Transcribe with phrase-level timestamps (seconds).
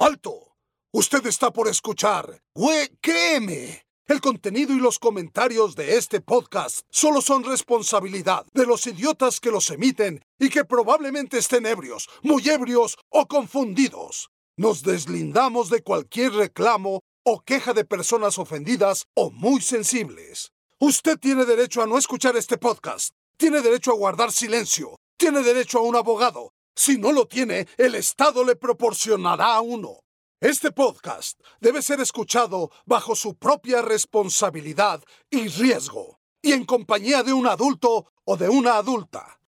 [0.00, 0.54] ¡Alto!
[0.92, 2.40] Usted está por escuchar.
[2.54, 3.84] Güey, créeme.
[4.06, 9.50] El contenido y los comentarios de este podcast solo son responsabilidad de los idiotas que
[9.50, 14.30] los emiten y que probablemente estén ebrios, muy ebrios o confundidos.
[14.56, 20.52] Nos deslindamos de cualquier reclamo o queja de personas ofendidas o muy sensibles.
[20.78, 23.10] Usted tiene derecho a no escuchar este podcast.
[23.36, 24.94] Tiene derecho a guardar silencio.
[25.18, 26.52] Tiene derecho a un abogado.
[26.78, 30.04] Si no lo tiene, el Estado le proporcionará a uno.
[30.40, 37.32] Este podcast debe ser escuchado bajo su propia responsabilidad y riesgo, y en compañía de
[37.32, 39.40] un adulto o de una adulta.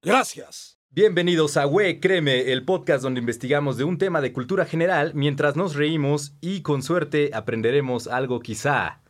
[0.00, 0.78] Gracias.
[0.88, 5.56] Bienvenidos a We Créeme, el podcast donde investigamos de un tema de cultura general mientras
[5.56, 9.02] nos reímos y con suerte aprenderemos algo quizá.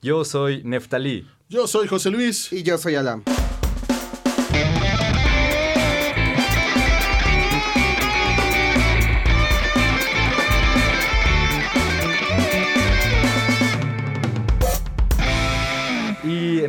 [0.00, 1.28] Yo soy Neftalí.
[1.48, 2.52] Yo soy José Luis.
[2.52, 3.24] Y yo soy Alam.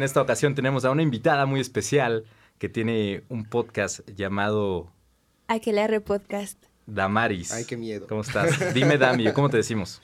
[0.06, 2.26] Esta ocasión tenemos a una invitada muy especial
[2.58, 4.92] que tiene un podcast llamado
[5.48, 6.58] Aquelarre Podcast.
[6.88, 7.52] Damaris.
[7.52, 8.08] Ay, qué miedo.
[8.08, 8.74] ¿Cómo estás?
[8.74, 10.02] Dime Dami, ¿cómo te decimos?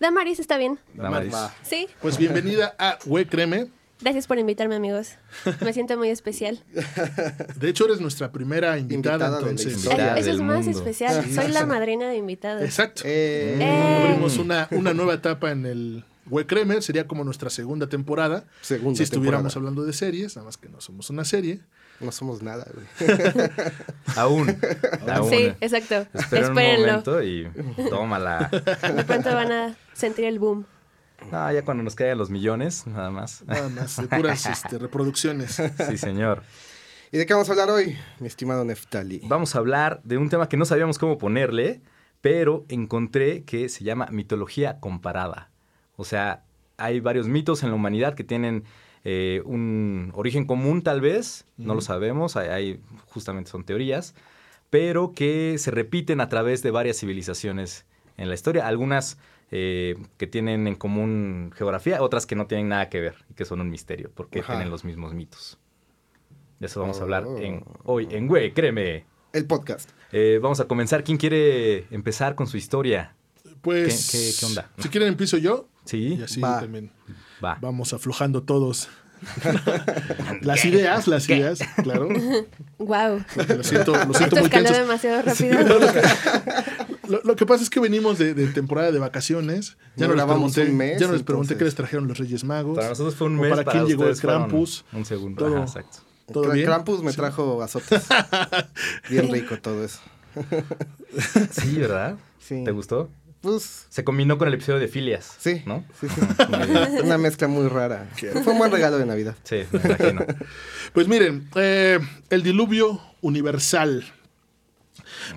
[0.00, 0.78] Damaris, está bien.
[0.94, 1.34] Damaris.
[1.62, 1.88] Sí.
[2.02, 3.68] Pues bienvenida a We Creme.
[3.98, 5.12] Gracias por invitarme, amigos.
[5.62, 6.62] Me siento muy especial.
[7.56, 9.72] De hecho, eres nuestra primera invitada, entonces.
[9.84, 10.78] Invitada Eso es más mundo.
[10.78, 11.24] especial.
[11.32, 12.62] Soy la madrina de invitados.
[12.62, 13.02] Exacto.
[13.06, 14.02] Eh, Eh.
[14.04, 16.80] Abrimos una, una nueva etapa en el We Creme.
[16.82, 18.44] Sería como nuestra segunda temporada.
[18.60, 19.58] Segunda si estuviéramos temporada.
[19.70, 21.60] hablando de series, nada más que no somos una serie.
[22.00, 22.86] No somos nada, güey.
[24.16, 24.56] Aún.
[25.10, 25.30] Aún.
[25.30, 26.06] Sí, exacto.
[26.12, 26.86] Espera un Espérenlo.
[26.86, 27.48] momento y
[27.88, 28.50] tómala.
[28.50, 30.66] De pronto van a sentir el boom.
[31.32, 33.42] No, ya cuando nos caigan los millones, nada más.
[33.46, 35.60] Nada más, de puras este, reproducciones.
[35.88, 36.42] Sí, señor.
[37.10, 39.22] ¿Y de qué vamos a hablar hoy, mi estimado Neftali?
[39.24, 41.80] Vamos a hablar de un tema que no sabíamos cómo ponerle,
[42.20, 45.50] pero encontré que se llama mitología comparada.
[45.96, 46.44] O sea,
[46.76, 48.64] hay varios mitos en la humanidad que tienen
[49.04, 54.14] eh, un origen común tal vez, no lo sabemos, hay, hay- justamente son teorías,
[54.70, 57.86] pero que se repiten a través de varias civilizaciones
[58.16, 58.66] en la historia.
[58.66, 59.16] Algunas
[59.52, 63.44] eh, que tienen en común geografía, otras que no tienen nada que ver y que
[63.44, 64.54] son un misterio, porque Ajá.
[64.54, 65.58] tienen los mismos mitos.
[66.58, 67.38] De eso vamos a hablar Oh.
[67.38, 69.04] en, hoy en Güey, créeme.
[69.32, 69.90] El podcast.
[70.10, 71.04] Eh, vamos a comenzar.
[71.04, 73.14] ¿Quién quiere empezar con su historia?
[73.60, 74.70] Pues, ¿Qué- qué- qué onda?
[74.78, 75.68] Si quieren, empiezo yo.
[75.86, 76.60] Sí, Y así Va.
[76.60, 76.90] también
[77.42, 77.56] va.
[77.60, 78.88] vamos aflojando todos.
[80.42, 82.08] las ideas, las ideas, claro.
[82.78, 83.24] Wow.
[83.48, 85.58] Lo siento, lo siento Esto muy demasiado rápido.
[87.08, 89.76] Lo, lo que pasa es que venimos de, de temporada de vacaciones.
[89.96, 92.18] Ya No no, les pregunté, un mes, ya no les pregunté qué les trajeron los
[92.18, 92.76] Reyes Magos.
[92.76, 93.50] Para nosotros fue un mes.
[93.50, 94.84] para quién llegó el Krampus.
[94.92, 95.44] Un segundo.
[95.44, 95.54] Todo.
[95.56, 95.98] Ajá, exacto.
[96.32, 96.66] ¿Todo bien?
[96.66, 98.04] Krampus me trajo azotes.
[99.08, 100.00] Bien rico todo eso.
[101.52, 102.16] Sí, ¿verdad?
[102.38, 102.62] Sí.
[102.64, 103.08] ¿Te gustó?
[103.46, 105.36] Pues, Se combinó con el episodio de Filias.
[105.38, 105.62] sí.
[105.66, 105.84] ¿No?
[106.00, 106.20] sí, sí.
[107.04, 108.08] Una mezcla muy rara.
[108.42, 109.36] Fue un buen regalo de Navidad.
[109.44, 110.26] Sí, me imagino.
[110.92, 111.98] Pues miren, eh,
[112.30, 114.04] el diluvio universal.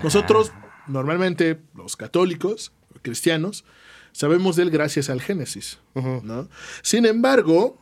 [0.01, 0.53] Nosotros,
[0.87, 2.71] normalmente, los católicos,
[3.01, 3.65] cristianos,
[4.13, 5.79] sabemos de él gracias al Génesis.
[5.95, 6.47] ¿no?
[6.81, 7.77] Sin embargo,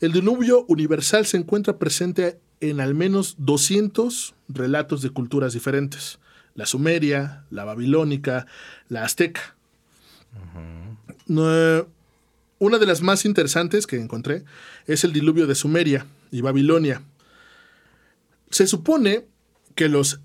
[0.00, 6.19] el diluvio universal se encuentra presente en al menos 200 relatos de culturas diferentes.
[6.60, 8.46] La sumeria, la babilónica,
[8.90, 9.56] la azteca.
[11.26, 14.44] Una de las más interesantes que encontré
[14.86, 17.00] es el diluvio de Sumeria y Babilonia.
[18.50, 19.24] Se supone
[19.74, 20.20] que los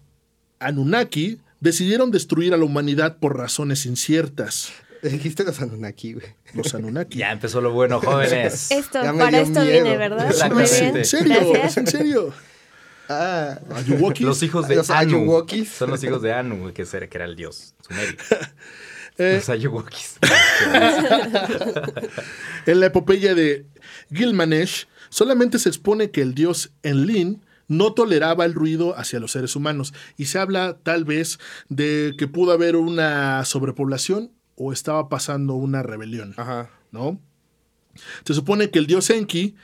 [0.60, 4.74] Anunnaki decidieron destruir a la humanidad por razones inciertas.
[5.04, 6.26] Dijiste los Anunnaki, güey.
[6.54, 7.18] Los Anunnaki.
[7.18, 8.72] Ya empezó lo bueno, jóvenes.
[8.72, 9.84] Esto, para esto miedo.
[9.86, 10.52] vine, ¿verdad?
[10.52, 10.98] Muy bien.
[10.98, 11.34] ¿En serio?
[11.34, 11.78] ¿Es Gracias.
[11.78, 12.34] en serio?
[13.10, 14.26] Ah, Ayuwokis.
[14.26, 15.18] Los hijos de Los Anu.
[15.18, 15.70] Ayuwokis.
[15.70, 18.16] Son los hijos de Anu, que era, que era el dios sumerio.
[19.18, 20.18] Eh, Los Ayuwokis.
[22.66, 23.66] En la epopeya de
[24.12, 27.40] Gilgamesh, solamente se expone que el dios Enlil
[27.70, 31.40] no toleraba el ruido hacia los seres humanos y se habla tal vez
[31.70, 36.70] de que pudo haber una sobrepoblación o estaba pasando una rebelión, ajá.
[36.92, 37.20] ¿no?
[38.26, 39.56] Se supone que el dios Enki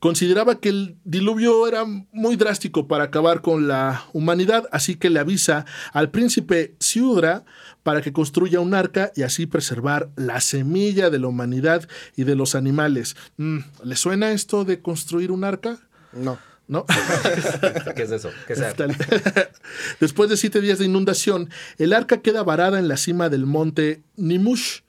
[0.00, 5.20] consideraba que el diluvio era muy drástico para acabar con la humanidad, así que le
[5.20, 7.44] avisa al príncipe Siudra
[7.82, 11.86] para que construya un arca y así preservar la semilla de la humanidad
[12.16, 13.14] y de los animales.
[13.36, 15.78] Mm, ¿Le suena esto de construir un arca?
[16.12, 16.38] No.
[16.66, 16.86] ¿No?
[17.96, 18.30] ¿Qué es eso?
[18.46, 18.60] ¿Qué es
[20.00, 24.02] Después de siete días de inundación, el arca queda varada en la cima del monte
[24.16, 24.80] Nimush,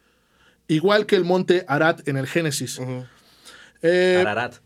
[0.67, 2.79] igual que el monte Arat en el Génesis.
[3.81, 4.61] Eh, Ararat.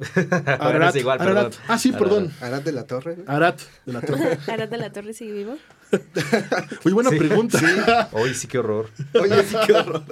[0.62, 1.50] Bueno, es igual, perdón.
[1.68, 2.32] Ah, sí, perdón.
[2.40, 3.14] Arad de la Torre.
[3.16, 3.26] güey.
[3.28, 4.38] Arat de la Torre.
[4.48, 5.56] ¿Arad de la Torre sigue vivo?
[6.84, 7.16] Muy buena Sí.
[7.18, 8.08] pregunta.
[8.12, 8.88] Hoy sí, qué horror.
[9.20, 10.04] Oye, sí, qué horror.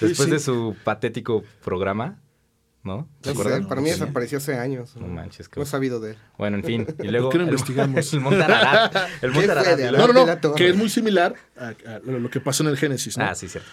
[0.00, 0.30] Después sí.
[0.30, 2.18] de su patético programa,
[2.82, 3.08] ¿no?
[3.20, 4.96] ¿Te No sé, para mí desapareció hace años.
[4.96, 6.16] No manches, qué No he sabido de él.
[6.38, 6.86] Bueno, en fin.
[7.02, 7.30] Y luego.
[7.30, 8.12] qué no el- investigamos?
[8.12, 8.94] El Montararat.
[8.96, 9.78] El ¿Qué fue Montararat.
[9.92, 13.16] No, no, no, que es muy similar a, a lo que pasó en el Génesis,
[13.16, 13.24] ¿no?
[13.24, 13.68] Ah, sí, cierto.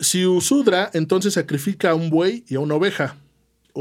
[0.00, 3.16] Si Usudra entonces sacrifica a un buey y a una oveja,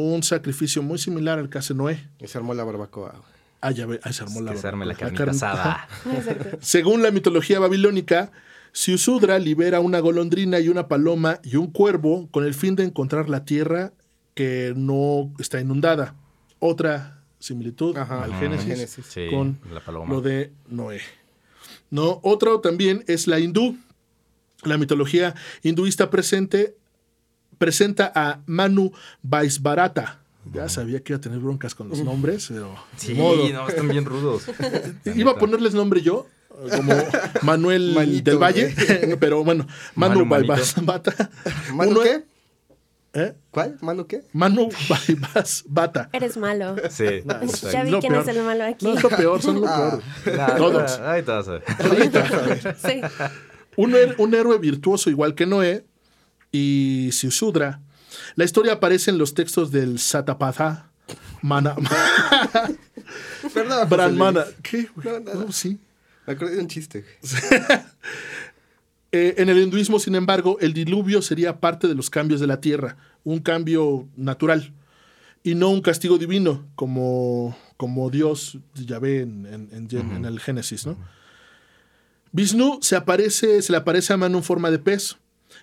[0.03, 2.07] un sacrificio muy similar al que hace Noé.
[2.19, 3.21] Y se armó la barbacoa.
[3.61, 5.15] Ah, ya ve, ahí se armó la Que se arme la barbacoa.
[5.17, 5.87] carnita carne- asada.
[6.17, 6.57] Exacto.
[6.61, 8.31] Según la mitología babilónica,
[8.73, 13.27] Siusudra libera una golondrina y una paloma y un cuervo con el fin de encontrar
[13.27, 13.91] la tierra
[14.35, 16.13] que no está inundada.
[16.59, 19.05] Otra similitud Ajá, al Génesis, Génesis.
[19.07, 20.13] Sí, con la paloma.
[20.13, 21.01] lo de Noé.
[21.89, 23.77] No, otro también es la hindú.
[24.63, 25.33] La mitología
[25.63, 26.75] hinduista presente
[27.57, 28.91] presenta a Manu
[29.23, 30.19] Vaisbarata.
[30.53, 33.49] Ya sabía que iba a tener broncas con los nombres, pero Sí, modo.
[33.49, 34.43] no, están bien rudos.
[35.15, 36.25] Iba a ponerles nombre yo,
[36.73, 36.93] como
[37.41, 38.73] Manuel Manito, del Valle,
[39.19, 40.25] pero bueno, Manu.
[40.25, 41.29] Vaisbarata.
[41.73, 42.23] ¿Manu Uno- qué?
[43.13, 43.33] ¿Eh?
[43.51, 43.77] ¿Cuál?
[43.81, 44.21] ¿Manu qué?
[44.31, 44.69] Manu
[45.35, 46.09] Vaisbarata.
[46.13, 46.75] Eres malo.
[46.91, 47.05] Sí.
[47.73, 48.23] Ya vi lo quién peor.
[48.29, 48.85] es el malo aquí.
[48.85, 49.99] No es lo peor, son lo Ah.
[50.23, 50.37] peor.
[50.37, 50.99] Nah, Todos.
[50.99, 52.77] Ahí te vas a ver.
[52.77, 53.01] Sí.
[53.75, 55.85] un, her- un héroe virtuoso igual que Noé
[56.51, 57.81] y Siusudra.
[58.35, 60.89] La historia aparece en los textos del Satapatha,
[61.41, 61.75] Mana,
[63.53, 63.89] Perdón.
[63.89, 64.45] Brahmana.
[64.63, 64.89] ¿Qué?
[65.03, 65.45] No, nada.
[65.45, 65.79] No, sí.
[66.25, 67.05] Me acordé de un chiste.
[69.13, 72.59] Eh, en el hinduismo, sin embargo, el diluvio sería parte de los cambios de la
[72.59, 74.73] tierra, un cambio natural
[75.43, 80.41] y no un castigo divino como, como Dios ya ve en, en- en- en el
[80.41, 80.85] Génesis.
[80.85, 80.97] ¿no?
[82.33, 85.15] Vishnu se, aparece, se le aparece a Manu en forma de pez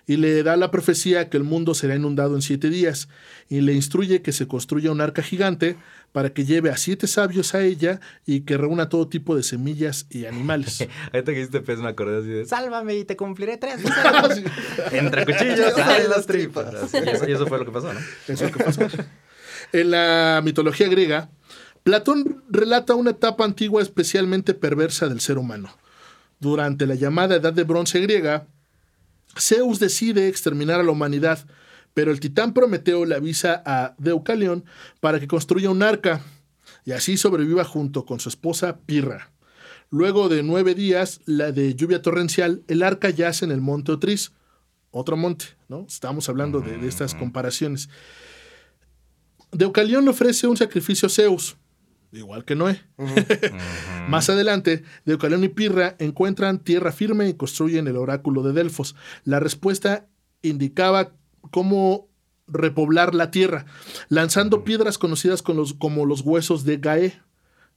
[0.07, 3.09] y le da la profecía que el mundo será inundado en siete días
[3.49, 5.77] y le instruye que se construya un arca gigante
[6.11, 10.05] para que lleve a siete sabios a ella y que reúna todo tipo de semillas
[10.09, 10.87] y animales.
[11.13, 14.41] Ahorita que hiciste pez me acordé así de Sálvame y te cumpliré tres deseos".
[14.91, 16.73] Entre cuchillos salen las tripas.
[16.93, 17.99] Eso, eso fue lo que pasó, ¿no?
[18.27, 18.81] Eso que pasó.
[19.73, 21.29] En la mitología griega,
[21.83, 25.69] Platón relata una etapa antigua especialmente perversa del ser humano.
[26.39, 28.47] Durante la llamada Edad de Bronce griega,
[29.37, 31.45] Zeus decide exterminar a la humanidad,
[31.93, 34.65] pero el titán Prometeo le avisa a Deucalión
[34.99, 36.21] para que construya un arca
[36.83, 39.31] y así sobreviva junto con su esposa Pirra.
[39.89, 44.31] Luego de nueve días la de lluvia torrencial, el arca yace en el monte Otris,
[44.91, 45.85] otro monte, ¿no?
[45.87, 47.89] Estamos hablando de, de estas comparaciones.
[49.51, 51.57] Deucalión le ofrece un sacrificio a Zeus,
[52.11, 52.81] igual que Noé.
[54.09, 58.95] Más adelante, Deucalión y Pirra encuentran tierra firme y construyen el oráculo de Delfos.
[59.23, 60.05] La respuesta
[60.41, 61.11] indicaba
[61.51, 62.07] cómo
[62.47, 63.65] repoblar la tierra,
[64.09, 67.19] lanzando piedras conocidas con los- como los huesos de Gae,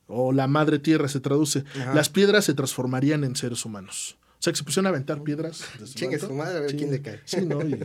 [0.06, 1.64] o la madre tierra se traduce.
[1.94, 4.16] Las piedras se transformarían en seres humanos.
[4.38, 5.64] O sea, que se pusieron a aventar piedras.
[5.94, 6.76] Chingue su madre, a ver Sí.
[6.76, 7.20] quién le cae.
[7.24, 7.60] Sí, ¿no?
[7.60, 7.84] Y,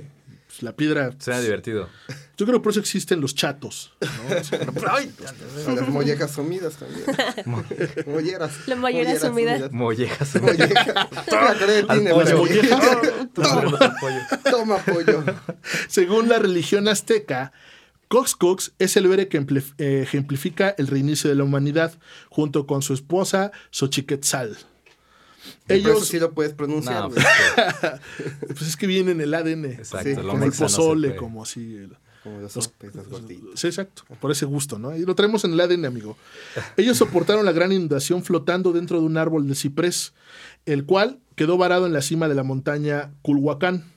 [0.53, 1.11] pues, la piedra.
[1.17, 1.89] Suena divertido.
[2.37, 3.91] Yo creo que por eso existen los chatos.
[5.67, 7.05] las mollejas sumidas también.
[8.05, 8.67] Molleras.
[8.67, 9.69] La mollera sumida.
[9.71, 10.33] Mollejas.
[10.37, 10.69] Pollo.
[14.01, 14.43] mollejas.
[14.43, 15.23] Toma pollo.
[15.87, 17.51] Según la religión azteca,
[18.09, 21.93] Coxcox es el héroe que eh, ejemplifica el reinicio de la humanidad
[22.29, 24.55] junto con su esposa Xochiquetzal.
[25.67, 27.01] Eso Ellos, sí lo puedes pronunciar.
[27.03, 27.23] No, güey.
[28.47, 29.65] pues es que vienen en el ADN.
[29.65, 30.09] Exacto.
[30.09, 31.75] Sí, como el no pozole, como así.
[31.77, 33.59] el- Como los los gorditos.
[33.59, 34.03] Sí, exacto.
[34.21, 34.95] Por ese gusto, ¿no?
[34.95, 36.17] Y lo traemos en el ADN, amigo.
[36.77, 40.13] Ellos soportaron la gran inundación flotando dentro de un árbol de ciprés,
[40.65, 43.91] el cual quedó varado en la cima de la montaña Culhuacán.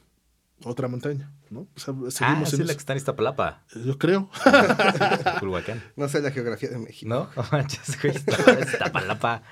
[0.64, 1.68] Otra montaña, ¿no?
[1.76, 1.94] O sea,
[2.26, 3.62] Ah, en la que está en Iztapalapa.
[3.84, 4.28] Yo creo.
[5.40, 5.82] Culhuacán.
[5.94, 7.08] No sé la geografía de México.
[7.08, 7.28] ¿No?
[7.36, 9.42] No manches, Iztapalapa.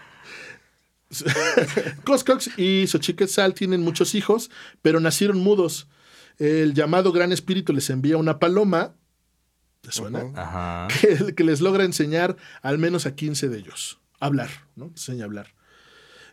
[2.05, 4.51] Coscox y Xochiquetzal tienen muchos hijos,
[4.83, 5.89] pero nacieron mudos.
[6.39, 8.95] El llamado Gran Espíritu les envía una paloma,
[9.83, 10.25] ¿te suena?
[10.35, 10.89] Ajá.
[11.01, 14.87] que, que les logra enseñar al menos a 15 de ellos a hablar, ¿no?
[14.87, 15.55] Enseña a hablar.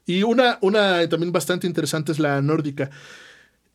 [0.05, 2.89] Y una, una también bastante interesante es la nórdica.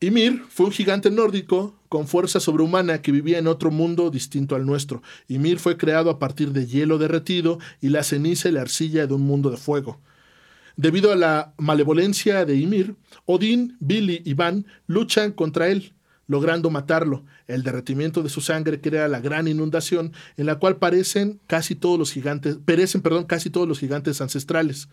[0.01, 4.67] Ymir fue un gigante nórdico con fuerza sobrehumana que vivía en otro mundo distinto al
[4.67, 5.03] nuestro.
[5.29, 9.15] Ymir fue creado a partir de hielo derretido y la ceniza y la arcilla de
[9.15, 10.01] un mundo de fuego.
[10.77, 15.95] Debido a la malevolencia de Ymir, Odín, Billy y Van luchan contra él,
[16.29, 17.25] logrando matarlo.
[17.47, 21.99] El derretimiento de su sangre crea la gran inundación en la cual parecen casi todos
[21.99, 24.89] los gigantes, perecen, perdón, casi todos los gigantes ancestrales.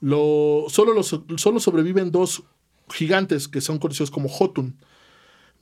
[0.00, 2.44] Lo, solo, solo sobreviven dos
[2.88, 4.76] gigantes que son conocidos como Jotun,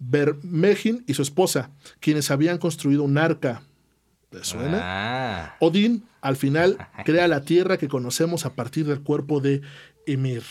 [0.01, 3.63] Bermegin y su esposa, quienes habían construido un arca
[4.35, 4.81] ¿Te suena?
[4.83, 5.57] Ah.
[5.61, 9.63] Odín, al final, crea la tierra que conocemos a partir del cuerpo de
[10.07, 10.43] Ymir.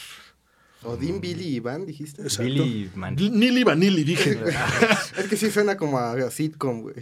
[0.84, 2.22] Odín, Billy y Iván, dijiste.
[2.22, 2.44] Exacto.
[2.44, 2.90] Billy
[3.30, 4.40] Nili Vanilli, dije.
[5.18, 6.96] Es que sí suena como a sitcom, güey.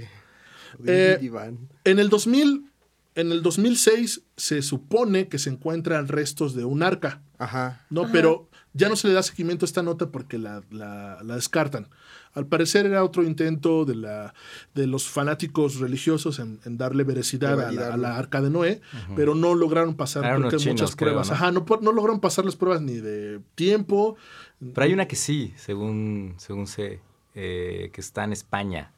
[0.87, 1.69] Eh, Iván.
[1.83, 2.65] En el 2000,
[3.13, 7.85] en el 2006 se supone que se encuentran restos de un arca, Ajá.
[7.91, 8.11] ¿no?
[8.11, 11.87] Pero ya no se le da seguimiento a esta nota porque la, la- la descartan.
[12.33, 14.33] Al parecer era otro intento de, la,
[14.73, 17.97] de los fanáticos religiosos en, en darle veracidad a la, a validarlo.
[18.03, 18.81] la arca de Noé,
[19.17, 21.27] pero no lograron pasar Eran creo que unos chinos, muchas creo, pruebas.
[21.29, 21.33] ¿no?
[21.35, 24.15] Ajá, no, no lograron pasar las pruebas ni de tiempo.
[24.59, 27.01] Pero hay una que sí, según, según sé,
[27.35, 28.93] eh, que está en España.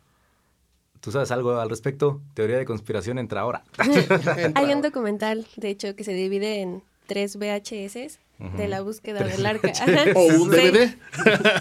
[0.99, 2.21] ¿Tú sabes algo al respecto?
[2.35, 3.63] Teoría de conspiración entra ahora.
[4.55, 8.19] Hay un documental, de hecho, que se divide en tres VHS
[8.57, 9.69] de la búsqueda del arca.
[9.71, 10.05] Ajá.
[10.15, 10.57] O un Sí.
[10.57, 10.97] DVD.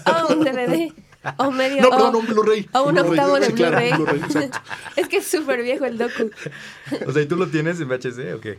[0.07, 0.93] O un DVD.
[1.37, 1.83] O medio.
[1.83, 2.69] No, o- perdón, un Blu-ray.
[2.73, 3.11] O un Blu-ray.
[3.11, 3.93] octavo de claro, Blu-ray.
[3.93, 4.59] un Blu-ray, exacto.
[4.97, 6.31] es que es súper viejo el docu.
[7.07, 8.59] o sea, ¿y tú lo tienes en VHS o qué?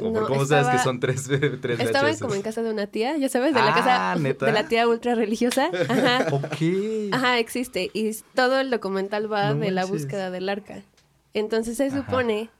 [0.00, 1.24] ¿O por No, ¿Cómo sabes que estaba- son tres,
[1.62, 2.20] tres Estaba VHS?
[2.20, 4.46] como en casa de una tía, ya sabes, de la Ah, casa ¿neta?
[4.46, 5.70] de la tía ultra religiosa.
[5.88, 6.26] Ajá.
[6.32, 7.12] Ok.
[7.12, 7.90] Ajá, existe.
[7.94, 10.02] Y todo el documental va No de la manches.
[10.02, 10.82] búsqueda del arca.
[11.32, 12.50] Entonces se supone.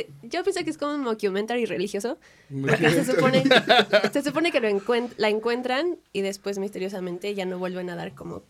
[0.00, 2.18] Eh, yo pienso que es como un mockumentary religioso.
[2.50, 3.42] Porque se supone,
[4.12, 8.14] se supone que lo encuent- la encuentran y después misteriosamente ya no vuelven a dar
[8.14, 8.42] como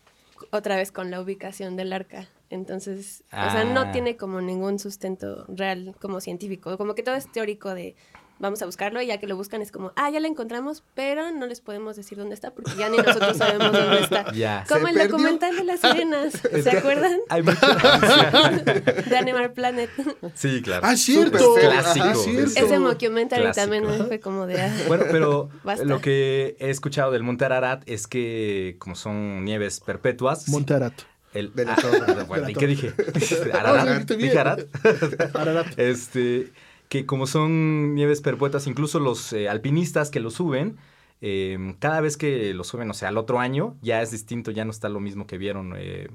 [0.51, 2.27] otra vez con la ubicación del arca.
[2.49, 3.63] Entonces, o sea, Ah.
[3.65, 6.77] no tiene como ningún sustento real como científico.
[6.77, 7.95] Como que todo es teórico de
[8.39, 11.31] vamos a buscarlo y ya que lo buscan es como, ah, ya lo encontramos, pero
[11.31, 14.23] no les podemos decir dónde está porque ya ni nosotros sabemos dónde está.
[14.23, 15.03] Como ¿Se el perdió?
[15.09, 17.17] documental de las sirenas, Es ¿se que acuerdan?
[19.09, 19.89] De Animal Planet.
[20.35, 20.85] sí, claro.
[20.85, 21.55] Ah, cierto.
[21.57, 22.15] Ajá, clásico.
[22.23, 22.51] cierto.
[22.65, 23.61] Ese mockumentary Clásico.
[23.69, 24.61] también fue como de...
[24.61, 25.85] ah, Bueno, pero Basta.
[25.85, 30.47] lo que he escuchado del Monte Ararat es que como son nieves perpetuas...
[30.49, 30.93] Monte Arat.
[31.33, 32.93] el, la ah, bueno, ¿Y la qué dije?
[33.53, 34.07] ¿Ararat?
[34.07, 34.19] bien.
[34.19, 34.61] ¿Dije Arat?
[35.35, 35.67] Ararat.
[35.77, 36.51] Este,
[36.89, 40.77] que como son nieves perpetuas, incluso los eh, alpinistas que lo suben,
[41.21, 44.65] eh, cada vez que lo suben, o sea, al otro año, ya es distinto, ya
[44.65, 46.09] no está lo mismo que vieron eh,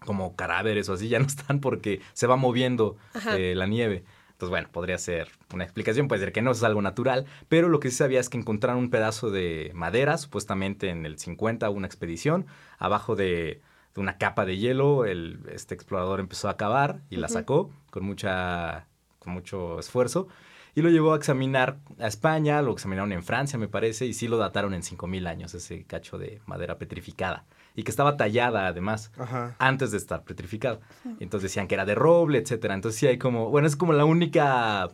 [0.00, 2.96] como cadáveres o así, ya no están porque se va moviendo
[3.36, 4.04] eh, la nieve.
[4.32, 7.78] Entonces, bueno, podría ser una explicación, puede ser que no es algo natural, pero lo
[7.78, 11.76] que sí sabía es que encontraron un pedazo de madera, supuestamente en el 50 hubo
[11.76, 12.46] una expedición,
[12.78, 13.60] abajo de,
[13.94, 18.04] de una capa de hielo, el, este explorador empezó a cavar y la sacó con
[18.04, 18.88] mucha
[19.24, 20.28] con mucho esfuerzo
[20.76, 24.26] y lo llevó a examinar a España, lo examinaron en Francia, me parece, y sí
[24.28, 27.44] lo dataron en 5000 años ese cacho de madera petrificada
[27.76, 29.54] y que estaba tallada además Ajá.
[29.58, 30.80] antes de estar petrificado.
[31.20, 32.74] Entonces decían que era de roble, etcétera.
[32.74, 34.90] Entonces sí hay como, bueno, es como la única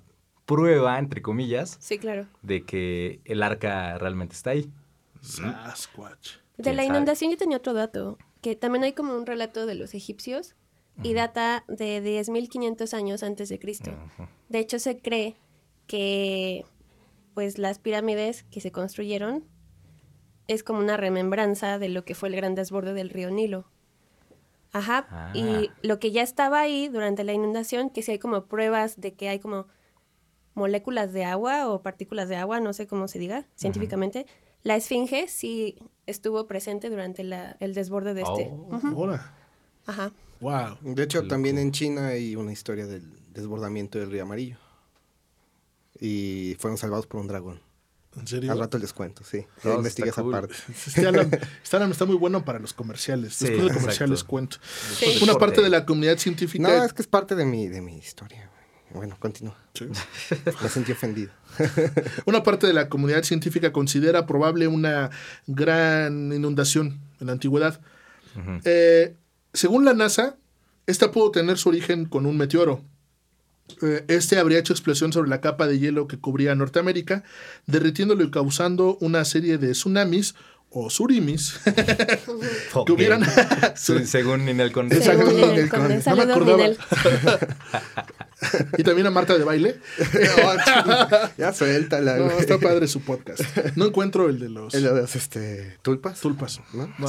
[0.47, 2.27] prueba entre comillas Sí, claro.
[2.43, 4.71] de que el arca realmente está ahí.
[5.23, 6.33] Sasquatch.
[6.57, 6.97] De ¿Quién la sabe?
[6.97, 10.55] inundación yo tenía otro dato, que también hay como un relato de los egipcios
[11.03, 13.91] y data de 10.500 años antes de Cristo.
[14.49, 15.37] De hecho, se cree
[15.87, 16.65] que
[17.35, 19.45] pues las pirámides que se construyeron
[20.49, 23.67] es como una remembranza de lo que fue el gran desborde del río Nilo.
[24.73, 25.33] Ajá, Ah.
[25.35, 29.15] y lo que ya estaba ahí durante la inundación, que sí hay como pruebas de
[29.15, 29.67] que hay como
[30.55, 34.27] moléculas de agua o partículas de agua, no sé cómo se diga científicamente,
[34.63, 35.77] la esfinge sí
[36.07, 38.51] estuvo presente durante la- el desborde de este.
[38.53, 38.69] Oh.
[39.87, 40.13] Ajá.
[40.41, 40.79] Wow.
[40.83, 44.57] De hecho, también en China hay una historia del desbordamiento del río amarillo.
[46.01, 47.61] Y fueron salvados por un dragón.
[48.17, 48.51] ¿En serio?
[48.51, 49.47] Al rato les cuento, sí.
[49.65, 50.33] Oh, investigué está esa cool.
[50.33, 50.55] parte.
[50.69, 51.31] Este Alan,
[51.63, 53.35] este Alan está muy bueno para los comerciales.
[53.35, 54.31] Sí, Después de comerciales exacto.
[54.31, 54.57] cuento.
[54.97, 55.19] Sí.
[55.23, 56.67] Una parte de la comunidad científica.
[56.67, 58.51] No, es que es parte de mi, de mi historia.
[58.93, 59.57] Bueno, continúa.
[59.75, 59.87] Sí.
[60.61, 61.31] Me sentí ofendido.
[62.27, 65.11] Una parte de la comunidad científica considera probable una
[65.47, 67.81] gran inundación en la antigüedad.
[68.35, 68.61] Ujú.
[68.65, 69.15] Eh,
[69.53, 70.37] según la NASA,
[70.87, 72.83] esta pudo tener su origen con un meteoro.
[73.83, 77.23] Eh, este habría hecho explosión sobre la capa de hielo que cubría Norteamérica,
[77.67, 80.35] derritiéndolo y causando una serie de tsunamis
[80.73, 81.61] o surimis
[82.87, 83.25] que hubieran...
[83.77, 84.97] Sí, Según Ninel Conde.
[84.97, 85.27] Exacto.
[85.27, 86.03] Según Ninel Conde.
[86.05, 86.69] No me acordaba.
[88.79, 89.81] Y también a Marta de baile.
[91.39, 93.43] ya suéltala, No, está padre su podcast.
[93.77, 96.21] No encuentro el de los El de los este, tulpas.
[96.21, 96.61] tulpas.
[96.73, 96.93] ¿no?
[96.99, 97.09] No.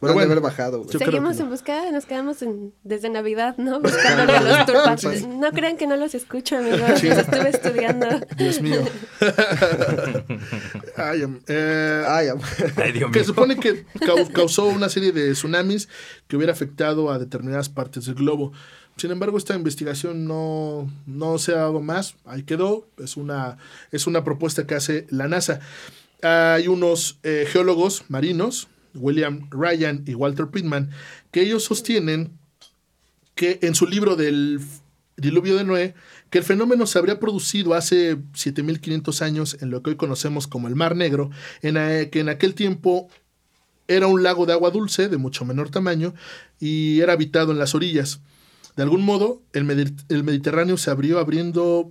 [0.00, 0.90] Bueno, bueno, de haber bajado, güey.
[0.98, 1.44] Seguimos que no.
[1.44, 3.80] en busca, nos quedamos en- desde Navidad, ¿no?
[3.82, 5.26] Buscando a los turpas.
[5.28, 6.80] No crean que no los escucho, amigos.
[6.80, 8.06] Los estuve estudiando.
[8.38, 8.80] Dios mío.
[10.96, 12.40] Ay, am- eh, Ay, am-
[12.76, 13.26] Ay, Dios que mío.
[13.26, 15.88] supone que cau- causó una serie de tsunamis
[16.28, 18.52] que hubiera afectado a determinadas partes del globo.
[18.96, 22.16] Sin embargo, esta investigación no, no se ha dado más.
[22.24, 22.86] Ahí quedó.
[22.98, 23.56] Es una,
[23.92, 25.60] es una propuesta que hace la NASA.
[26.22, 30.90] Hay unos eh, geólogos marinos, William Ryan y Walter Pittman,
[31.30, 32.32] que ellos sostienen
[33.34, 34.60] que en su libro del
[35.16, 35.94] diluvio de Noé,
[36.30, 40.68] que el fenómeno se habría producido hace 7500 años en lo que hoy conocemos como
[40.68, 41.30] el Mar Negro,
[41.62, 41.74] en
[42.10, 43.08] que en aquel tiempo
[43.88, 46.14] era un lago de agua dulce de mucho menor tamaño
[46.58, 48.20] y era habitado en las orillas.
[48.76, 51.90] De algún modo, el, Medi- el Mediterráneo se abrió abriendo.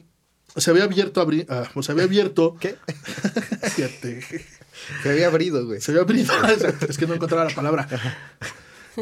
[0.55, 2.55] Se había abierto, abri- ah, se había abierto.
[2.59, 2.75] ¿Qué?
[5.03, 5.81] Se había abrido, güey.
[5.81, 6.33] Se había abierto.
[6.49, 7.87] Exacto, es que no encontraba la palabra.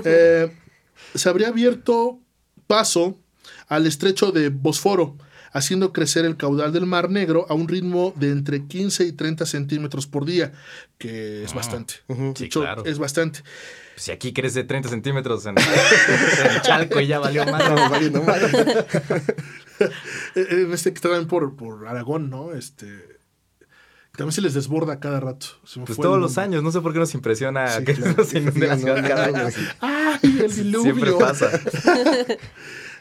[0.03, 0.51] Eh,
[1.15, 2.19] se habría abierto
[2.67, 3.17] paso
[3.67, 5.17] al estrecho de Bosforo,
[5.53, 9.47] haciendo crecer el caudal del Mar Negro a un ritmo de entre 15 y 30
[9.47, 10.51] centímetros por día,
[10.99, 11.95] que es bastante.
[12.09, 12.85] De Sí, hecho, claro.
[12.85, 13.39] es bastante.
[13.95, 17.67] Si aquí crece 30 centímetros en, en el chalco y ya valió más.
[17.67, 18.51] No, vale, no vale.
[20.35, 22.53] Eh, En este que por, por Aragón, ¿no?
[22.53, 23.16] Este.
[24.17, 25.45] También se les desborda cada rato.
[25.63, 28.25] Se Pues todos los años, no sé por qué nos impresiona Sí, que claro.
[29.07, 29.47] cada año.
[29.79, 30.81] ¡Ay, el diluvio!
[30.81, 31.49] Siempre pasa.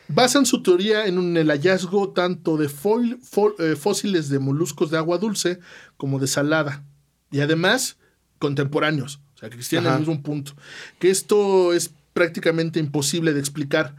[0.08, 4.90] Basan su teoría en un- el hallazgo tanto de foil- fo- eh, fósiles de moluscos
[4.90, 5.58] de agua dulce
[5.96, 6.84] como de salada.
[7.32, 7.96] Y además,
[8.38, 9.20] contemporáneos.
[9.34, 10.52] O sea, que existían en el mismo punto.
[11.00, 13.96] Que esto es prácticamente imposible de explicar.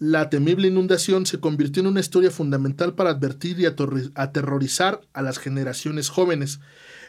[0.00, 5.38] La temible inundación se convirtió en una historia fundamental para advertir y aterrorizar a las
[5.38, 6.58] generaciones jóvenes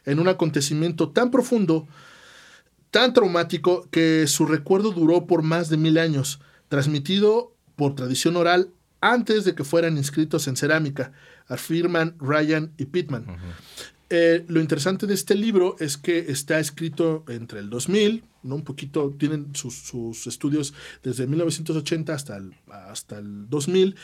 [0.06, 1.88] en un acontecimiento tan profundo,
[2.90, 8.72] tan traumático, que su recuerdo duró por más de mil años, transmitido por tradición oral
[9.00, 11.14] antes de que fueran inscritos en cerámica,
[11.48, 13.26] afirman Ryan y Pittman.
[14.12, 18.56] Eh, lo interesante de este libro es que está escrito entre el 2000, ¿no?
[18.56, 23.96] un poquito, tienen sus, sus estudios desde 1980 hasta el, hasta el 2000,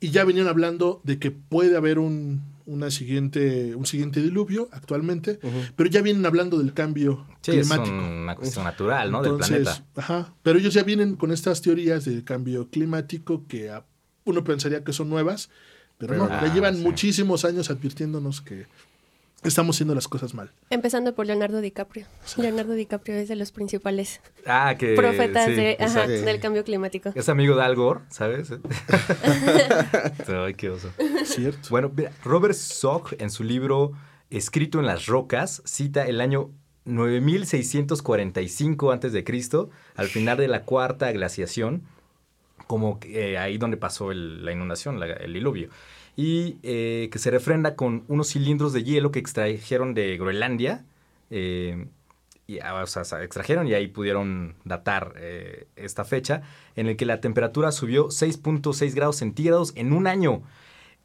[0.00, 5.40] y ya venían hablando de que puede haber un, una siguiente, un siguiente diluvio actualmente,
[5.74, 7.96] pero ya vienen hablando del cambio Sí, es climático.
[7.96, 9.24] una cuestión natural, ¿no?
[9.24, 9.84] Entonces, Del planeta.
[9.96, 13.72] Ajá, pero ellos ya vienen con estas teorías del cambio climático que
[14.24, 15.50] uno pensaría que son nuevas,
[15.98, 16.82] pero, no, Pero- ya Ah, llevan sí.
[16.82, 18.66] muchísimos años advirtiéndonos que
[19.44, 20.50] estamos haciendo las cosas mal.
[20.70, 22.06] Empezando por Leonardo DiCaprio.
[22.36, 24.94] Leonardo DiCaprio es de los principales Ah, que.
[24.94, 26.10] profetas sí, de- ajá, exacto.
[26.12, 27.12] del cambio climático.
[27.14, 28.50] Es amigo de Al Gore, ¿sabes?
[30.28, 30.90] Ay, qué oso.
[31.24, 31.68] ¿Cierto?
[31.70, 33.92] Bueno, mira, Robert Soch en su libro
[34.30, 36.50] Escrito en las rocas cita el año
[36.84, 39.24] 9645 a.C.,
[39.96, 41.82] al final de la cuarta glaciación,
[42.66, 45.68] como que, eh, ahí donde pasó el- la inundación, la- el diluvio.
[46.18, 50.84] Y eh, que se refrenda con unos cilindros de hielo que extrajeron de Groenlandia.
[51.30, 51.86] eh,
[52.48, 56.40] y, ah, o sea, se extrajeron y ahí pudieron datar eh, esta fecha,
[56.76, 60.42] en el que la temperatura subió 6.6 grados centígrados en un año.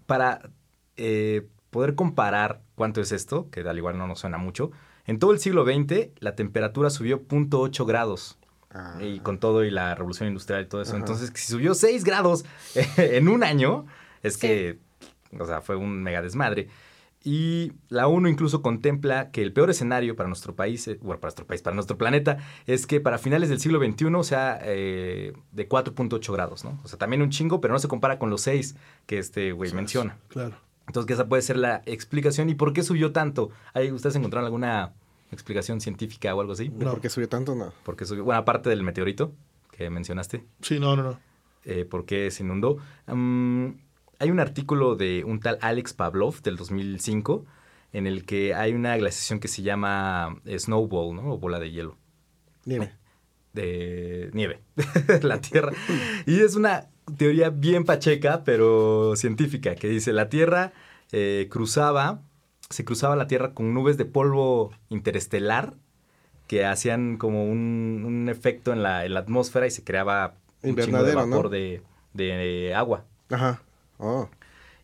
[0.05, 0.49] Para
[0.95, 4.71] eh, poder comparar cuánto es esto, que al igual no nos suena mucho,
[5.05, 8.37] en todo el siglo XX la temperatura subió 0.8 grados.
[8.71, 8.97] Ah.
[9.01, 10.93] Y con todo y la revolución industrial y todo eso.
[10.93, 10.99] Ajá.
[10.99, 12.45] Entonces, si subió 6 grados
[12.97, 13.85] en un año,
[14.23, 14.79] es que,
[15.39, 16.67] o sea, fue un mega desmadre.
[17.25, 21.29] Y la ONU incluso contempla que el peor escenario para nuestro país, eh, bueno, para
[21.29, 25.69] nuestro país, para nuestro planeta, es que para finales del siglo XXI sea eh, de
[25.69, 26.81] 4.8 grados, ¿no?
[26.83, 29.71] O sea, también un chingo, pero no se compara con los 6 que este güey
[29.71, 30.17] menciona.
[30.27, 30.55] Claro.
[30.85, 32.49] Entonces, que esa puede ser la explicación.
[32.49, 33.51] ¿Y por qué subió tanto?
[33.73, 34.91] ¿Ahí ¿Ustedes encontraron alguna
[35.31, 36.67] explicación científica o algo así?
[36.77, 36.91] No.
[36.91, 37.55] ¿Por qué subió tanto?
[37.55, 37.71] No.
[37.83, 39.31] Porque subió, bueno, aparte del meteorito
[39.71, 41.19] que mencionaste, Sí, no, no, no.
[41.63, 42.79] eh, por qué se inundó.
[43.07, 43.69] Mm,
[44.23, 47.45] hay un artículo de un tal Alex Pavlov del 2005
[47.91, 51.33] en el que hay una glaciación que se llama eh, snowball, ¿no?
[51.33, 51.97] O bola de hielo.
[52.63, 52.93] Nieve.
[53.51, 54.61] de nieve,
[55.23, 55.73] la Tierra.
[56.25, 60.71] Y es una teoría bien pacheca, pero científica, que dice, la Tierra
[61.11, 62.21] eh, cruzaba,
[62.69, 65.73] se cruzaba la Tierra con nubes de polvo interestelar
[66.47, 70.77] que hacían como un, un efecto en la, en la atmósfera y se creaba un
[70.77, 71.81] chingo de vapor de,
[72.13, 73.03] de agua.
[73.29, 73.61] Ajá.
[73.97, 74.29] Oh.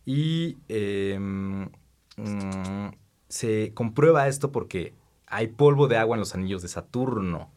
[0.04, 2.88] Y eh, mm,
[3.28, 4.94] se comprueba esto porque
[5.26, 7.50] hay polvo de agua en los anillos de Saturno.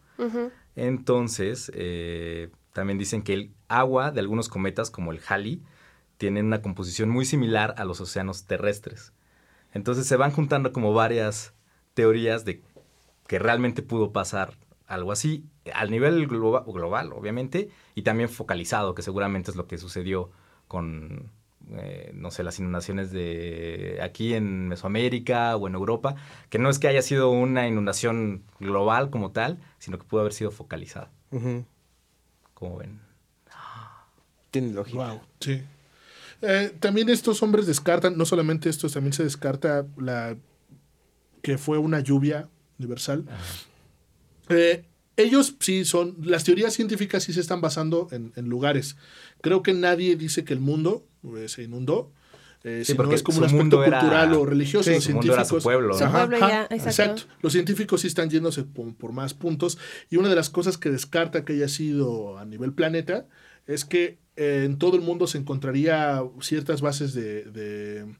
[0.76, 5.62] Entonces, eh, también dicen que el agua de algunos cometas, como el Halley,
[6.18, 9.13] tienen una composición muy similar a los océanos terrestres.
[9.74, 11.54] Entonces se van juntando como varias
[11.94, 12.62] teorías de
[13.28, 14.54] que realmente pudo pasar
[14.88, 19.78] algo así, al nivel globa- global, obviamente, y también focalizado, que seguramente es lo que
[19.78, 20.30] sucedió
[20.68, 21.32] con,
[21.78, 26.16] eh, no sé, las inundaciones de aquí en Mesoamérica o en Europa,
[26.50, 30.34] que no es que haya sido una inundación global como tal, sino que pudo haber
[30.34, 31.12] sido focalizada,
[32.54, 33.00] como ven.
[34.52, 35.14] Tiene lógica.
[35.14, 35.64] Wow, sí.
[36.42, 40.36] Eh, también estos hombres descartan, no solamente estos, también se descarta la
[41.42, 43.26] que fue una lluvia universal.
[44.50, 48.98] Eh, ellos sí son, las teorías científicas sí se están basando en, en lugares.
[49.42, 51.06] Creo que nadie dice que el mundo
[51.48, 52.12] se inundó.
[52.66, 54.86] Eh, Sí, si no porque es como un aspecto era- cultural o religioso.
[54.90, 56.12] Sí, los su científicos- pueblo, Su ¿no?
[56.12, 57.24] pueblo Ajá, ya, exacto.
[57.42, 59.78] Los científicos sí están yéndose por, por más puntos.
[60.10, 63.28] Y una de las cosas que descarta que haya sido a nivel planeta
[63.68, 68.16] es que eh, en todo el mundo se encontraría ciertas bases de, de,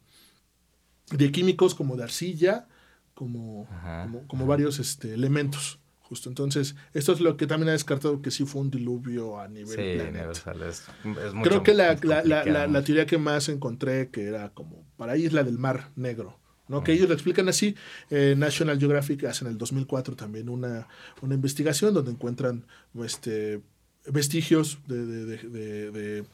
[1.10, 2.68] de químicos como de arcilla,
[3.14, 5.78] como, Ajá, como, como varios este, elementos.
[6.14, 6.28] Justo.
[6.28, 9.74] Entonces, esto es lo que también ha descartado que sí fue un diluvio a nivel
[9.76, 10.62] Sí, universal.
[10.62, 14.24] Es, es mucho Creo que la, la, la, la, la teoría que más encontré que
[14.26, 16.84] era como para isla del mar negro, ¿no?
[16.84, 17.74] Que ellos lo explican así.
[18.10, 20.86] Eh, National Geographic hace en el 2004 también una,
[21.20, 22.64] una investigación donde encuentran
[23.02, 23.60] este,
[24.06, 26.24] vestigios de,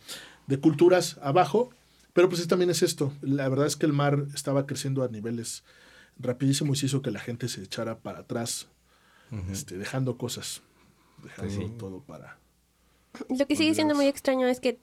[0.47, 1.71] de, culturas abajo,
[2.13, 3.13] pero pues es- también es esto.
[3.23, 5.65] La verdad es que el mar estaba creciendo a niveles
[6.19, 8.69] rapidísimos y hizo que la gente se echara para atrás,
[9.51, 10.63] este, dejando cosas,
[11.23, 11.75] dejando Pues sí.
[11.79, 12.39] todo para...
[13.29, 14.79] Lo que sigue siendo muy extraño es que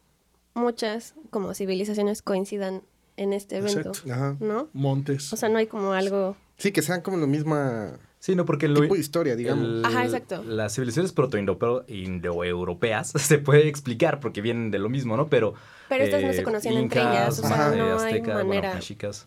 [0.53, 2.83] muchas como civilizaciones coincidan
[3.15, 4.13] en este evento, Exacto.
[4.13, 4.37] Ajá.
[4.39, 4.69] ¿no?
[4.73, 5.31] Montes.
[5.33, 6.35] O sea, no hay como algo...
[6.57, 9.63] Sí, que sean como la misma Sí, no, porque lo, tipo de historia, digamos.
[9.65, 10.43] el- Ajá, exacto.
[10.43, 15.29] Las civilizaciones proto-indoeuropeas se puede explicar porque vienen de lo mismo, ¿no?
[15.29, 15.53] Pero.
[15.87, 18.77] Pero estas no se conocían entre ellas, o sea, eh, no hay aztecas, bueno, manera.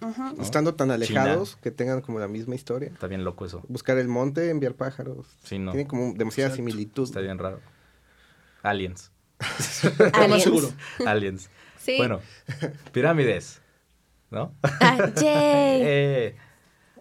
[0.02, 0.22] Ujú.
[0.36, 0.42] ¿no?
[0.42, 0.94] Estando tan China.
[0.96, 2.90] alejados que tengan como la misma historia.
[2.92, 3.62] Está bien loco eso.
[3.68, 5.26] Buscar el monte, enviar pájaros.
[5.44, 5.70] Sí, no.
[5.72, 6.56] Tienen como demasiada Exacto.
[6.68, 7.04] similitud.
[7.04, 7.58] Está bien raro.
[8.62, 9.10] Aliens.
[10.12, 10.42] Aliens.
[10.42, 10.68] seguro.
[11.06, 11.48] Aliens.
[11.78, 11.94] Sí.
[11.96, 12.20] Bueno,
[12.92, 13.62] pirámides.
[14.30, 14.52] ¿No?
[14.62, 15.80] Ah, yay.
[15.86, 16.36] Eh,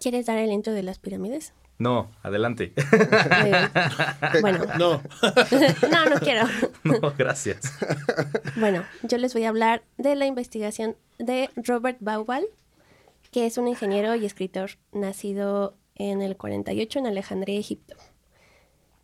[0.00, 1.52] ¿Quieres dar el intro de las pirámides?
[1.78, 2.72] no, adelante.
[4.42, 5.02] Bueno, No,
[5.90, 6.46] no, no quiero.
[6.84, 7.72] no, gracias.
[8.56, 12.44] Bueno, yo les voy a hablar de la investigación de Robert Baubal,
[13.32, 17.96] que es un ingeniero y escritor nacido en el 48 en Alejandría, Egipto.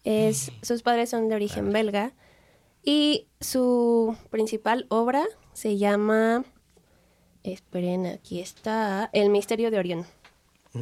[0.04, 2.12] Es, sus padres son de origen belga
[2.84, 6.44] y su principal obra se llama,
[7.42, 10.06] esperen, aquí está, El misterio de Orión.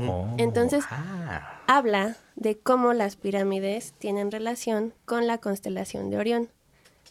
[0.08, 1.62] Oh, Entonces- ah.
[1.66, 6.48] habla de cómo las pirámides tienen relación con la constelación de Orión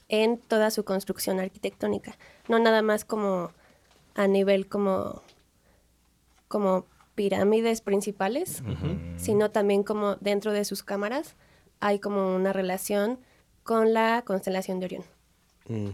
[0.10, 2.17] en toda su construcción arquitectónica.
[2.48, 3.52] No nada más como
[4.15, 5.24] a nivel como,
[6.48, 8.62] como pirámides principales,
[9.17, 11.36] sino también como dentro de sus cámaras
[11.80, 13.19] hay como una relación
[13.63, 15.04] con la constelación de Orión.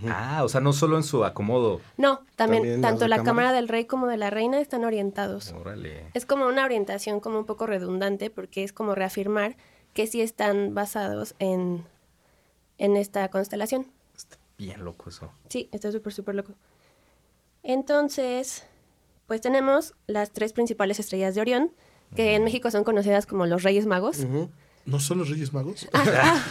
[0.08, 1.80] Ah, o sea, no solo en su acomodo.
[1.98, 5.52] No, también, tanto la cámara del rey como de la reina están orientados.
[5.52, 6.08] Órale.
[6.14, 9.58] Es como una orientación como un poco redundante porque es como reafirmar
[9.94, 11.86] que sí están basados en,
[12.78, 13.86] en esta constelación.
[14.16, 15.32] Está bien loco eso.
[15.50, 16.54] Sí, está súper, súper loco.
[17.62, 18.66] Entonces,
[19.28, 21.72] pues tenemos las tres principales estrellas de Orión,
[22.16, 24.26] que en México son conocidas como los Reyes Magos.
[24.90, 25.88] ¿No son los Reyes Magos?
[25.94, 26.04] Ah,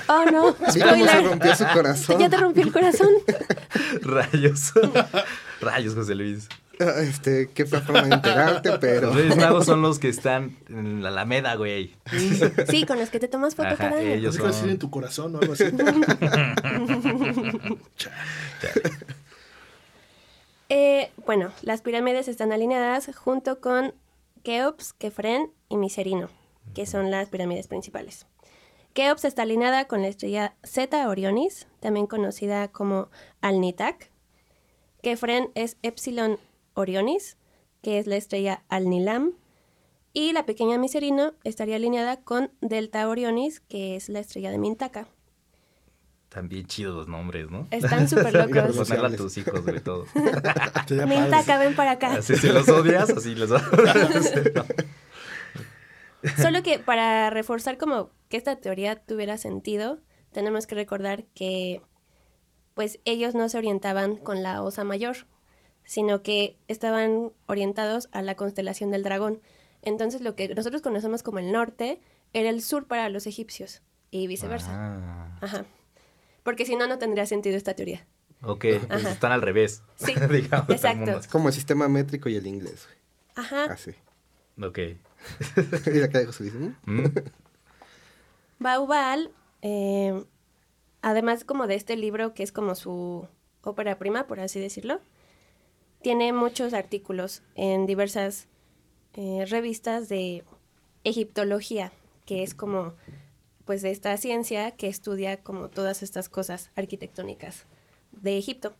[0.09, 2.18] ah, oh no, Vi cómo se rompió su corazón.
[2.18, 3.09] Ya te rompí el corazón.
[4.03, 4.72] Rayos.
[5.61, 6.48] Rayos, José Luis.
[6.81, 9.09] Ah, Este, qué forma de enterarte, pero.
[9.09, 11.94] Los Reyes Magos son los que están en la Alameda, güey.
[12.70, 14.09] Sí, con los que te tomas foto Ajá, cada año.
[14.11, 15.64] ellos Yo decir son- en tu corazón o algo así.
[20.68, 23.94] Eh, bueno, las pirámides están alineadas junto con
[24.42, 26.29] Keops, Kefren y Miserino,
[26.74, 28.26] que son las pirámides principales.
[28.94, 34.11] Keops está alineada con la estrella Zeta Orionis, también conocida como Alnitak.
[35.02, 36.38] Kefren es Epsilon
[36.74, 37.37] Orionis,
[37.83, 39.35] que es la estrella Alnilam.
[40.12, 45.07] Y la pequeña Miserino estaría alineada con Delta Orionis, que es la estrella de Mintaka.
[46.24, 47.68] Están bien chidos los nombres, ¿no?
[47.70, 48.76] Están súper locos.
[48.76, 50.07] ponerle a tus hijos, sobre todo.
[50.90, 52.14] Mintaka, ven para acá.
[52.14, 53.50] Así si los odias, así los
[56.40, 60.00] Solo que para reforzar como que esta teoría tuviera sentido,
[60.33, 61.83] tenemos que recordar que
[62.74, 65.16] pues ellos no se orientaban con la Osa Mayor,
[65.85, 69.40] sino que estaban orientados a la constelación del dragón.
[69.83, 72.00] Entonces lo que nosotros conocemos como el norte
[72.33, 74.70] era el sur para los egipcios y viceversa.
[74.72, 75.64] Ah, Ajá.
[76.42, 78.07] Porque si no, no tendría sentido esta teoría.
[78.42, 79.83] ok, pues están al revés.
[79.96, 81.18] Sí, digamos, exacto.
[81.18, 82.87] Es como el sistema métrico y el inglés.
[82.87, 82.98] güey.
[83.35, 83.64] Ajá.
[83.72, 83.92] Así.
[84.62, 84.78] Ok.
[85.94, 86.72] Y acá José dice, "Mm".
[86.87, 87.04] Mm,
[88.59, 89.31] Baubal,
[89.62, 90.24] eh,
[91.00, 93.28] además como de este libro que es como su
[93.62, 95.00] ópera prima, por así decirlo,
[96.02, 98.48] tiene muchos artículos en diversas
[99.14, 100.44] eh, revistas de
[101.04, 101.92] egiptología,
[102.26, 102.94] que es como
[103.64, 107.66] pues de esta ciencia que estudia como todas estas cosas arquitectónicas
[108.12, 108.74] de Egipto.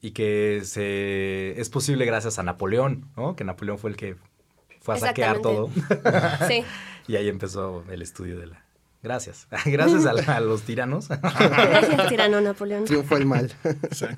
[0.00, 3.34] Y que se es posible gracias a Napoleón, ¿no?
[3.36, 4.16] Que Napoleón fue el que
[4.82, 5.70] fue a saquear todo.
[6.48, 6.64] Sí,
[7.08, 8.62] y ahí empezó el estudio de la
[9.04, 9.48] Gracias.
[9.66, 11.08] Gracias a, a los tiranos.
[11.08, 12.84] Gracias, tirano Napoleón.
[12.84, 13.52] Triunfó el mal.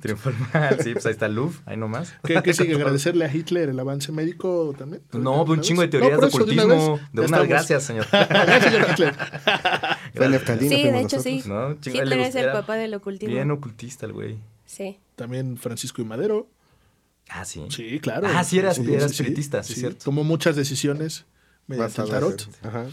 [0.02, 0.76] Triunfó el mal.
[0.82, 2.12] Sí, pues ahí está el Louvre, ahí nomás.
[2.22, 2.74] ¿Qué, qué sigue?
[2.74, 5.02] ¿Agradecerle a Hitler el avance médico también?
[5.12, 6.66] No, un chingo de teorías No, de una ocultismo.
[6.96, 7.48] vez, De una, estamos.
[7.48, 8.06] gracias, señor.
[8.12, 9.14] Gracias, señor Hitler.
[10.14, 11.22] No Sí, de hecho nosotros.
[11.22, 11.42] sí.
[11.46, 13.34] No, Hitler es el papá del ocultismo.
[13.34, 14.38] Bien ocultista el güey.
[14.66, 14.98] Sí.
[15.16, 16.46] También Francisco y Madero.
[17.28, 17.64] Ah, sí.
[17.70, 18.26] Sí, claro.
[18.30, 20.04] Ah, sí, era- Sí, era sí, espiritista, sí, cierto.
[20.04, 21.24] Tomó muchas decisiones
[21.66, 22.48] mediante el tarot.
[22.62, 22.86] Ajá.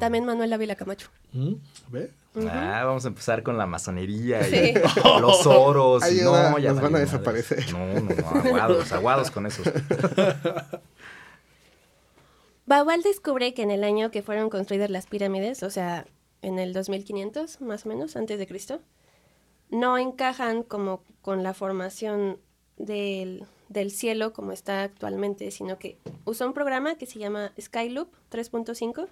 [0.00, 1.08] También Manuel Ávila Camacho.
[1.32, 1.54] Mm,
[1.90, 2.10] ¿Ve?
[2.50, 4.74] Ah, vamos a empezar con la masonería y Sí.
[5.20, 6.02] los oros.
[6.02, 7.72] y Ayuda, no, ya nos van a desaparecer.
[7.72, 9.66] No, no, no, aguados, aguados con esos.
[12.66, 16.04] Baual descubre que en el año que fueron construidas las pirámides, o sea,
[16.42, 18.80] en el 2500 más o menos, antes de Cristo,
[19.70, 22.38] no encajan como con la formación
[22.76, 28.08] del, del cielo como está actualmente, sino que usa un programa que se llama Skyloop
[28.30, 29.08] 3.5,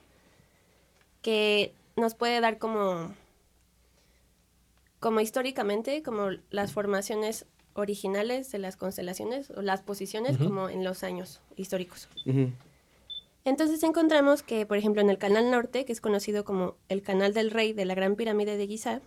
[1.23, 3.14] que nos puede dar como,
[5.01, 11.03] como históricamente, como las formaciones originales de las constelaciones o las posiciones como en los
[11.03, 12.09] años históricos.
[13.45, 17.35] Entonces encontramos que, por ejemplo, en el Canal Norte, que es conocido como el Canal
[17.35, 19.01] del Rey de la Gran Pirámide de Giza,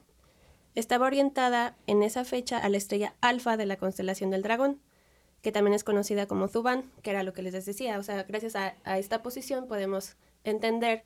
[0.75, 4.79] estaba orientada en esa fecha a la estrella alfa de la constelación del Dragón,
[5.41, 7.99] que también es conocida como Zubán, que era lo que les decía.
[7.99, 11.03] O sea, gracias a, a esta posición podemos entender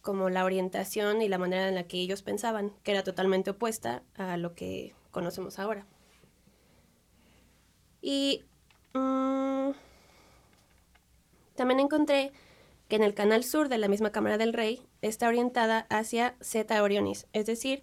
[0.00, 4.02] como la orientación y la manera en la que ellos pensaban, que era totalmente opuesta
[4.16, 5.86] a lo que conocemos ahora.
[8.00, 8.44] Y
[8.94, 9.70] mm,
[11.56, 12.32] también encontré
[12.88, 16.82] que en el canal sur de la misma Cámara del Rey está orientada hacia Zeta
[16.82, 17.82] Orionis, es decir,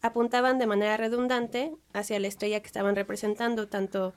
[0.00, 4.14] apuntaban de manera redundante hacia la estrella que estaban representando, tanto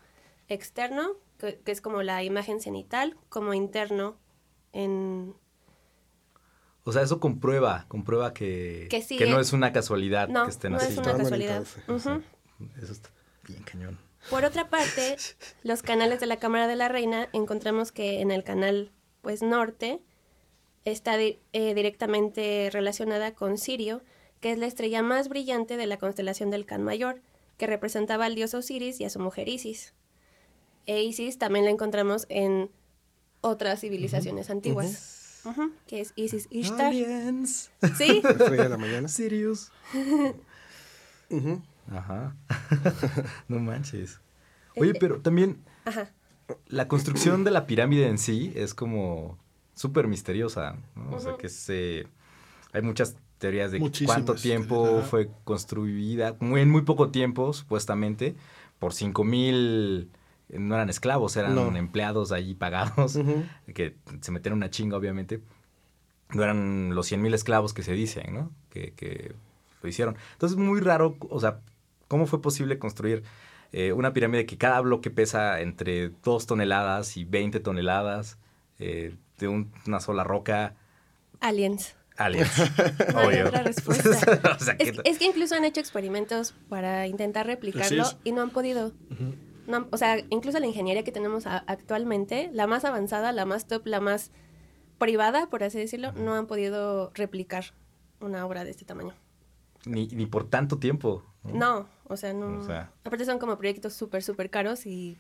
[0.50, 4.18] externo, que, que es como la imagen cenital, como interno
[4.74, 5.34] en...
[6.84, 10.46] O sea, eso comprueba, comprueba que, Que sí, que no eh, es una casualidad No,
[10.46, 10.94] que estén no así.
[10.94, 11.62] es una casualidad.
[11.88, 12.22] Eso
[12.92, 13.10] está
[13.48, 13.98] bien cañón.
[14.30, 15.18] Por otra parte,
[15.64, 20.02] los canales de la Cámara de la Reina encontramos que en el canal pues norte
[20.86, 24.02] está di- eh, directamente relacionada con Sirio,
[24.40, 27.22] que es la estrella más brillante de la constelación del Can Mayor,
[27.58, 29.94] que representaba al dios Osiris y a su mujer Isis.
[30.90, 32.72] E Isis también la encontramos en
[33.42, 36.88] otras civilizaciones antiguas, Ujú, que es Isis Ishtar.
[36.88, 37.70] Aliens.
[37.96, 39.08] Sí, de la mañana.
[39.08, 39.72] Sirius.
[41.92, 42.36] Ajá.
[43.48, 44.20] no manches.
[44.78, 46.12] Oye, pero también ajá.
[46.66, 49.38] la construcción de la pirámide en sí es como
[49.76, 51.18] súper misteriosa, ¿no?
[51.18, 52.08] O sea, que se...
[52.74, 58.36] Hay muchas teorías de Muchísimas cuánto tiempo fue construida, muy, en muy poco tiempo, supuestamente,
[58.80, 60.10] por cinco mil...
[60.50, 61.76] No eran esclavos, eran No.
[61.76, 63.18] empleados ahí pagados,
[63.74, 65.42] que se metieron una chinga, obviamente.
[66.34, 68.52] No eran los cien mil esclavos que se dicen, ¿no?
[68.70, 69.34] Que, que
[69.82, 70.16] lo hicieron.
[70.34, 71.60] Entonces, muy raro, o sea,
[72.08, 73.24] ¿cómo fue posible construir
[73.72, 78.38] eh, una pirámide que cada bloque pesa entre 2 toneladas y 20 toneladas
[78.80, 80.76] eh, de un- una sola roca?
[81.40, 81.96] Aliens.
[82.18, 82.52] Aliens.
[83.14, 83.48] No obvio.
[83.48, 84.10] otra respuesta.
[84.60, 88.18] O sea, Es, que- es que incluso han hecho experimentos para intentar replicarlo Así es.
[88.24, 88.92] y no han podido.
[89.70, 93.68] No o sea, incluso la ingeniería que tenemos a- actualmente, la más avanzada, la más
[93.68, 94.32] top, la más
[94.98, 97.66] privada, por así decirlo, no han podido replicar
[98.20, 99.14] una obra de este tamaño.
[99.86, 101.24] ni, ni por tanto tiempo.
[101.44, 101.54] ¿no?
[101.54, 102.60] No, o sea, no.
[102.60, 102.92] O sea.
[103.06, 105.18] Aparte son como proyectos súper, súper caros y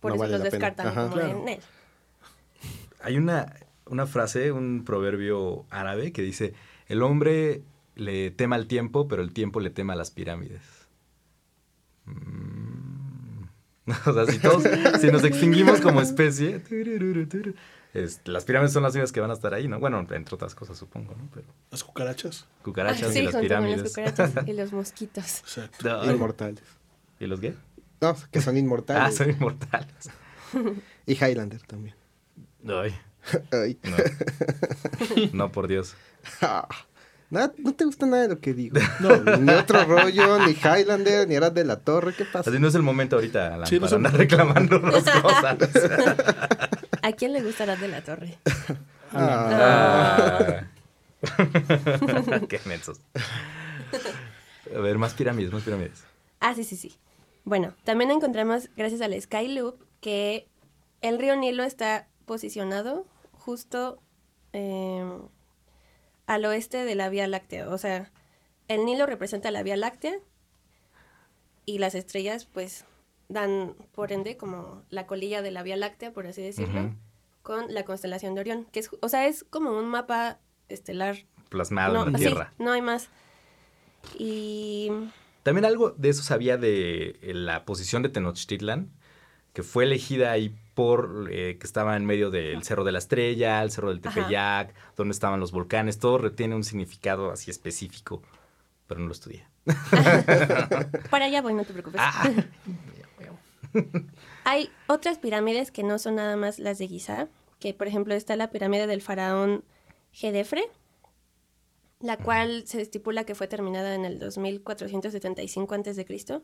[0.00, 1.02] por No eso vale los descartan Ajá.
[1.04, 1.40] como Claro.
[1.40, 1.60] en él.
[3.02, 3.54] Hay una,
[3.86, 6.52] una frase, un proverbio árabe que dice,
[6.88, 7.62] el hombre
[7.94, 10.60] le tema al tiempo, pero el tiempo le tema a las pirámides.
[12.04, 12.69] Mm.
[14.06, 14.64] O sea, si todos,
[15.00, 16.62] si nos extinguimos como especie,
[18.24, 19.78] las pirámides son las únicas que van a estar ahí, ¿no?
[19.80, 21.28] Bueno, entre otras cosas, supongo, ¿no?
[21.34, 22.46] Pero Las cucarachas.
[22.62, 23.82] cucarachas Ah, sí, y las pirámides.
[23.90, 25.38] cucarachas y los mosquitos.
[25.40, 26.04] Exacto.
[26.04, 26.62] Inmortales.
[27.18, 27.54] ¿Y los qué?
[28.00, 29.16] No, que son Ah, inmortales.
[29.16, 30.10] son inmortales.
[31.06, 31.94] Y Highlander también.
[32.66, 32.94] Ay,
[33.52, 33.78] Ay.
[33.84, 33.96] no.
[35.34, 35.94] No, por Dios.
[37.30, 38.76] Nada, no te gusta nada de lo que digo.
[39.00, 42.12] No, ni otro rollo, ni Highlander, ni Arad de la Torre.
[42.14, 42.50] ¿Qué pasa?
[42.50, 45.56] Así no es el momento ahorita, Alan, Sí, no para andar reclamándonos cosas.
[47.02, 48.38] ¿A quién le gustará de la torre?
[49.12, 50.62] Ah,
[51.22, 52.46] Ah.
[52.48, 53.00] Qué mensos.
[54.74, 56.04] A ver, más pirámides, más pirámides.
[56.38, 56.96] Ah, sí, sí, sí.
[57.44, 60.46] Bueno, también encontramos, gracias al Skyloop, que
[61.00, 64.00] el río Nilo está posicionado justo
[64.52, 65.04] eh,
[66.30, 67.68] al oeste de la Vía Láctea.
[67.70, 68.12] O sea,
[68.68, 70.14] el Nilo representa la Vía Láctea
[71.66, 72.84] y las estrellas, pues,
[73.28, 76.94] dan, por ende, como la colilla de la Vía Láctea, por así decirlo,
[77.42, 78.64] con la constelación de Orión.
[78.70, 80.38] Que es, o sea, es como un mapa
[80.68, 81.16] estelar
[81.48, 82.54] plasmado no, en la sí, tierra.
[82.58, 83.08] no hay más.
[84.16, 84.92] Y
[85.42, 88.92] También algo de eso sabía de eh, la posición de Tenochtitlan,
[89.52, 93.62] que fue elegida ahí por eh, que estaba en medio del Cerro de la Estrella,
[93.62, 94.14] el Cerro del Ajá.
[94.14, 98.22] Tepeyac, donde estaban los volcanes, todo retiene un significado así específico,
[98.86, 99.46] pero no lo estudié.
[101.10, 102.00] para allá voy, no te preocupes.
[102.02, 102.30] Ah,
[104.44, 107.28] Hay otras pirámides que no son nada más las de Giza,
[107.58, 109.64] que por ejemplo está la pirámide del faraón
[110.12, 110.64] Gedefre,
[112.00, 116.42] la cual se estipula que fue terminada en el 2475 a.C.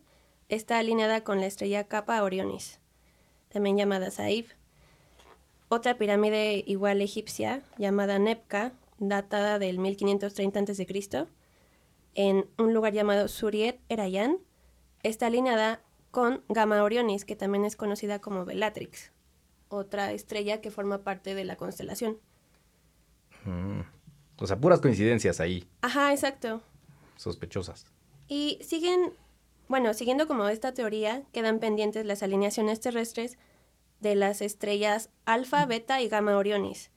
[0.49, 2.79] Está alineada con la estrella Kappa Orionis,
[3.57, 4.53] también llamada Saif.
[5.71, 11.27] Otra pirámide igual egipcia, llamada Nebka, datada del 1530 a.C.,
[12.15, 14.37] en un lugar llamado Suriet Erayan,
[15.03, 19.11] está alineada con Gamma Orionis, que también es conocida como Bellatrix,
[19.71, 22.19] otra estrella que forma parte de la constelación.
[23.47, 23.81] mm.
[24.39, 26.61] O sea, puras coincidencias ahí, Ajá, exacto.
[27.17, 27.87] sospechosas.
[28.29, 29.15] Y siguen,
[29.67, 33.39] bueno, siguiendo como esta teoría, quedan pendientes las alineaciones terrestres
[34.01, 36.91] de las estrellas Alfa, Beta y Gamma Orionis,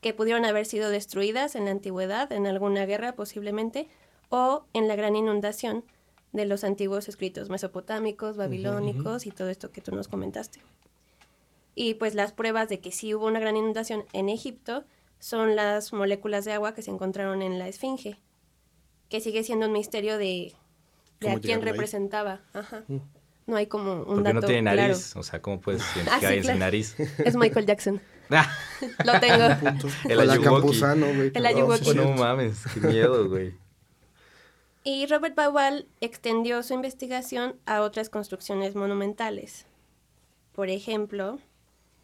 [0.00, 3.88] que pudieron haber sido destruidas en la antigüedad, en alguna guerra posiblemente,
[4.28, 5.84] o en la gran inundación
[6.32, 10.60] de los antiguos escritos mesopotámicos, babilónicos y todo esto que tú nos comentaste.
[11.76, 14.84] Y pues las pruebas de que sí hubo una gran inundación en Egipto
[15.18, 18.18] son las moléculas de agua que se encontraron en la Esfinge,
[19.08, 20.52] que sigue siendo un misterio de,
[21.20, 22.40] de ¿Cómo a quién representaba.
[22.52, 22.84] Ajá.
[23.46, 24.82] No hay como un Porque dato no tiene claro.
[24.82, 26.58] nariz, o sea, ¿cómo puedes identificar sí, sin claro.
[26.58, 26.96] nariz?
[27.24, 28.00] Es Michael Jackson.
[28.30, 28.50] Ah,
[29.04, 29.44] Lo tengo.
[30.08, 30.80] el Ayuwoki.
[31.34, 31.84] El Ayuwoki.
[31.84, 33.52] sí, Oh, no mames, qué miedo, güey.
[34.82, 39.66] Y Robert Bauval extendió su investigación a otras construcciones monumentales.
[40.54, 41.38] Por ejemplo,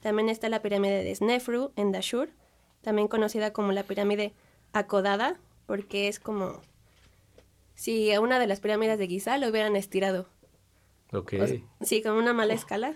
[0.00, 2.28] también está la pirámide de Snefru en Dashur,
[2.82, 4.34] también conocida como la pirámide
[4.72, 6.60] acodada, porque es como
[7.74, 10.28] si a una de las pirámides de Giza lo hubieran estirado.
[11.12, 11.34] Ok.
[11.40, 12.94] O sea, sí, con una mala escala.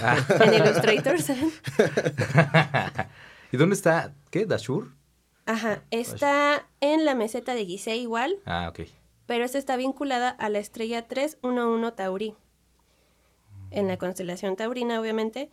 [0.00, 0.16] Ah.
[0.40, 1.50] En Illustrator, ¿saben?
[3.52, 4.14] ¿Y dónde está?
[4.30, 4.46] ¿Qué?
[4.46, 4.92] ¿Dashur?
[5.44, 8.86] Ajá, está en la meseta de Gizeh igual, Ah, ok.
[9.26, 12.34] pero esta está vinculada a la estrella 311 Tauri,
[13.70, 15.50] en la constelación taurina, obviamente,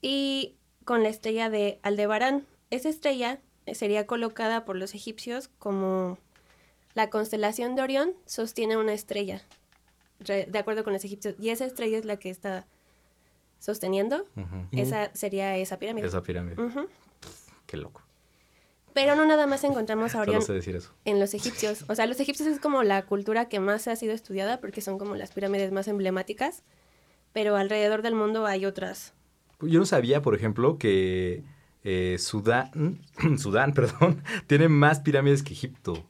[0.00, 0.54] y
[0.84, 2.46] con la estrella de Aldebarán.
[2.70, 3.40] Esa estrella
[3.72, 6.16] sería colocada por los egipcios como
[6.94, 9.48] la constelación de Orión sostiene una estrella, re-
[10.18, 12.66] de acuerdo con los egipcios, y esa estrella es la que está
[13.58, 14.26] sosteniendo.
[14.72, 16.06] Esa sería esa pirámide.
[16.06, 16.56] Esa pirámide.
[17.66, 18.02] Qué loco.
[18.92, 20.92] Pero no nada más encontramos a Orión sé decir eso.
[21.04, 21.84] en los egipcios.
[21.88, 24.98] O sea, los egipcios es como la cultura que más ha sido estudiada porque son
[24.98, 26.62] como las pirámides más emblemáticas.
[27.32, 29.12] Pero alrededor del mundo hay otras.
[29.60, 31.42] Yo no sabía, por ejemplo, que
[31.82, 33.00] eh, Sudán,
[33.38, 36.06] Sudán, perdón, tiene más pirámides que Egipto.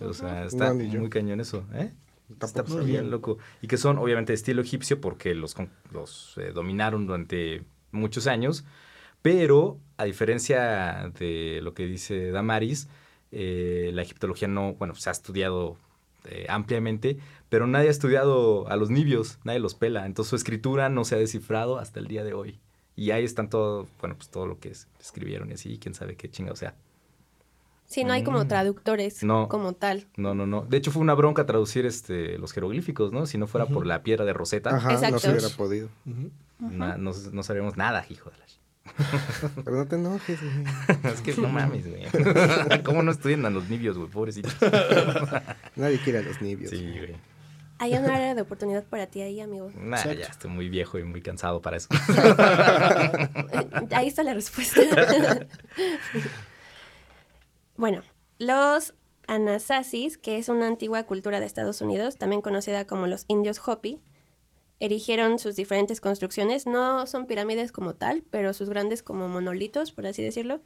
[0.00, 1.92] O sea, está No, muy cañón eso, ¿eh?
[2.30, 3.10] Está Tampoco bien sabía.
[3.10, 3.38] loco.
[3.62, 5.54] Y que son, obviamente, de estilo egipcio porque los,
[5.92, 7.62] los eh, dominaron durante
[7.92, 8.64] muchos años.
[9.22, 12.88] Pero, a diferencia de lo que dice Damaris,
[13.32, 15.76] eh, la egiptología no, bueno, se ha estudiado
[16.26, 20.06] eh, ampliamente, pero nadie ha estudiado a los nibios, nadie los pela.
[20.06, 22.58] Entonces su escritura no se ha descifrado hasta el día de hoy.
[22.94, 26.16] Y ahí están todo, bueno, pues todo lo que es- escribieron y así, quién sabe
[26.16, 26.74] qué chingado sea.
[27.86, 29.26] Sí, no hay como traductores Mm.
[29.26, 29.48] No.
[29.48, 30.06] como tal.
[30.16, 30.62] No, no, no.
[30.62, 33.26] De hecho, fue una bronca traducir este, los jeroglíficos, ¿no?
[33.26, 35.88] Si no fuera por la piedra de Rosetta, Ajá, no se hubiera podido.
[36.58, 38.46] na- no, no sabíamos nada, hijo de la...
[39.64, 40.64] Pero no te enojes, güey.
[41.12, 42.04] es que no mames, güey.
[42.84, 44.08] ¿Cómo no estudian a los nibios, güey?
[44.08, 44.54] Pobrecitos.
[45.76, 46.70] Nadie quiere a los nibios.
[46.70, 47.16] Sí, güey.
[47.78, 49.70] Hay una área de oportunidad para ti ahí, amigo.
[49.76, 50.18] Nah, Exacto.
[50.20, 51.88] ya estoy muy viejo y muy cansado para eso.
[53.90, 54.80] Ahí está la respuesta.
[57.76, 58.02] Bueno,
[58.38, 58.94] los
[59.26, 64.00] Anasasis, que es una antigua cultura de Estados Unidos, también conocida como los indios Hopi,
[64.78, 66.66] erigieron sus diferentes construcciones.
[66.66, 70.60] No son pirámides como tal, pero sus grandes como monolitos, por así decirlo,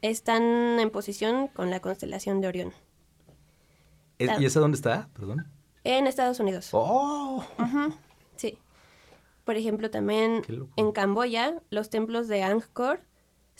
[0.00, 0.42] están
[0.80, 2.72] en posición con la constelación de Orión.
[4.18, 5.08] ¿Es- ¿Y esa dónde está?
[5.14, 5.46] Perdón.
[5.84, 6.70] En Estados Unidos.
[6.72, 7.44] ¡Oh!
[8.36, 8.58] Sí.
[9.44, 10.42] Por ejemplo, también
[10.76, 13.00] en Camboya, los templos de Angkor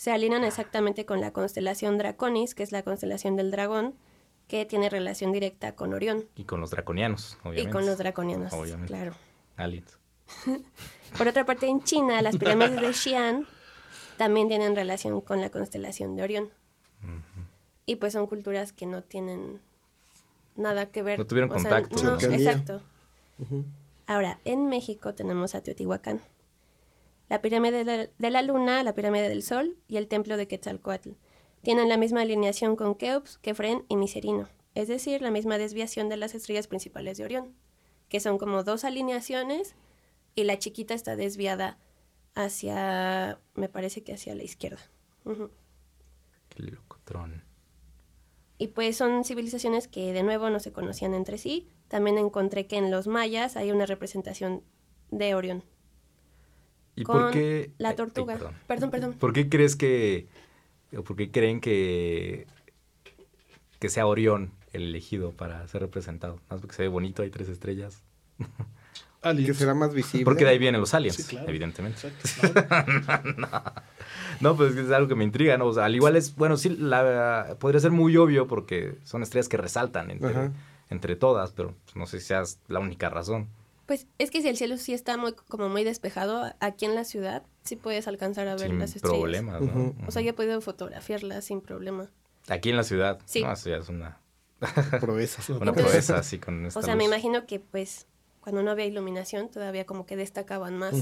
[0.03, 3.95] se alinean exactamente con la constelación Draconis, que es la constelación del dragón,
[4.49, 7.69] que tiene relación directa con Orión Y con los draconianos, obviamente.
[7.69, 8.87] y con los draconianos, Obviamente.
[8.87, 9.13] claro.
[9.55, 9.97] Aliens.
[11.17, 13.47] Por otra parte, en China, las pirámides de Xi'an
[14.17, 16.49] también tienen relación con la constelación de Orión.
[17.85, 19.61] Y pues son culturas que no tienen
[20.57, 21.17] nada que ver.
[21.17, 22.81] No tuvieron o sea, contacto, exacto.
[24.05, 26.19] Ahora, en México tenemos a Teotihuacán,
[27.33, 30.47] la pirámide de la, de la luna, la pirámide del sol y el templo de
[30.47, 31.13] Quetzalcoatl.
[31.63, 36.17] Tienen la misma alineación con Keops, Kefren y Miserino, es decir, la misma desviación de
[36.17, 37.55] las estrellas principales de Orión,
[38.07, 39.73] que son como dos alineaciones
[40.35, 41.79] y la chiquita está desviada
[42.35, 44.91] hacia, me parece que hacia la izquierda.
[46.49, 47.43] Qué locotrón.
[48.59, 51.67] Y pues son civilizaciones que de nuevo no se conocían entre sí.
[51.87, 54.61] También encontré que en los mayas hay una representación
[55.09, 55.63] de Orión
[56.95, 57.71] ¿Y con por qué?
[57.77, 58.33] la ay, ay, tortuga.
[58.35, 58.53] perdón.
[58.67, 59.13] perdón, perdón.
[59.13, 60.27] ¿Por qué crees que,
[60.95, 62.45] o por qué creen que,
[63.79, 66.39] que sea Orión el elegido para ser representado?
[66.49, 68.03] Más porque se ve bonito, hay tres estrellas.
[69.21, 69.47] Aliens.
[69.47, 70.25] Que será más visible.
[70.25, 71.47] Porque de ahí vienen los aliens, Sí, claro.
[71.49, 72.07] evidentemente.
[72.07, 72.61] Exacto.
[74.41, 75.67] No, pues es algo que me intriga, ¿no?
[75.67, 79.47] O sea, al igual es, bueno, sí, la, podría ser muy obvio porque son estrellas
[79.47, 80.51] que resaltan entre,
[80.89, 83.47] entre todas, pero pues, no sé si sea la única razón.
[83.85, 87.03] Pues es que si el cielo sí está muy, como muy despejado, aquí en la
[87.03, 89.19] ciudad sí puedes alcanzar a ver Sin las estrellas.
[89.19, 89.93] problemas, ¿no?
[90.07, 92.09] O sea, yo he podido fotografiarlas sin problema.
[92.47, 93.41] Aquí en la ciudad, Sí.
[93.43, 94.19] no, eso ya es una,
[95.01, 95.49] Proezas.
[95.49, 98.07] una proeza así con esta O sea, me imagino que pues
[98.39, 100.95] cuando no había iluminación todavía como que destacaban más.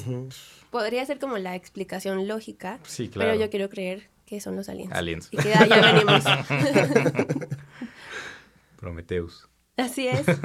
[0.70, 3.32] Podría ser como la explicación lógica, Sí, claro.
[3.32, 4.92] pero yo quiero creer que son los aliens.
[4.94, 5.28] Aliens.
[5.32, 6.24] Y que ya venimos.
[8.78, 9.48] Prometeus.
[9.78, 10.26] Así es.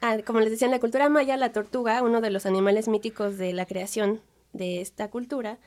[0.00, 3.36] Ah, como les decía, en la cultura maya, la tortuga, uno de los animales míticos
[3.36, 4.20] de la creación
[4.52, 5.58] de esta cultura,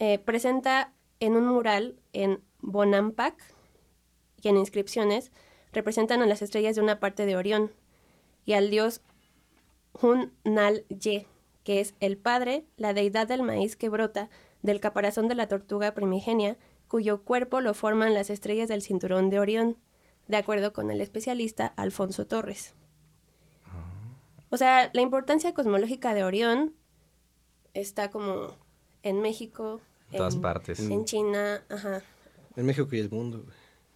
[0.00, 3.34] eh, presenta en un mural en Bonampak
[4.42, 5.30] y en inscripciones
[5.72, 7.70] representan a las estrellas de una parte de Orión
[8.44, 9.00] y al dios
[9.92, 11.28] Hun-Nal-Ye,
[11.62, 14.28] que es el padre, la deidad del maíz que brota
[14.62, 16.56] del caparazón de la tortuga primigenia,
[16.88, 19.78] cuyo cuerpo lo forman las estrellas del cinturón de Orión,
[20.26, 22.74] de acuerdo con el especialista Alfonso Torres.
[24.52, 26.74] O sea, la importancia cosmológica de Orión
[27.72, 28.54] está como
[29.02, 29.80] en México,
[30.10, 30.78] En todas partes.
[30.78, 32.02] en China, ajá.
[32.56, 33.46] En México y el mundo.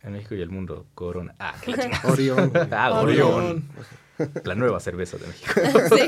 [0.03, 1.35] En México y el mundo, Corona.
[1.39, 2.11] Ah, qué la chingada.
[2.11, 2.53] Orión.
[2.73, 3.69] Ah, Orión.
[4.45, 5.53] La nueva cerveza de México.
[5.95, 6.07] Sí.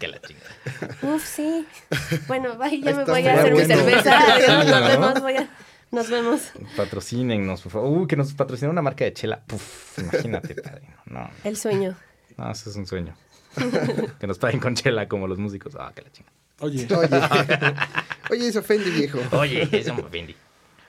[0.00, 1.14] que la chingada.
[1.14, 1.64] Uf, sí.
[2.26, 4.34] Bueno, bye, ya Ahí me voy a hacer mi cerveza.
[4.34, 4.86] Adiós, nos ¿no?
[4.88, 5.48] vemos, voy a-
[5.92, 6.50] Nos vemos.
[6.76, 7.96] Patrocínennos, por favor.
[7.96, 9.40] Uy, que nos patrocine una marca de chela.
[9.46, 10.96] Puf, imagínate, padrino.
[11.06, 11.94] No, El sueño.
[12.36, 13.14] no, eso es un sueño.
[14.20, 15.74] que nos paguen con chela como los músicos.
[15.78, 16.34] Ah, que la chingada.
[16.60, 17.08] Oye, Oye.
[18.30, 19.18] Oye, ofende, viejo.
[19.32, 20.02] Oye, eso me.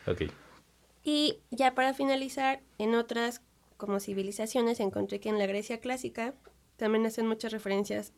[0.08, 0.24] Ok.
[1.04, 3.42] Y ya para finalizar, en otras
[3.78, 6.34] como civilizaciones encontré que en la Grecia clásica
[6.76, 8.14] también hacen muchas referencias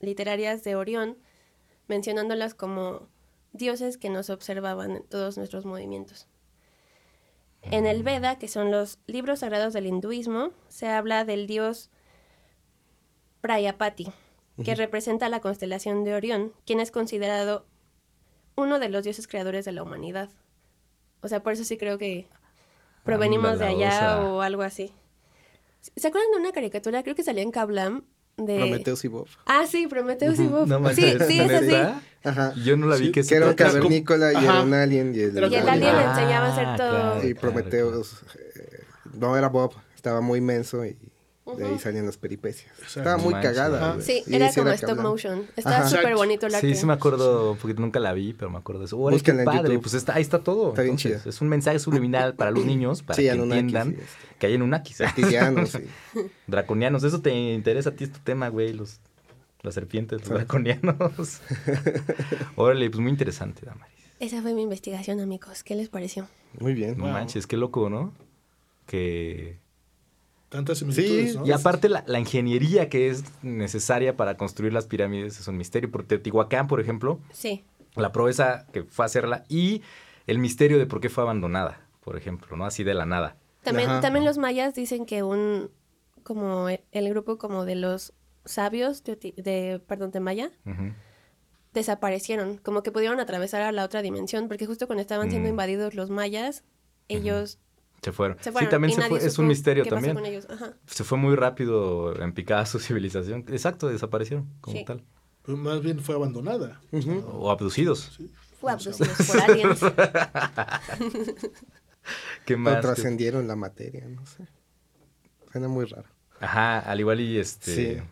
[0.00, 1.18] literarias de Orión,
[1.88, 3.08] mencionándolas como
[3.52, 6.28] dioses que nos observaban en todos nuestros movimientos.
[7.62, 11.90] En el Veda, que son los libros sagrados del hinduismo, se habla del dios
[13.40, 14.08] Prayapati,
[14.64, 17.66] que representa la constelación de Orión, quien es considerado
[18.56, 20.28] uno de los dioses creadores de la humanidad.
[21.22, 22.28] O sea, por eso sí creo que
[23.04, 24.92] provenimos de allá o algo así.
[25.96, 27.02] ¿Se acuerdan de una caricatura?
[27.02, 28.04] Creo que salía en Kablam
[28.36, 28.56] de...
[28.58, 29.28] Prometeus y Bob.
[29.46, 30.66] Ah, sí, Prometeus y Bob.
[30.66, 31.74] No sí, sí, es así.
[32.22, 32.52] Ajá.
[32.62, 35.14] Yo no la vi Sí, que Que era un cavernícola y era un alien.
[35.14, 36.90] Y el, Y el alien le Ah, enseñaba a hacer todo.
[37.14, 37.26] claro.
[37.28, 38.22] y Prometeus.
[38.34, 38.84] eh,
[39.14, 40.96] no era Bob, estaba muy menso y
[41.56, 42.70] de ahí salían las peripecias.
[42.78, 43.00] Exacto.
[43.00, 43.90] Estaba muy cagada.
[43.92, 44.00] Ajá.
[44.00, 45.46] Sí, era como stop motion.
[45.56, 46.68] Estaba súper bonito el arte.
[46.68, 48.96] Sí, sí me acuerdo, porque nunca la vi, pero me acuerdo de eso.
[48.96, 50.70] Búsquenla qué padre, pues está, ahí está todo.
[50.70, 51.26] Está bien Entonces.
[51.26, 54.36] Es un mensaje subliminal para los niños, para Sí, que entiendan sí, este.
[54.38, 54.98] que hay Anunnakis.
[54.98, 55.84] Reptilianos, sí.
[56.46, 59.00] Draconianos, eso te interesa a ti, es tu tema, güey, los,
[59.62, 61.40] las serpientes, los draconianos.
[62.56, 63.94] Órale, pues muy interesante, Damaris.
[64.18, 65.62] Esa fue mi investigación, amigos.
[65.64, 66.28] ¿Qué les pareció?
[66.58, 66.96] Muy bien.
[66.98, 67.12] No Wow.
[67.14, 68.12] manches, qué loco, ¿no?
[68.86, 69.58] Que...
[70.50, 71.46] tantas similitudes, Sí, ¿no?
[71.46, 75.90] Y aparte la, la ingeniería que es necesaria para construir las pirámides es un misterio.
[75.90, 77.64] Por Teotihuacán, por ejemplo, Sí.
[77.96, 79.80] la proeza que fue a hacerla y
[80.26, 82.66] el misterio de por qué fue abandonada, por ejemplo, ¿no?
[82.66, 83.36] Así de la nada.
[83.62, 84.00] También, Ajá.
[84.02, 85.70] también los mayas dicen que un,
[86.22, 88.12] como el grupo como de los
[88.44, 90.50] sabios de, perdón, de Maya,
[91.72, 95.50] desaparecieron, como que pudieron atravesar a la otra dimensión, porque justo cuando estaban siendo Mm.
[95.52, 96.64] invadidos los mayas,
[97.08, 97.58] ellos
[98.02, 98.36] Se fueron.
[98.40, 98.68] se fueron.
[98.68, 100.16] sí, también se fue, es un misterio qué pasó también.
[100.16, 100.46] con ellos.
[100.48, 100.74] Ajá.
[100.86, 103.44] Se fue muy rápido en picada su civilización.
[103.48, 104.84] Exacto, desaparecieron como Sí.
[104.84, 105.04] tal.
[105.42, 106.80] Pues más bien fue abandonada.
[107.32, 108.18] O abducidos.
[108.60, 109.80] Fue abducidos por aliens.
[112.44, 112.80] ¿Qué O más?
[112.80, 114.46] trascendieron la materia, no sé.
[115.52, 116.08] Suena muy raro.
[116.40, 118.02] Ajá, al igual y este Sí.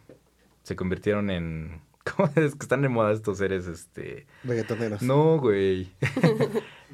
[0.63, 1.81] se convirtieron en
[2.17, 5.03] ¿Cómo es que están de moda estos seres este Reggaetoneros.
[5.03, 5.93] No, güey.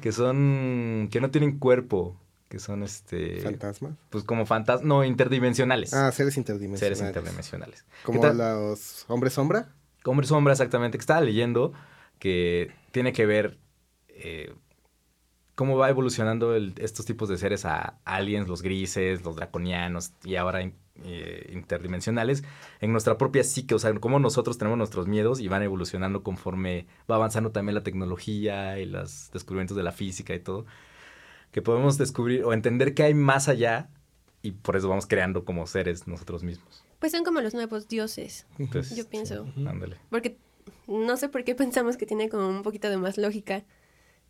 [0.01, 2.19] que son que no tienen cuerpo,
[2.55, 3.95] que son este Fantasmas.
[4.09, 5.93] pues como fantasmas, no interdimensionales.
[5.93, 6.99] Ah, seres interdimensionales.
[6.99, 7.83] seres interdimensionales.
[7.83, 9.75] ¿Qué Como los hombres sombra.
[10.05, 11.73] Hombre sombra, exactamente, que estaba leyendo
[12.17, 13.57] que tiene que ver
[14.07, 14.53] eh,
[15.55, 20.37] cómo va evolucionando el- estos tipos de seres a aliens, los grises, los draconianos y
[20.37, 20.61] ahora
[21.03, 22.45] eh, interdimensionales
[22.79, 26.87] en nuestra propia psique, o sea, cómo nosotros tenemos nuestros miedos y van evolucionando conforme
[27.11, 30.65] va avanzando también la tecnología y los descubrimientos de la física y todo,
[31.55, 33.87] que podemos descubrir o entender que hay más allá
[34.41, 36.83] y por eso vamos creando como seres nosotros mismos.
[36.99, 39.47] Pues son como los nuevos dioses, Entonces, yo pienso.
[39.65, 39.95] ándale.
[40.09, 40.37] Porque
[40.85, 43.63] no sé por qué pensamos que tiene como un poquito de más lógica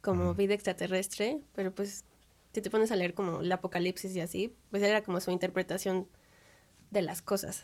[0.02, 2.06] como vida extraterrestre, pero pues
[2.54, 6.08] si te pones a leer como el apocalipsis y así, pues era como su interpretación
[6.92, 7.64] de las cosas.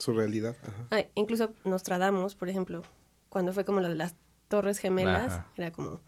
[0.00, 0.56] Su realidad.
[0.62, 0.88] Ajá.
[0.90, 2.82] Ah, incluso Nostradamus, por ejemplo,
[3.28, 4.16] cuando fue como lo de las
[4.48, 5.46] Torres Gemelas, Ajá.
[5.56, 6.00] era como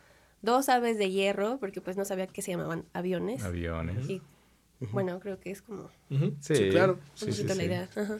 [0.42, 3.42] dos aves de hierro, porque pues no sabía que se llamaban aviones.
[3.44, 4.08] Aviones.
[4.08, 4.22] Y
[4.92, 6.36] bueno, creo que es como un.
[6.40, 6.56] Sí.
[6.56, 6.98] Sí, claro.
[7.14, 7.62] Sí, poquito la sí.
[7.62, 7.88] idea.
[7.96, 8.18] Ajá.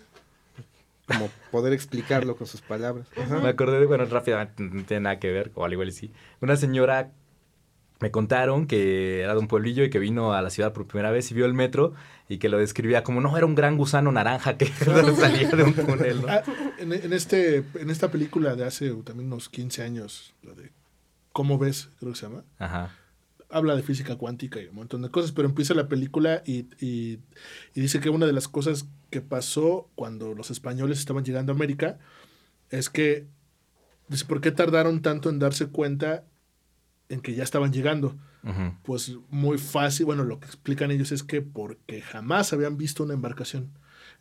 [1.07, 3.07] Como poder explicarlo con sus palabras.
[3.17, 3.41] Ajá.
[3.41, 6.13] Me acordé de, bueno, rápidamente, no tiene nada que ver, o al igual sí.
[6.41, 7.11] Una señora
[8.01, 11.11] me contaron que era de un pueblillo y que vino a la ciudad por primera
[11.11, 11.95] vez y vio el metro
[12.29, 14.67] y que lo describía como, no, era un gran gusano naranja que
[15.19, 16.29] salía de un túnel, ¿no?
[16.29, 16.43] Ah,
[16.79, 20.71] en, en este, en esta película de hace también unos 15 años, la de
[21.33, 21.91] ¿Cómo ves?
[21.99, 22.45] Creo que se llama.
[22.59, 22.95] Ajá.
[23.49, 27.19] Habla de física cuántica y un montón de cosas, pero empieza la película y, y-
[27.75, 31.57] y dice que una de las cosas que pasó cuando los españoles estaban llegando a
[31.57, 31.99] América
[32.71, 33.27] es que,
[34.09, 36.25] dice, ¿por qué tardaron tanto en darse cuenta
[37.09, 38.17] en que ya estaban llegando?
[38.85, 43.13] Pues muy fácil, bueno, lo que explican ellos es que porque jamás habían visto una
[43.15, 43.69] embarcación.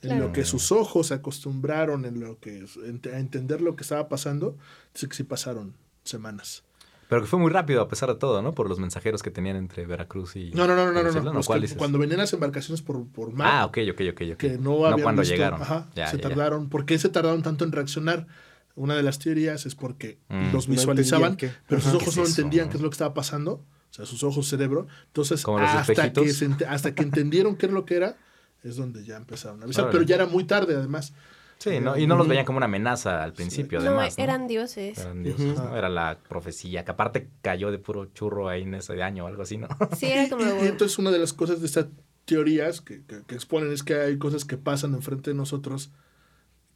[0.02, 0.28] En Claro.
[0.28, 4.10] lo que sus ojos se acostumbraron, en lo que en- a entender lo que estaba
[4.10, 4.58] pasando,
[4.94, 6.64] dice que sí pasaron semanas.
[7.10, 8.54] Pero que fue muy rápido a pesar de todo, ¿no?
[8.54, 10.52] Por los mensajeros que tenían entre Veracruz y...
[10.52, 11.42] No, no, no, no, no, no.
[11.76, 14.38] Cuando venían las embarcaciones por, por mar, Ah, ok, ok, ok, ok.
[14.38, 15.60] que no habían cuando visto- llegaron.
[15.62, 16.30] Ajá, Ya, se ya, ya.
[16.30, 16.70] tardaron.
[16.70, 18.28] ¿Por qué se tardaron tanto en reaccionar?
[18.76, 20.54] Una de las teorías es porque Mm.
[20.54, 21.36] los visualizaban,
[21.68, 23.54] pero sus ojos ¿Qué no entendían qué es lo que estaba pasando.
[23.54, 24.86] O sea, sus ojos, cerebro.
[25.08, 28.18] Entonces, hasta que, se hasta que entendieron qué es lo que era,
[28.64, 29.86] es donde ya empezaron a avisar.
[29.86, 29.98] Órale.
[29.98, 31.14] Pero ya era muy tarde, además.
[31.60, 31.98] Sí, ¿no?
[31.98, 34.18] y no los veían como una amenaza al principio, No, además.
[34.18, 34.24] ¿no?
[34.24, 34.98] eran dioses.
[34.98, 35.76] Eran dioses, ¿no?
[35.76, 39.42] Era la profecía, que aparte cayó de puro churro ahí en ese año o algo
[39.44, 39.68] así, ¿no?
[39.98, 40.44] Sí, era como...
[40.44, 41.88] Y, y entonces una de las cosas de estas
[42.24, 45.92] teorías que, que- que exponen es que hay cosas que pasan enfrente de nosotros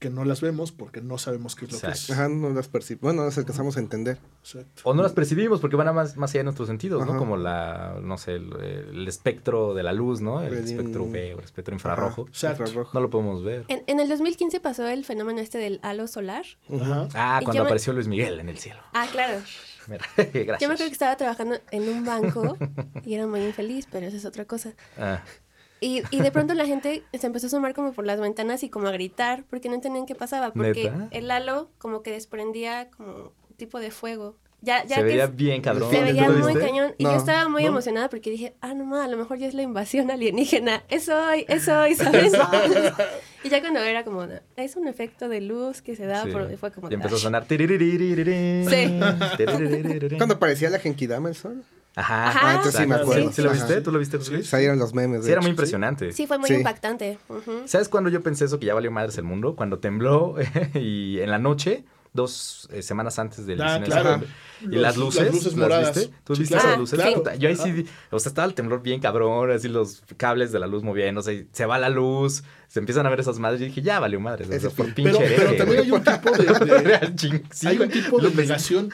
[0.04, 2.10] que no las vemos porque no sabemos qué es lo que es.
[2.12, 3.01] Ajá, no las percibimos.
[3.01, 4.18] Bueno, no las alcanzamos a entender.
[4.41, 4.82] Exacto.
[4.84, 7.18] O no las percibimos porque van a más, más allá de nuestros sentidos, ¿no?
[7.18, 8.51] Como la, no sé, el,
[8.91, 10.41] el espectro de la luz, ¿no?
[10.43, 12.28] El espectro UV o el espectro infrarrojo.
[12.28, 12.89] Exacto.
[12.93, 13.64] No lo podemos ver.
[13.70, 16.43] En, en el 2015 pasó el fenómeno este del halo solar.
[16.70, 17.08] Ajá.
[17.14, 18.82] Ah, Y cuando me- apareció Luis Miguel en el cielo.
[18.93, 19.39] Ah, claro.
[19.88, 20.64] Mira, Yo me gracias.
[20.64, 22.58] acuerdo que estaba trabajando en un banco
[23.06, 24.74] y era muy infeliz, pero esa es otra cosa.
[24.97, 25.22] Ah,
[25.84, 28.70] Y, y de pronto la gente se empezó a asomar como por las ventanas y
[28.70, 30.54] como a gritar porque no entendían qué pasaba.
[30.54, 31.08] Porque ¿Neta?
[31.12, 34.38] el halo como que desprendía como un tipo de fuego.
[34.62, 35.92] Ya, ya se que veía es- bien cabrón.
[35.92, 36.66] se ¿Tú veía muy viste?
[36.66, 36.96] cañón.
[36.98, 37.70] Y No, yo estaba muy no.
[37.72, 40.84] emocionada porque dije, ah, no, ma, a lo mejor ya es la invasión alienígena.
[40.88, 42.32] Es hoy, es hoy, ¿sabes?
[43.44, 44.26] y ya cuando era como,
[44.56, 46.32] es un efecto de luz que se da, Sí.
[46.32, 46.90] por, fue como...
[46.90, 47.46] Y empezó a sonar.
[47.46, 49.00] Sí.
[50.18, 51.64] Cuando aparecía la Genkidama el sol,
[51.96, 52.39] Ajá, Ajá.
[52.44, 53.32] Ah, entonces sí me acuerdo.
[53.32, 53.82] ¿Sí lo viste?
[53.82, 54.48] ¿Tú lo viste, José Luis?
[54.48, 55.22] salieron los memes.
[55.22, 55.52] de Sí, era muy hecho.
[55.54, 56.12] impresionante.
[56.12, 56.56] Sí, fue muy Sí.
[56.56, 57.20] impactante.
[57.30, 57.64] Ujú.
[57.66, 59.56] ¿Sabes cuándo yo pensé eso que ya valió madres el mundo?
[59.56, 60.36] Cuando tembló
[60.74, 64.26] y en la noche, dos eh, semanas antes del Ah, 19 de claro.
[64.62, 65.96] Y Los- las luces, las luces ¿las moradas.
[65.96, 66.14] viste?
[66.24, 66.68] ¿Tú Sí, viste claro.
[66.70, 67.00] esas luces?
[67.00, 67.14] Claro.
[67.16, 70.60] Puta, Yo ahí sí, o sea, estaba el temblor bien cabrón, así los cables de
[70.60, 73.82] la luz moviéndose, se va la luz, se empiezan a ver esas madres y dije,
[73.82, 77.44] ya valió madres, o sea, por pinche Pero, pero también hay un tipo de, de-
[77.68, 78.94] hay un tipo de negación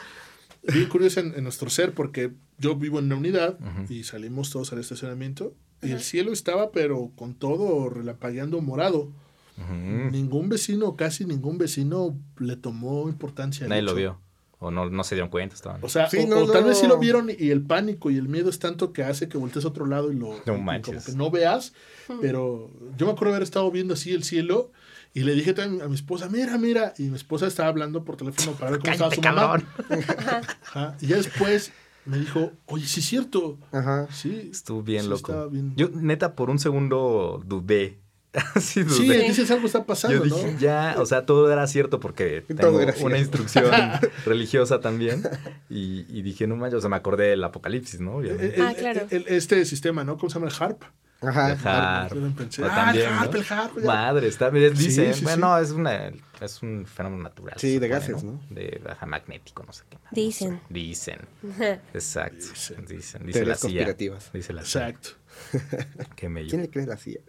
[0.62, 3.58] bien curiosa en, en nuestro ser porque yo vivo en una unidad
[3.88, 9.10] y salimos todos al estacionamiento y el cielo estaba pero con todo relampagueando morado.
[9.56, 10.10] Ujú.
[10.10, 13.66] Ningún vecino, casi ningún vecino le tomó importancia.
[13.68, 14.18] Nadie lo vio.
[14.62, 15.82] O no, no se dieron cuenta, estaban.
[15.82, 16.68] O sea, Sí, o, no, o tal no.
[16.68, 19.38] vez sí lo vieron y el pánico y el miedo es tanto que hace que
[19.38, 21.72] voltees a otro lado y lo No y como que no veas.
[22.20, 24.70] Pero yo me acuerdo haber estado viendo así el cielo
[25.14, 26.94] y le dije también a mi esposa, mira, mira.
[26.98, 29.64] Y mi esposa estaba hablando por teléfono para ver cómo estaba Cállate, su mamá.
[29.88, 30.04] cabrón.
[30.62, 30.96] Ajá.
[31.00, 31.72] Y ya después
[32.06, 33.58] me dijo, oye, sí es cierto.
[33.72, 34.06] Ajá.
[34.12, 34.48] Sí.
[34.52, 35.48] Estuvo bien sí loco.
[35.50, 35.74] bien.
[35.76, 37.98] Yo, neta, por un segundo dudé.
[38.60, 38.94] sí, dudé.
[38.94, 40.58] Sí, dices algo está pasando, Yo dije, ¿no?
[40.60, 43.16] ya, o sea, todo era cierto porque Todo tengo era una cierto.
[43.18, 43.64] instrucción
[44.24, 45.24] religiosa también.
[45.68, 48.16] Y, y dije, no manches, o sea, me acordé del apocalipsis, ¿no?
[48.18, 48.54] Obviamente.
[48.54, 49.06] El- Ah, claro.
[49.10, 50.16] el- este sistema, ¿no?
[50.16, 50.48] ¿Cómo se llama?
[50.48, 50.82] El HARP.
[51.22, 51.52] Ajá.
[51.52, 52.36] El harp.
[52.36, 53.38] Pensé, O ah, también, el HARP, ¿no?
[53.40, 53.78] el HARP.
[53.78, 53.84] ya.
[53.86, 54.74] Madre, está bien.
[54.74, 56.10] Dicen, sí, bueno, es, una,
[56.40, 57.54] es un fenómeno natural.
[57.58, 58.40] Sí, de supone, gases, ¿no?
[58.48, 59.98] De ajá, magnético, no sé qué.
[60.02, 60.52] más, Dicen.
[60.52, 60.64] no sé.
[60.70, 61.18] Dicen.
[61.94, 62.36] Exacto.
[62.54, 62.86] Dicen.
[62.86, 63.26] Dicen.
[63.26, 63.68] Dice la Teorías CIA.
[63.68, 64.32] conspirativas.
[64.32, 64.88] Dice la CIA.
[64.88, 65.10] Exacto.
[66.16, 66.48] Qué mello.
[66.48, 67.20] ¿Quién le cree la CIA?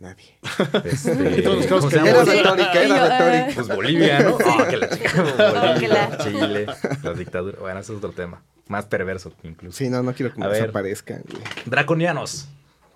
[0.00, 0.38] Nadie.
[0.84, 2.08] Este, ¿cómo se llama?
[2.10, 2.30] Era Sí.
[2.30, 3.54] retórica, era retórica.
[3.54, 4.34] Pues Bolivia, ¿no?
[4.36, 5.22] Oh, que la chica.
[5.22, 6.66] Bolivia, la- Chile,
[7.02, 7.60] las dictaduras.
[7.60, 8.42] Bueno, ese es otro tema.
[8.70, 9.76] Más perverso incluso.
[9.76, 11.42] Sí, no, no quiero que A desaparezcan, güey.
[11.66, 12.48] Draconianos.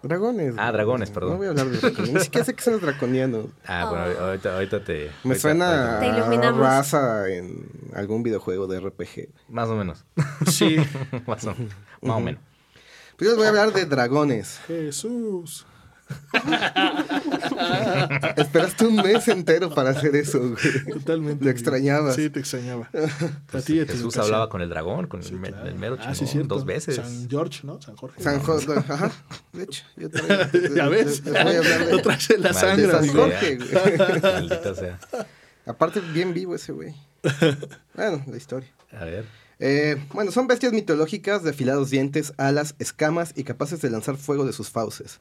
[0.05, 0.55] Dragones.
[0.59, 1.37] Ah, dragones, No perdón.
[1.39, 2.15] voy a hablar de draconianos.
[2.15, 3.47] Ni siquiera sé que son los draconianos.
[3.67, 5.11] Ah, bueno, ahorita, ahorita te...
[5.25, 9.31] Me ahorita- suena Te a raza en algún videojuego de RPG.
[9.49, 10.05] Más o menos.
[10.47, 10.77] Sí.
[11.27, 11.55] más, o,
[12.03, 12.41] más o menos.
[13.17, 14.61] Pues yo les voy a hablar de dragones.
[14.69, 15.67] Jesús.
[18.37, 20.57] Esperaste un mes entero para hacer eso, güey.
[20.93, 21.45] Totalmente.
[21.45, 22.15] Lo extrañabas.
[22.17, 22.91] Sí, te extrañaba.
[23.53, 24.25] A ti Jesús educación.
[24.25, 25.67] hablaba con el dragón, con el, Sí, claro.
[25.67, 26.97] el mero Ah, sí, dos veces.
[26.97, 27.81] San George, ¿no?
[27.81, 28.23] San Jorge.
[28.23, 28.73] San Jorge.
[28.77, 29.11] Ajá.
[29.53, 30.41] De hecho, yo también.
[30.75, 31.25] ¿Ya ves?
[31.25, 32.91] Les voy a Lo de, traes en la Maldita sangre.
[32.91, 33.09] San.
[33.09, 34.21] Jorge, güey.
[34.23, 34.99] Maldita sea.
[35.67, 36.95] Aparte, bien vivo ese güey.
[37.95, 38.69] Bueno, la historia.
[38.93, 39.25] A ver.
[39.61, 44.45] Eh, bueno, son bestias mitológicas de afilados dientes, alas, escamas y capaces de lanzar fuego
[44.45, 45.21] de sus fauces.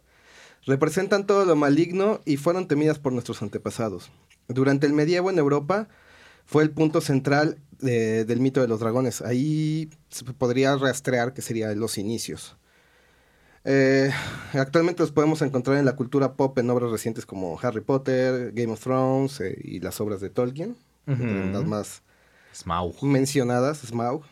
[0.65, 4.11] Representan todo lo maligno y fueron temidas por nuestros antepasados.
[4.47, 5.87] Durante el medievo en Europa
[6.45, 9.21] fue el punto central de- del mito de los dragones.
[9.21, 12.55] Ahí se podría rastrear que serían los inicios.
[13.65, 14.11] Eh,
[14.53, 18.71] actualmente los podemos encontrar en la cultura pop en obras recientes como Harry Potter, Game
[18.73, 22.01] of Thrones eh, y las obras de Tolkien, las más
[22.53, 23.01] Smaug.
[23.03, 24.23] mencionadas, Smaug.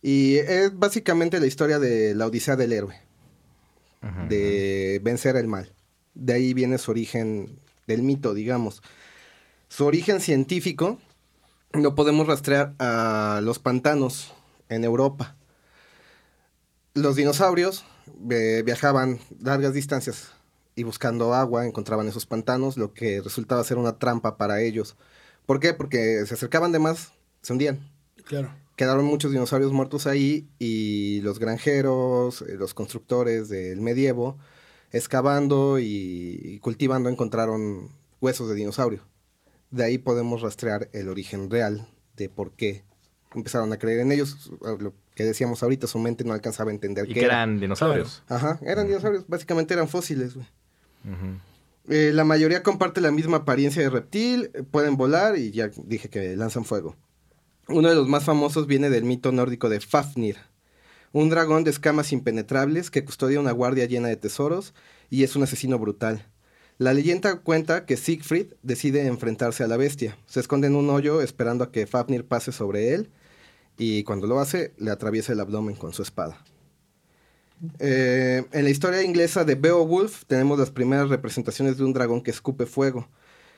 [0.00, 2.94] Y es básicamente la historia de la Odisea del héroe,
[4.28, 5.72] De vencer el mal.
[6.14, 8.82] De ahí viene su origen del mito, digamos.
[9.68, 10.98] Su origen científico
[11.72, 14.32] lo podemos rastrear a los pantanos
[14.68, 15.36] en Europa.
[16.94, 17.84] Los dinosaurios
[18.30, 20.32] eh, viajaban largas distancias
[20.74, 24.96] y buscando agua encontraban esos pantanos, lo que resultaba ser una trampa para ellos.
[25.46, 25.74] ¿Por qué?
[25.74, 27.80] Porque se acercaban de más, se hundían.
[28.24, 28.50] Claro.
[28.76, 34.36] Quedaron muchos dinosaurios muertos ahí y los granjeros, eh, los constructores del medievo,
[34.92, 39.00] excavando y, cultivando encontraron huesos de dinosaurio.
[39.70, 42.84] De ahí podemos rastrear el origen real de por qué
[43.34, 44.52] empezaron a creer en ellos.
[44.60, 47.36] Lo que decíamos ahorita, su mente no alcanzaba a entender Y qué que era.
[47.36, 48.22] eran dinosaurios.
[48.28, 50.46] Ajá, eran dinosaurios, básicamente eran fósiles, güey.
[51.88, 56.10] Eh, la mayoría comparte la misma apariencia de reptil, eh, pueden volar y ya dije
[56.10, 56.96] que lanzan fuego.
[57.68, 60.36] Uno de los más famosos viene del mito nórdico de Fafnir,
[61.12, 64.72] un dragón de escamas impenetrables que custodia una guardia llena de tesoros
[65.10, 66.26] y es un asesino brutal.
[66.78, 70.16] La leyenda cuenta que Siegfried decide enfrentarse a la bestia.
[70.26, 73.10] Se esconde en un hoyo esperando a que Fafnir pase sobre él
[73.78, 76.44] y cuando lo hace le atraviesa el abdomen con su espada.
[77.80, 82.30] Eh, en la historia inglesa de Beowulf tenemos las primeras representaciones de un dragón que
[82.30, 83.08] escupe fuego.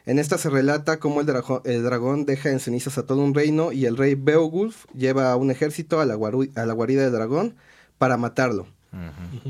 [0.08, 3.34] En esta se relata cómo el, drago- el dragón deja en cenizas a todo un
[3.34, 7.02] reino y el rey Beowulf lleva a un ejército a la, guaru- a la guarida
[7.02, 7.56] del dragón
[7.98, 8.66] para matarlo.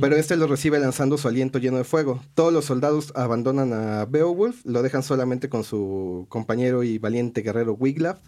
[0.00, 2.20] Pero este lo recibe lanzando su aliento lleno de fuego.
[2.34, 7.74] Todos los soldados abandonan a Beowulf, lo dejan solamente con su compañero y valiente guerrero
[7.74, 8.18] Wiglaf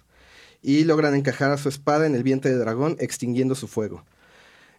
[0.63, 4.05] y logran encajar a su espada en el vientre del dragón, extinguiendo su fuego.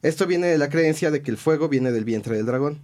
[0.04, 2.80] Esto viene de la creencia de que el fuego viene del vientre del dragón.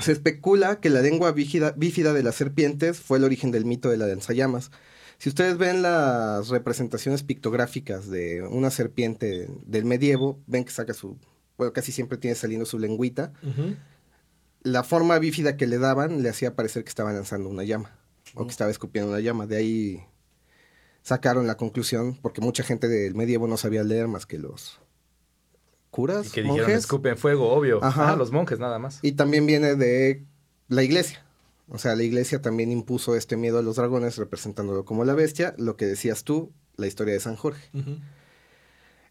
[0.00, 3.88] Se especula que la lengua bífida, bífida de las serpientes fue el origen del mito
[3.90, 4.70] de la lanzallamas.
[5.18, 11.16] Si ustedes ven las representaciones pictográficas de una serpiente del medievo, ven que saca su,
[11.56, 13.32] bueno, casi siempre tiene saliendo su lengüita.
[14.62, 17.96] La forma bífida que le daban le hacía parecer que estaba lanzando una llama,
[18.34, 19.46] o que estaba escupiendo una llama.
[19.46, 20.04] De ahí
[21.02, 24.80] sacaron la conclusión, porque mucha gente del medievo no sabía leer más que los
[25.96, 26.78] curas, Y que dijeron, monjes.
[26.80, 27.82] escupen fuego, obvio.
[27.82, 28.12] Ajá.
[28.12, 28.98] Ah, los monjes nada más.
[29.02, 30.24] Y también viene de
[30.68, 31.24] la iglesia.
[31.68, 35.54] O sea, la iglesia también impuso este miedo a los dragones representándolo como la bestia,
[35.58, 37.68] lo que decías tú, la historia de San Jorge.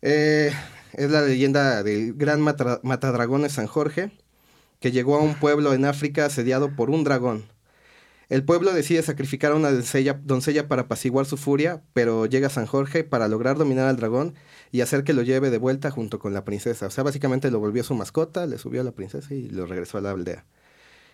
[0.01, 0.51] Eh,
[0.93, 4.11] es la leyenda del gran matadragones San Jorge,
[4.79, 7.43] que llegó a un pueblo en África asediado por un dragón.
[8.29, 12.65] El pueblo decide sacrificar a una doncella, doncella para apaciguar su furia, pero llega San
[12.65, 14.35] Jorge para lograr dominar al dragón
[14.71, 16.87] y hacer que lo lleve de vuelta junto con la princesa.
[16.87, 19.97] O sea, básicamente lo volvió su mascota, le subió a la princesa y lo regresó
[19.97, 20.45] a la aldea.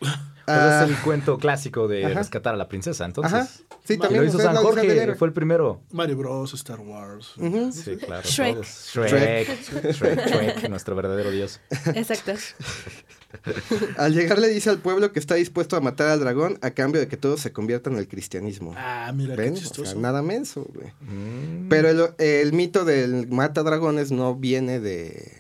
[0.43, 2.16] Pues Ah, es el cuento clásico de Ajá.
[2.16, 3.32] rescatar a la princesa, entonces.
[3.32, 3.47] Ajá.
[3.86, 5.82] Sí, Y también lo hizo San Jorge, fue el primero.
[5.91, 7.36] Mario Bros, Star Wars.
[7.72, 8.24] Sí, claro.
[8.28, 8.64] Shrek.
[8.64, 9.62] Shrek,
[9.93, 11.62] Shrek, nuestro verdadero dios.
[11.93, 12.34] Exacto.
[13.97, 16.99] Al llegar le dice al pueblo que está dispuesto a matar al dragón a cambio
[17.01, 18.73] de que todos se conviertan al cristianismo.
[18.77, 19.53] Ah, mira ¿Ven?
[19.53, 19.91] qué O chistoso.
[19.91, 20.91] sea, nada menso, güey.
[21.01, 21.69] Mm.
[21.69, 25.32] Pero el, el mito del mata dragones no viene de,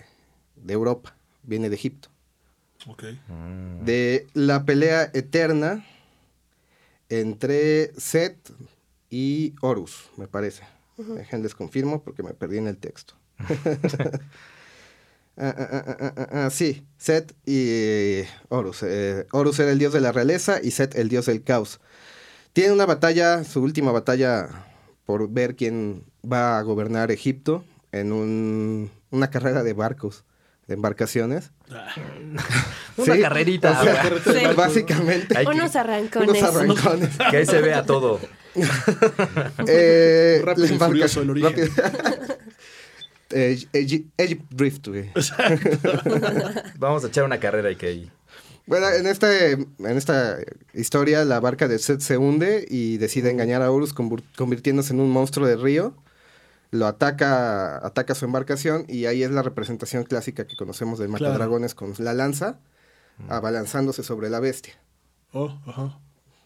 [0.55, 2.09] de Europa, viene de Egipto.
[2.87, 3.03] Ok.
[3.27, 3.85] Mm.
[3.85, 5.85] De la pelea eterna
[7.09, 8.37] entre Set
[9.09, 10.63] y Horus, me parece.
[10.97, 13.15] Déjenles confirmo porque me perdí en el texto.
[15.43, 18.83] Ah, ah, ah, sí, Set y eh, Horus.
[18.83, 21.79] Eh, Horus era el dios de la realeza y Set el dios del caos.
[22.53, 24.47] Tiene una batalla, su última batalla
[25.05, 30.23] por ver quién va a gobernar Egipto en un una carrera de barcos,
[30.67, 31.51] de embarcaciones.
[32.97, 33.71] Una Sí, carrerita.
[33.79, 34.21] o sea, güey.
[34.51, 34.55] Sí.
[34.55, 35.33] Básicamente.
[35.35, 36.29] Que- Unos arrancones.
[36.29, 37.09] Unos arrancones.
[37.31, 38.19] Que ahí se vea todo.
[39.67, 41.69] Eh, Rápido la y embarca- Furioso, el origen.
[43.33, 45.11] Egypt Drift, güey.
[46.77, 48.11] Vamos a echar una carrera y que ahí.
[48.67, 50.37] Bueno, en, este, en esta
[50.73, 54.99] historia la barca de Set se hunde y decide engañar a Horus convir- convirtiéndose en
[54.99, 55.95] un monstruo de río.
[56.69, 61.25] Lo ataca, ataca su embarcación y ahí es la representación clásica que conocemos del Claro.
[61.25, 62.59] matadragones con la lanza,
[63.27, 64.73] abalanzándose sobre la bestia.
[65.33, 65.99] Oh, ajá.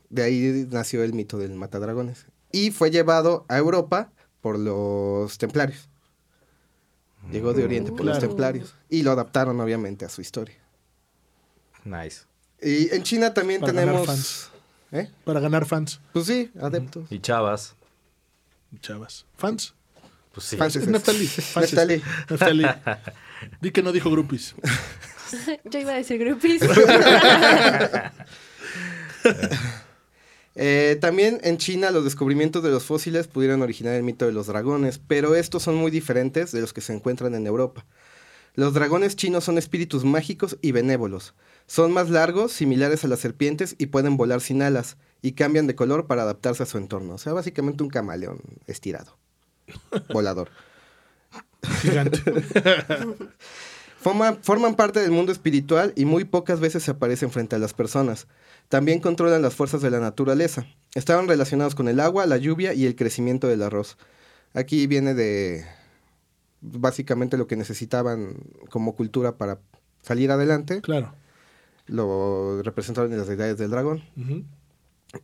[0.10, 2.26] De ahí nació el mito del matadragones.
[2.52, 4.12] Y fue llevado a Europa
[4.42, 5.90] por los templarios.
[7.32, 8.76] Llegó de Oriente por los templarios.
[8.90, 10.56] Y lo adaptaron obviamente a su historia.
[11.84, 12.22] Nice.
[12.62, 14.08] Y en China también Para ganar tenemos...
[14.08, 14.50] fans.
[14.92, 15.10] ¿Eh?
[15.24, 17.12] Para ganar fans, Pues sí, adeptos.
[17.12, 17.76] Y chavas.
[18.80, 19.26] chavas.
[19.38, 19.74] ¿Fans?
[20.34, 20.58] Pues sí.
[20.58, 20.76] Fans.
[20.76, 21.28] Es Naftali.
[21.28, 21.74] Fans.
[21.74, 22.04] Naftali.
[22.30, 22.66] Naftali.
[23.62, 24.56] Di que no dijo groupies.
[25.66, 26.62] Yo iba a decir groupies.
[30.56, 34.48] Eh, también en China los descubrimientos de los fósiles pudieron originar el mito de los
[34.48, 37.86] dragones, pero estos son muy diferentes de los que se encuentran en Europa.
[38.54, 41.34] Los dragones chinos son espíritus mágicos y benévolos.
[41.68, 45.76] Son más largos, similares a las serpientes y pueden volar sin alas, y cambian de
[45.76, 47.16] color para adaptarse a su entorno.
[47.16, 49.18] O sea, básicamente un camaleón estirado.
[50.14, 50.50] Volador.
[51.82, 52.20] Gigante.
[54.02, 57.74] Forma- forman parte del mundo espiritual y muy pocas veces se aparecen frente a las
[57.74, 58.28] personas.
[58.70, 60.66] También controlan las fuerzas de la naturaleza.
[60.96, 63.98] Estaban relacionados con el agua, la lluvia y el crecimiento del arroz.
[64.54, 65.66] Aquí viene de
[66.62, 68.36] básicamente lo que necesitaban
[68.70, 69.60] como cultura para
[70.02, 70.82] salir adelante.
[70.82, 71.14] Claro.
[71.88, 74.04] Lo representaron en las deidades del dragón.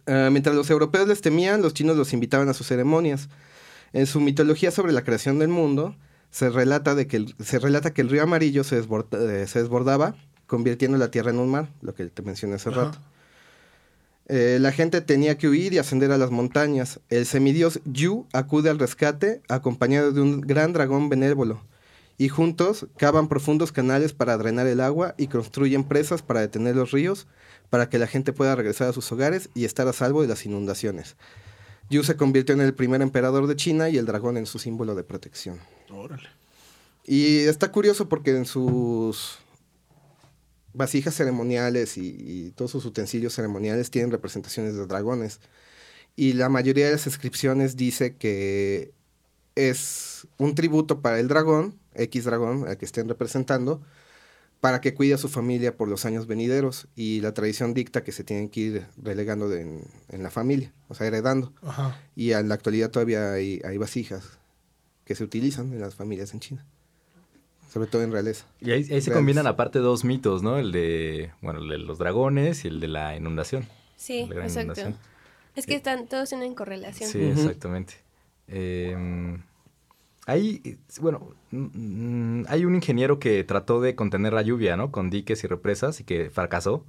[0.05, 3.29] Ah, mientras los europeos les temían, los chinos los invitaban a sus ceremonias.
[3.93, 5.95] En su mitología sobre la creación del mundo,
[6.29, 9.59] se relata, de que el, se relata que el río amarillo se, desborda- eh, se
[9.59, 10.15] desbordaba,
[10.47, 12.85] convirtiendo la tierra en un mar, lo que te mencioné hace Ajá.
[12.85, 12.99] rato.
[14.33, 17.01] Eh, la gente tenía que huir y ascender a las montañas.
[17.09, 21.61] El semidios Yu acude al rescate, acompañado de un gran dragón benévolo.
[22.17, 26.91] Y juntos cavan profundos canales para drenar el agua y construyen presas para detener los
[26.91, 27.27] ríos,
[27.69, 30.45] para que la gente pueda regresar a sus hogares y estar a salvo de las
[30.45, 31.17] inundaciones.
[31.89, 34.95] Yu se convirtió en el primer emperador de China y el dragón en su símbolo
[34.95, 35.59] de protección.
[35.89, 36.29] Órale.
[37.03, 39.39] Y está curioso porque en sus
[40.73, 45.39] vasijas ceremoniales y, y todos sus utensilios ceremoniales tienen representaciones de dragones.
[46.15, 48.91] Y la mayoría de las inscripciones dice que
[49.55, 53.81] es un tributo para el dragón, X dragón, al que estén representando,
[54.59, 56.87] para que cuide a su familia por los años venideros.
[56.95, 60.71] Y la tradición dicta que se tienen que ir relegando de- en, en la familia,
[60.87, 61.53] o sea, heredando.
[61.63, 61.99] Ajá.
[62.15, 64.23] Y en la actualidad todavía hay, hay vasijas
[65.05, 66.65] que se utilizan en las familias en China.
[67.71, 68.45] Sobre todo en realeza.
[68.59, 69.13] Y ahí, ahí se Reales.
[69.13, 70.57] combinan aparte dos mitos, ¿no?
[70.57, 73.65] El de, bueno, el de los dragones y el de la inundación.
[73.95, 74.59] Sí, La exacto.
[74.61, 74.97] inundación.
[75.55, 77.09] Es que están todos tienen correlación.
[77.09, 77.93] Sí, exactamente.
[78.47, 79.37] Eh,
[80.25, 84.91] hay, eh, bueno, mm, hay un ingeniero que trató de contener la lluvia, ¿no?
[84.91, 86.85] Con diques y represas y que fracasó.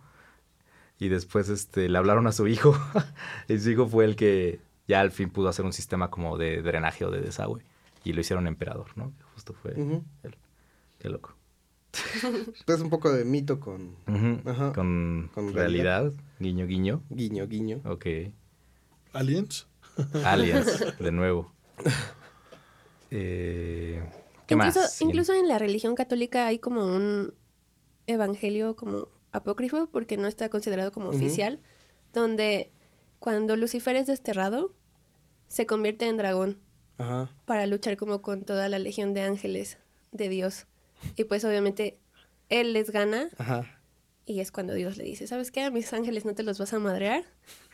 [0.98, 2.76] Y después este, le hablaron a su hijo.
[3.48, 6.60] y su hijo fue el que ya al fin pudo hacer un sistema como de
[6.62, 7.62] drenaje o de desagüe.
[8.04, 9.12] Y lo hicieron emperador, ¿no?
[9.34, 10.36] Justo fue él.
[11.02, 11.34] Qué loco.
[12.68, 13.96] Es un poco de mito con
[14.46, 14.72] Ajá.
[14.72, 16.12] Con, Con realidad.
[16.38, 17.02] guiño, guiño.
[17.10, 17.80] guiño, guiño.
[17.84, 18.06] Ok.
[19.12, 19.66] Aliens.
[20.24, 21.52] Aliens, de nuevo.
[23.14, 24.02] Eh,
[24.46, 25.02] ¿Qué incluso, más?
[25.02, 27.34] incluso en la religión católica hay como un
[28.06, 31.60] evangelio como apócrifo, porque no está considerado como oficial,
[32.14, 32.72] donde
[33.18, 34.74] cuando Lucifer es desterrado,
[35.46, 36.58] se convierte en dragón
[36.96, 37.28] Ajá.
[37.44, 39.76] para luchar como con toda la legión de ángeles
[40.10, 40.66] de Dios.
[41.16, 41.98] Y pues obviamente
[42.48, 43.64] él les gana Ajá.
[44.26, 45.62] y es cuando Dios le dice, ¿sabes qué?
[45.62, 47.24] A mis ángeles no te los vas a madrear.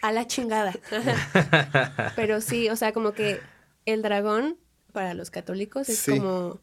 [0.03, 0.72] A la chingada.
[2.16, 3.41] Pero sí, o sea, como que
[3.87, 4.57] el dragón
[4.93, 6.12] para los católicos es Sí.
[6.18, 6.61] como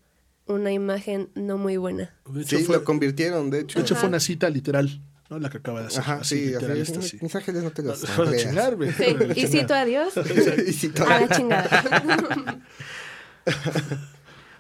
[0.48, 2.14] una imagen no muy buena.
[2.30, 3.80] De hecho, Sí, fue, lo convirtieron, de hecho.
[3.80, 5.40] de hecho fue una cita literal, ¿no?
[5.40, 6.02] La que acaba de hacer.
[6.02, 7.18] Ajá, así, sí, literal, esta, sí.
[7.22, 8.92] Mis ángeles no te los Vas a chingar, güey.
[8.92, 10.14] Sí, y cito a Dios,
[10.68, 12.62] y si to- a la chingada.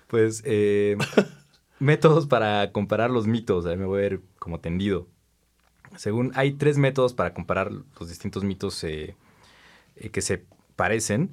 [0.07, 0.97] Pues eh,
[1.79, 3.65] métodos para comparar los mitos.
[3.65, 5.07] Ahí me voy a ver como tendido.
[5.95, 9.15] Según hay tres métodos para comparar los distintos mitos eh,
[9.95, 10.45] eh, que se
[10.75, 11.31] parecen.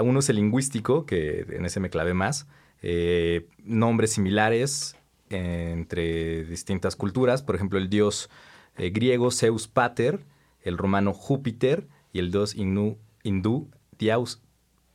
[0.00, 2.46] Uno es el lingüístico, que en ese me clavé más.
[2.82, 4.96] Eh, nombres similares
[5.30, 7.42] entre distintas culturas.
[7.42, 8.30] Por ejemplo, el dios
[8.76, 10.24] griego Zeus Pater,
[10.62, 14.42] el romano Júpiter y el dios hindú, hindú Dios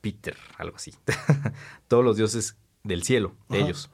[0.02, 0.94] Peter, algo así.
[1.88, 3.90] Todos los dioses del cielo, de ellos.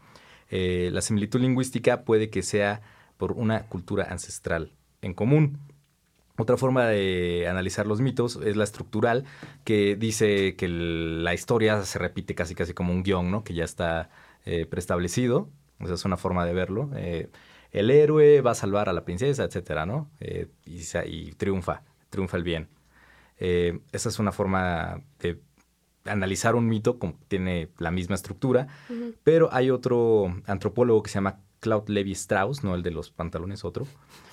[0.50, 2.82] Eh, la similitud lingüística puede que sea
[3.18, 4.72] por una cultura ancestral
[5.02, 5.60] en común.
[6.38, 9.24] Otra forma de analizar los mitos es la estructural,
[9.64, 13.44] que dice que la historia se repite casi casi como un guion, ¿no?
[13.44, 14.10] Que ya está
[14.46, 15.50] eh, preestablecido.
[15.80, 16.90] O sea, es una forma de verlo.
[16.96, 17.30] Eh,
[17.72, 20.10] el héroe va a salvar a la princesa, etcétera, ¿no?
[20.66, 22.68] Y, y triunfa, triunfa el bien.
[23.38, 25.40] Esa es una forma de
[26.06, 28.68] analizar un mito como tiene la misma estructura,
[29.24, 33.66] pero hay otro antropólogo que se llama Claude Levi Strauss, no el de los pantalones,
[33.66, 33.88] otro.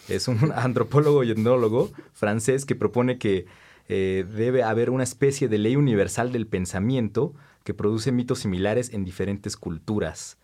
[0.08, 3.46] Es un antropólogo y etnólogo francés que propone que
[3.88, 9.04] eh, debe haber una especie de ley universal del pensamiento que produce mitos similares en
[9.04, 10.36] diferentes culturas.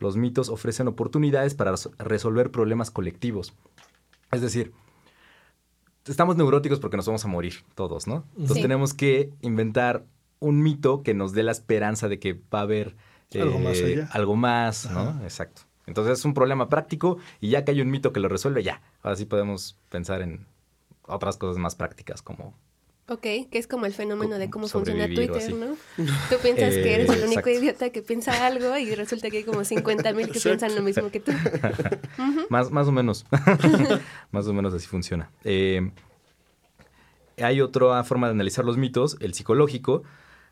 [0.00, 3.54] Los mitos ofrecen oportunidades para res- resolver problemas colectivos.
[4.32, 4.72] Es decir,
[6.06, 8.24] estamos neuróticos porque nos vamos a morir todos, ¿no?
[8.32, 8.62] Entonces Sí.
[8.62, 10.04] tenemos que inventar
[10.42, 12.96] un mito que nos dé la esperanza de que va a haber
[13.34, 14.08] Algo más eh, allá.
[14.12, 15.20] algo más, ¿no?
[15.22, 15.62] Exacto.
[15.86, 18.82] Entonces es un problema práctico y ya que hay un mito que lo resuelve, ya.
[19.02, 20.46] Ahora sí podemos pensar en
[21.06, 22.54] otras cosas más prácticas como...
[23.08, 25.60] Ok, que es como el fenómeno de cómo funciona Sobrevivir o Twitter, así.
[25.60, 25.76] ¿no?
[26.30, 27.50] Tú piensas que eres el Eh, único exacto.
[27.50, 30.58] idiota que piensa algo y resulta que hay como 50 mil que Exacto.
[30.60, 31.32] piensan lo mismo que tú.
[32.48, 33.26] Más, más o menos.
[34.30, 35.30] más o menos así funciona.
[35.42, 35.90] Eh,
[37.38, 40.02] hay otra forma de analizar los mitos, el psicológico.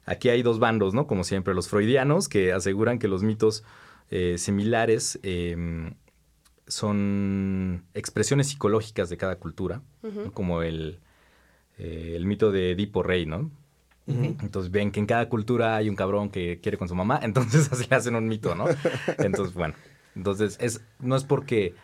[0.06, 1.06] Aquí hay dos bandos, ¿no?
[1.06, 3.64] Como siempre, los freudianos, que aseguran que los mitos
[4.10, 5.92] eh, similares eh,
[6.70, 10.32] son expresiones psicológicas de cada cultura, ¿no?
[10.32, 11.00] como el,
[11.78, 13.50] eh, el mito de Edipo Rey, ¿no?
[14.06, 17.70] Entonces ven que en cada cultura hay un cabrón que quiere con su mamá, entonces
[17.70, 18.66] así hacen un mito, ¿no?
[19.18, 19.74] Entonces, bueno,
[20.16, 21.74] entonces es, no es porque,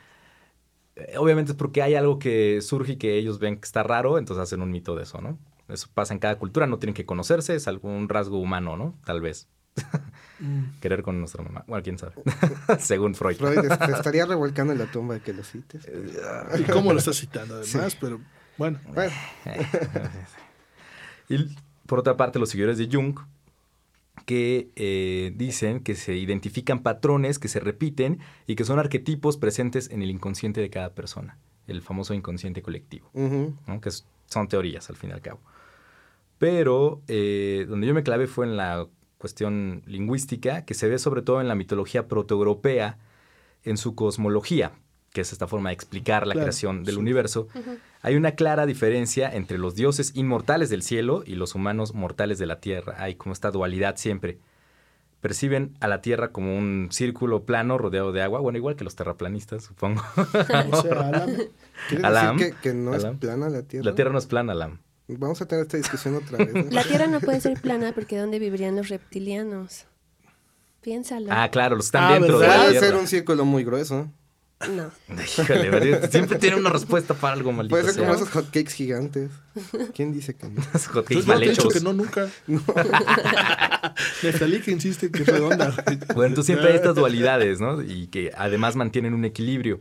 [0.97, 4.19] eh, obviamente es porque hay algo que surge y que ellos ven que está raro,
[4.19, 5.39] entonces hacen un mito de eso, ¿no?
[5.69, 8.95] Eso pasa en cada cultura, no tienen que conocerse, es algún rasgo humano, ¿no?
[9.05, 9.49] Tal vez.
[10.81, 11.65] Querer con nuestra mamá.
[11.67, 12.15] Bueno, quién sabe.
[12.79, 13.37] Según Freud.
[13.37, 15.87] Freud es- te estaría revolcando en la tumba de que lo cites.
[16.59, 17.97] ¿Y cómo lo estás citando además?
[18.01, 18.21] Pero
[18.59, 19.13] bueno, Bueno,
[21.29, 21.57] Y
[21.87, 23.19] por otra parte, los seguidores de Jung,
[24.25, 29.91] que eh, dicen que se identifican patrones que se repiten y que son arquetipos presentes
[29.91, 34.97] en el inconsciente de cada persona, el famoso inconsciente colectivo, que es- son teorías al
[34.97, 35.41] fin y al cabo.
[36.39, 38.87] Pero eh, donde yo me clavé fue en la
[39.19, 42.99] cuestión lingüística, que se ve sobre todo en la mitología protoeuropea,
[43.65, 44.73] en su cosmología,
[45.13, 47.01] que es esta forma de explicar la Claro, creación del sí.
[47.01, 47.49] universo.
[48.03, 52.47] Hay una clara diferencia entre los dioses inmortales del cielo y los humanos mortales de
[52.47, 52.97] la tierra.
[52.99, 54.39] Hay como esta dualidad siempre.
[55.23, 58.95] Perciben a la tierra como un círculo plano rodeado de agua, bueno, igual que los
[58.95, 60.03] terraplanistas, supongo.
[60.73, 61.31] o sea, Alam,
[61.89, 62.37] ¿Quiere Alam.
[62.37, 63.15] decir que, que no Alam.
[63.15, 63.85] es plana la Tierra?
[63.91, 64.79] La tierra no es plana, Lam.
[65.09, 66.53] Vamos a tener esta discusión otra vez.
[66.53, 66.65] ¿no?
[66.71, 69.87] La Tierra no puede ser plana porque ¿dónde vivirían los reptilianos?
[70.83, 71.29] Piénsalo.
[71.31, 72.53] Ah, claro, los están Ah, dentro ¿verdad?
[72.55, 72.87] de la tierra.
[72.87, 74.11] ser un círculo muy grueso.
[74.71, 74.91] No.
[75.23, 76.11] Híjole, ¿verdad?
[76.11, 77.77] siempre tiene una respuesta para algo maldito.
[77.77, 79.31] Puede ser como esos hotcakes gigantes.
[79.95, 80.63] ¿Quién dice que no?
[80.75, 81.75] Esos hotcakes no mal te he dicho hechos.
[81.75, 82.29] que no nunca.
[84.23, 85.75] Neftalí que insiste que es redonda.
[86.15, 87.83] Bueno, entonces siempre hay estas dualidades, ¿no?
[87.83, 89.81] Y que además mantienen un equilibrio.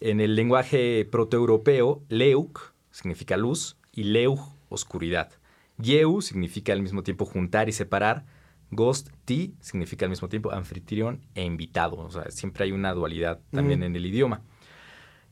[0.00, 4.40] En el lenguaje protoeuropeo, leuk significa luz y leuj,
[4.72, 5.30] oscuridad.
[5.78, 8.24] Yeu significa al mismo tiempo juntar y separar.
[8.70, 11.96] Ghost ti significa al mismo tiempo anfitrión e invitado.
[11.98, 13.84] O sea, siempre hay una dualidad también Mm.
[13.84, 14.42] en el idioma.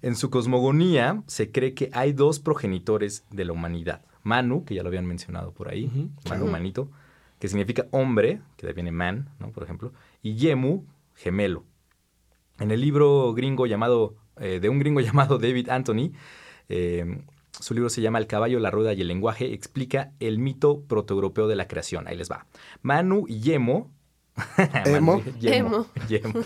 [0.03, 4.03] En su cosmogonía se cree que hay dos progenitores de la humanidad.
[4.23, 6.11] Manu, que ya lo habían mencionado por ahí.
[6.29, 6.91] Manu, manito,
[7.39, 9.51] que significa hombre, que de ahí viene man, ¿no?
[9.53, 10.85] Por ejemplo, y Yemu,
[11.17, 11.65] gemelo.
[12.59, 16.13] En el libro gringo llamado, eh, de un gringo llamado David Anthony,
[16.69, 17.23] eh,
[17.61, 21.47] su libro se llama El caballo, la rueda y el lenguaje, explica el mito protoeuropeo
[21.49, 22.09] de la creación.
[22.09, 22.47] Ahí les va.
[22.83, 23.91] Manu y Yemo.
[24.85, 25.19] Emo.
[25.19, 25.87] Manu y Yemo.
[26.09, 26.41] Yemo.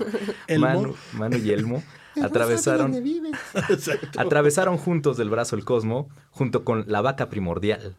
[0.47, 0.67] Elmo.
[0.67, 1.83] Manu, Manu y Elmo
[2.23, 2.95] atravesaron,
[3.69, 4.21] Exacto.
[4.21, 7.97] atravesaron juntos del brazo el cosmo junto con la vaca primordial.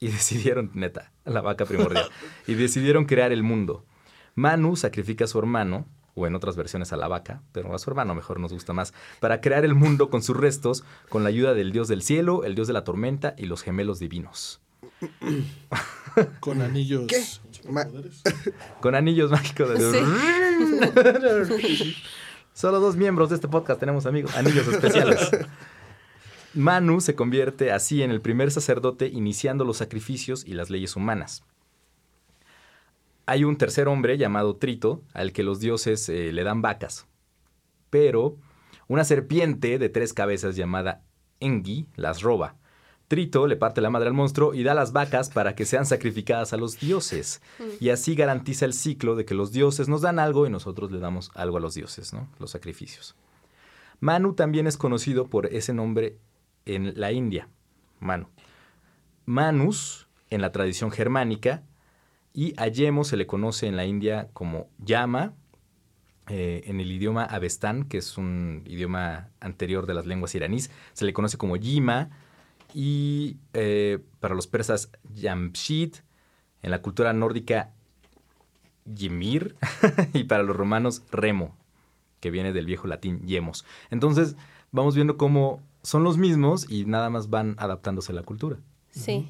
[0.00, 2.06] Y decidieron, neta, la vaca primordial.
[2.46, 3.86] y decidieron crear el mundo.
[4.34, 7.90] Manu sacrifica a su hermano, o en otras versiones a la vaca, pero a su
[7.90, 11.54] hermano mejor nos gusta más, para crear el mundo con sus restos, con la ayuda
[11.54, 14.60] del dios del cielo, el dios de la tormenta y los gemelos divinos.
[16.40, 17.06] Con anillos.
[17.08, 17.22] ¿Qué?
[18.80, 19.68] Con anillos mágicos.
[19.78, 20.04] de-
[22.52, 25.30] Solo dos miembros de este podcast tenemos amigos, anillos especiales.
[26.54, 31.42] Manu se convierte así en el primer sacerdote iniciando los sacrificios y las leyes humanas.
[33.26, 37.06] Hay un tercer hombre llamado Trito al que los dioses eh, le dan vacas.
[37.90, 38.36] Pero
[38.86, 41.02] una serpiente de tres cabezas llamada
[41.40, 42.56] Engi las roba.
[43.08, 46.52] Trito le parte la madre al monstruo y da las vacas para que sean sacrificadas
[46.52, 47.42] a los dioses.
[47.80, 50.98] Y así garantiza el ciclo de que los dioses nos dan algo y nosotros le
[50.98, 52.28] damos algo a los dioses, ¿no?
[52.38, 53.14] Los sacrificios.
[54.00, 56.18] Manu también es conocido por ese nombre
[56.64, 57.48] en la India.
[58.00, 58.28] Manu.
[59.26, 61.62] Manus en la tradición germánica
[62.34, 65.34] y a Yemo se le conoce en la India como Yama,
[66.26, 71.04] eh, en el idioma avestán, que es un idioma anterior de las lenguas iraníes, se
[71.04, 72.10] le conoce como Yima
[72.74, 75.94] y eh, para los persas Yamshid,
[76.62, 77.72] en la cultura nórdica
[78.84, 79.54] Ymir
[80.12, 81.56] y para los romanos Remo,
[82.18, 83.64] que viene del viejo latín Yemos.
[83.90, 84.34] Entonces
[84.72, 88.56] vamos viendo cómo son los mismos y nada más van adaptándose a la cultura.
[88.90, 89.28] Sí.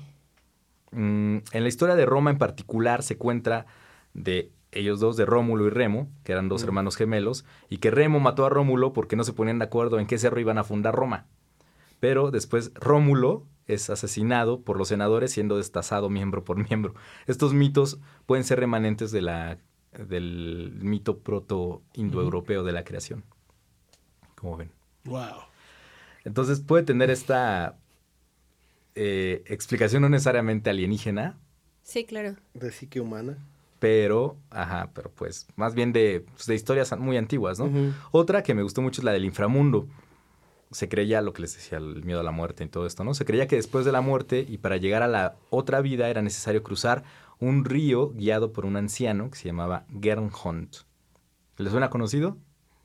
[0.95, 3.66] Mm, en la historia de Roma en particular se cuenta
[4.14, 8.20] de ellos dos, de Rómulo y Remo, que eran dos hermanos gemelos, y que Remo
[8.20, 10.95] mató a Rómulo porque no se ponían de acuerdo en qué cerro iban a fundar
[10.95, 11.26] Roma.
[12.01, 16.95] Pero después Rómulo es asesinado por los senadores siendo destazado miembro por miembro.
[17.26, 19.59] Estos mitos pueden ser remanentes de la,
[19.92, 23.24] del mito proto-indoeuropeo de la creación.
[24.34, 24.70] Como ven.
[25.05, 25.45] Wow.
[26.24, 27.76] Entonces puede tener esta
[28.95, 31.38] eh, explicación no necesariamente alienígena,
[31.82, 32.36] Sí, claro.
[32.55, 33.36] De psique humana.
[33.78, 37.70] pero, ajá, pero pues más bien de, pues, de historias muy antiguas, ¿no?
[38.11, 39.86] Otra que me gustó mucho es la del inframundo.
[40.70, 43.12] Se creía lo que les decía, el miedo a la muerte y todo esto, ¿no?
[43.12, 46.22] Se creía que después de la muerte y para llegar a la otra vida era
[46.22, 47.05] necesario cruzar
[47.38, 50.74] un río guiado por un anciano que se llamaba Gernhond.
[51.59, 52.38] ¿Les suena conocido?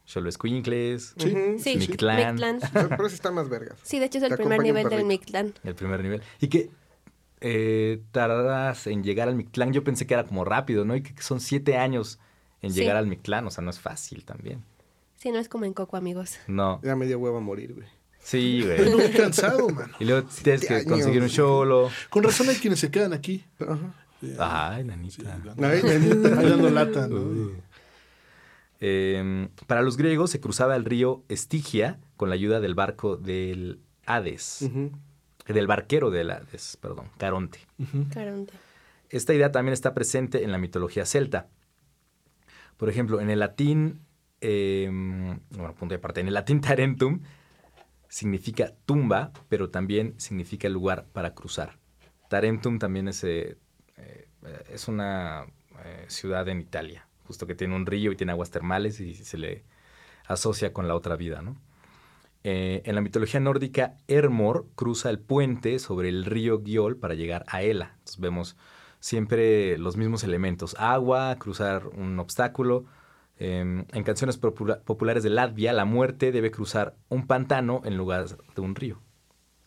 [0.09, 1.29] Xoloscuincles, Sí.
[1.31, 1.59] Ujú.
[1.59, 2.33] Sí, Mictlán.
[2.35, 2.59] Mictlán.
[2.73, 3.77] Pero, pero ese está más vergas.
[3.83, 5.05] Sí, de hecho es el Te primer nivel del.
[5.05, 5.53] Mictlán.
[5.63, 6.21] el primer nivel.
[6.41, 6.69] Y que
[7.41, 9.71] eh, tardas en llegar al Mictlán.
[9.71, 10.95] Yo pensé que era como rápido, ¿no?
[10.95, 12.19] Y que son siete años
[12.61, 12.79] en Sí.
[12.79, 13.45] llegar al Mictlán.
[13.47, 14.63] O sea, no es fácil también.
[15.17, 16.37] Sí, no es como en Coco, amigos.
[16.47, 16.81] No.
[16.83, 17.87] Ya me dio huevo a morir, güey.
[18.19, 18.95] Sí, Pero güey.
[19.09, 19.93] muy cansado, mano.
[19.99, 20.85] Y luego tienes que años.
[20.87, 21.89] conseguir un cholo.
[22.09, 23.45] Con razón hay quienes se quedan aquí.
[23.59, 23.93] Ajá.
[24.73, 25.39] Ay, nanita.
[25.61, 26.39] Ay, nenita.
[26.39, 27.15] Ahí dando lata, ¿no?
[27.17, 27.53] Uy.
[28.79, 33.81] Eh, para los griegos se cruzaba el río Estigia con la ayuda del barco del
[34.05, 34.69] Hades.
[35.47, 37.59] Del barquero del Hades, perdón, Caronte.
[38.13, 38.53] Caronte.
[39.09, 41.47] Esta idea también está presente en la mitología celta.
[42.77, 44.01] Por ejemplo, en el latín,
[44.41, 47.21] eh, bueno, punto de aparte, en el latín tarentum
[48.09, 51.77] significa tumba, pero también significa lugar para cruzar.
[52.29, 53.57] Tarentum también es, eh,
[53.97, 54.27] eh,
[54.71, 55.45] es una
[55.83, 59.37] eh, ciudad en Italia, justo que tiene un río y tiene aguas termales y se
[59.37, 59.63] le
[60.27, 61.55] asocia con la otra vida, ¿no?
[62.43, 67.45] Eh, en la mitología nórdica, Hermor cruza el puente sobre el río Giol para llegar
[67.47, 67.91] a Hela.
[67.99, 68.57] Entonces vemos
[68.99, 70.75] siempre los mismos elementos.
[70.79, 72.85] Agua, cruzar un obstáculo.
[73.37, 73.59] Eh,
[73.93, 78.25] en canciones popula- populares de Latvia, la muerte debe cruzar un pantano en lugar
[78.55, 78.99] de un río.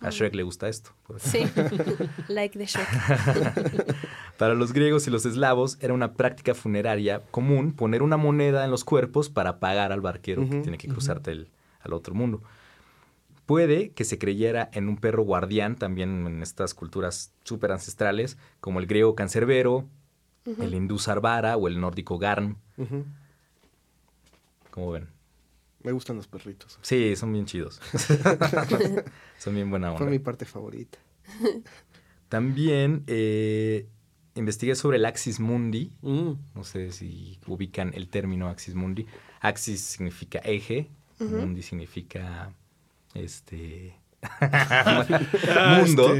[0.00, 0.90] A Shrek le gusta esto.
[1.18, 1.44] Sí.
[2.28, 2.88] like the shock.
[4.42, 8.72] Para los griegos y los eslavos era una práctica funeraria común poner una moneda en
[8.72, 11.48] los cuerpos para pagar al barquero que tiene que cruzarte el-
[11.80, 12.42] al otro mundo.
[13.46, 18.80] Puede que se creyera en un perro guardián también en estas culturas súper ancestrales, como
[18.80, 19.86] el griego cancerbero,
[20.58, 22.56] el hindú sarvara o el nórdico garn.
[24.72, 25.06] Como ven.
[25.84, 26.80] Me gustan los perritos.
[26.82, 27.80] Sí, son bien chidos.
[29.38, 30.10] son bien buena Fue onda.
[30.10, 30.98] mi parte favorita.
[32.28, 33.86] También eh,
[34.34, 35.92] investigué sobre el Axis Mundi.
[36.02, 36.32] Mm.
[36.54, 39.06] No sé si ubican el término Axis Mundi.
[39.40, 42.52] Axis significa eje, Mundi significa
[43.14, 43.94] este
[45.78, 46.14] mundo.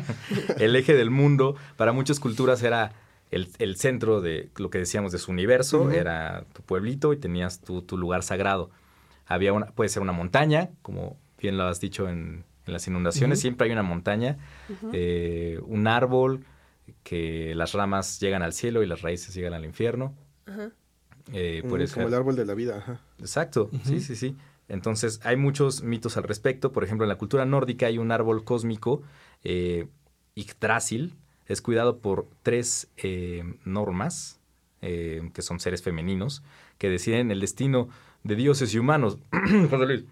[0.58, 2.92] el eje del mundo para muchas culturas era
[3.30, 7.60] el, el centro de lo que decíamos de su universo, era tu pueblito y tenías
[7.60, 8.70] tu, tu lugar sagrado.
[9.26, 13.40] Había una, puede ser una montaña, como bien lo has dicho en, en las inundaciones,
[13.40, 14.36] siempre hay una montaña,
[14.92, 16.44] eh, un árbol,
[17.02, 20.14] que las ramas llegan al cielo y las raíces llegan al infierno.
[20.46, 20.70] Ajá.
[21.32, 23.00] Eh, Mm, como ser- el árbol de la vida, ajá.
[23.20, 24.36] Exacto, sí, sí, sí.
[24.68, 26.72] Entonces, hay muchos mitos al respecto.
[26.72, 29.02] Por ejemplo, en la cultura nórdica hay un árbol cósmico,
[29.44, 29.86] eh,
[30.34, 31.14] Yggdrasil,
[31.46, 34.40] es cuidado por tres eh, normas,
[34.80, 36.42] eh, que son seres femeninos,
[36.78, 37.88] que deciden el destino
[38.24, 39.18] de dioses y humanos.
[39.70, 40.04] José Luis.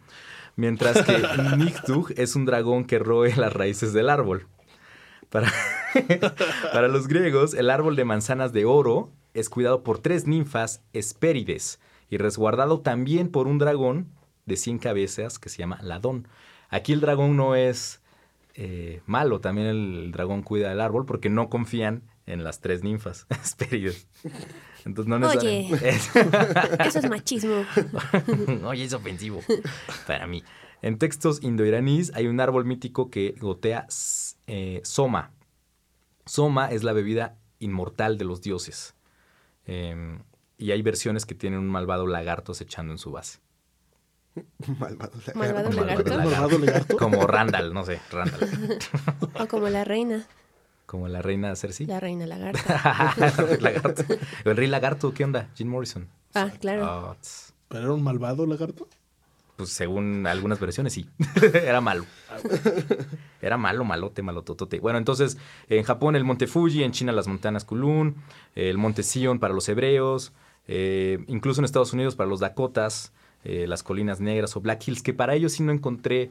[0.56, 1.16] Mientras que
[1.56, 4.46] Nigtug es un dragón que roe las raíces del árbol.
[5.30, 5.50] Para,
[6.72, 11.80] para los griegos, el árbol de manzanas de oro es cuidado por tres ninfas Hespérides
[12.08, 14.08] y resguardado también por un dragón
[14.46, 16.26] de 100 cabezas que se llama Ladón.
[16.68, 18.00] Aquí el dragón no es
[18.54, 23.26] eh, malo, también el dragón cuida del árbol porque no confían en las tres ninfas
[23.42, 24.06] Hespérides.
[24.84, 25.68] Entonces no Oye.
[26.84, 27.64] Eso es machismo.
[28.64, 29.40] Oye, es ofensivo
[30.06, 30.42] para mí.
[30.82, 33.86] En textos indoiraníes hay un árbol mítico que gotea
[34.46, 35.32] eh, soma.
[36.30, 38.94] Soma es la bebida inmortal de los dioses.
[39.66, 40.16] Eh,
[40.58, 43.40] y hay versiones que tienen un malvado lagarto acechando en su base.
[44.78, 45.34] Malvado lagarto.
[45.34, 46.16] Malvado lagarto.
[46.16, 46.96] Malvado lagarto.
[46.96, 48.78] Como Randall, no sé, Randall.
[49.40, 50.24] O como la reina,
[50.86, 51.86] Como la reina Cersei.
[51.86, 53.12] la reina lagarta.
[53.60, 54.04] lagarto.
[54.44, 55.48] El rey lagarto, ¿qué onda?
[55.56, 56.08] Jim Morrison.
[56.34, 57.16] Ah, claro.
[57.20, 57.54] Tss.
[57.66, 58.86] ¿Pero era un malvado lagarto?
[59.60, 61.06] Pues según algunas versiones, sí.
[61.52, 62.06] Era malo.
[63.42, 64.80] Era malo, malote, malototote.
[64.80, 65.36] Bueno, entonces,
[65.68, 68.16] en Japón el monte Fuji, en China las montañas Kulun,
[68.54, 70.32] el monte Sion para los hebreos,
[70.66, 73.12] eh, incluso en Estados Unidos para los Dakotas,
[73.44, 76.30] eh, las colinas negras o Black Hills, que para ellos sí no encontré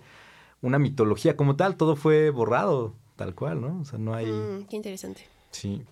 [0.63, 3.79] una mitología como tal, todo fue borrado, tal cual, ¿no?
[3.79, 4.25] O sea, no hay...
[4.25, 5.27] Mm, qué interesante.
[5.51, 5.83] Sí.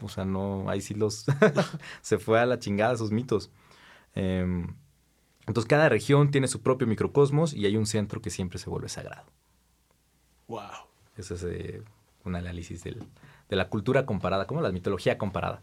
[0.00, 1.26] O sea, no, ahí sí los...
[2.02, 3.50] se fue a la chingada esos mitos.
[4.14, 4.76] Em,
[5.48, 8.88] entonces, cada región tiene su propio microcosmos y hay un centro que siempre se vuelve
[8.88, 9.26] sagrado.
[10.46, 10.60] Wow.
[11.16, 11.82] Ese es eh,
[12.24, 13.02] un análisis del-
[13.48, 15.62] de la cultura comparada, como la mitología comparada.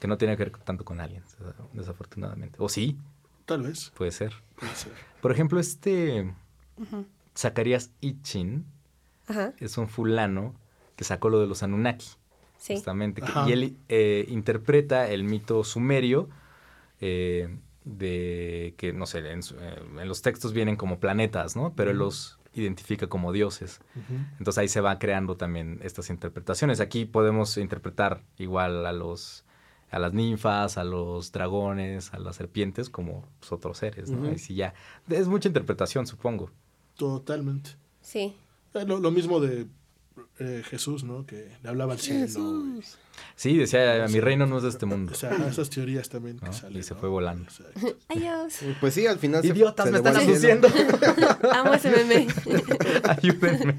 [0.00, 1.36] Que no tiene que ver tanto con aliens,
[1.72, 2.56] desafortunadamente.
[2.60, 2.98] O sí,
[3.46, 3.92] Tal vez.
[3.96, 4.34] puede ser.
[4.56, 4.92] Puede ser.
[5.22, 6.34] Por ejemplo, este
[7.36, 8.64] Zacarías Itchin
[9.28, 10.54] Ajá, es un fulano
[10.96, 12.06] que sacó lo de los Anunnaki.
[12.58, 12.74] sí.
[12.74, 13.22] Justamente.
[13.46, 16.28] y él eh, interpreta el mito sumerio
[17.00, 17.56] eh,
[17.86, 21.72] de que, no sé, en, eh, en los textos vienen como planetas, ¿no?
[21.74, 23.80] Pero él los identifica como dioses.
[24.38, 26.80] Entonces ahí se va creando también estas interpretaciones.
[26.80, 29.44] Aquí podemos interpretar igual a los
[29.92, 34.34] a las ninfas, a los dragones, a las serpientes como pues, otros seres, ¿no?
[34.34, 34.74] Ya
[35.08, 36.50] es mucha interpretación, supongo.
[36.96, 37.70] Totalmente.
[38.00, 38.34] Sí.
[38.74, 39.68] Eh, Lo, lo mismo de
[40.38, 41.24] eh, Jesús, ¿no?
[41.26, 42.26] Que le hablaba al cielo.
[42.78, 42.82] y-
[43.34, 45.12] Sí, decía, mi reino no es de este mundo.
[45.12, 46.52] O sea, esas teorías también que ¿no?
[46.52, 46.78] salen.
[46.78, 47.00] Y se ¿no?
[47.00, 47.44] fue volando.
[47.44, 47.96] Exacto.
[48.08, 48.58] Adiós.
[48.80, 50.68] Pues sí, al final se- Idiotas, se me le están abduciendo.
[51.52, 52.26] Amo ese meme.
[53.04, 53.74] Ayúdenme.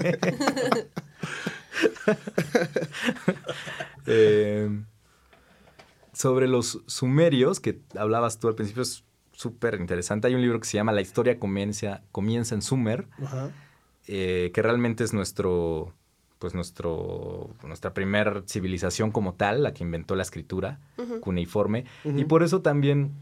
[4.06, 4.68] Eh,
[6.12, 10.26] sobre los sumerios, que hablabas tú al principio, es súper interesante.
[10.28, 13.06] Hay un libro que se llama La historia comienza, comienza en Sumer,
[14.08, 15.94] eh, que realmente es nuestro,
[16.38, 20.78] pues nuestro, nuestra primera civilización como tal, la que inventó la escritura
[21.20, 21.84] cuneiforme.
[22.04, 23.12] Y por eso también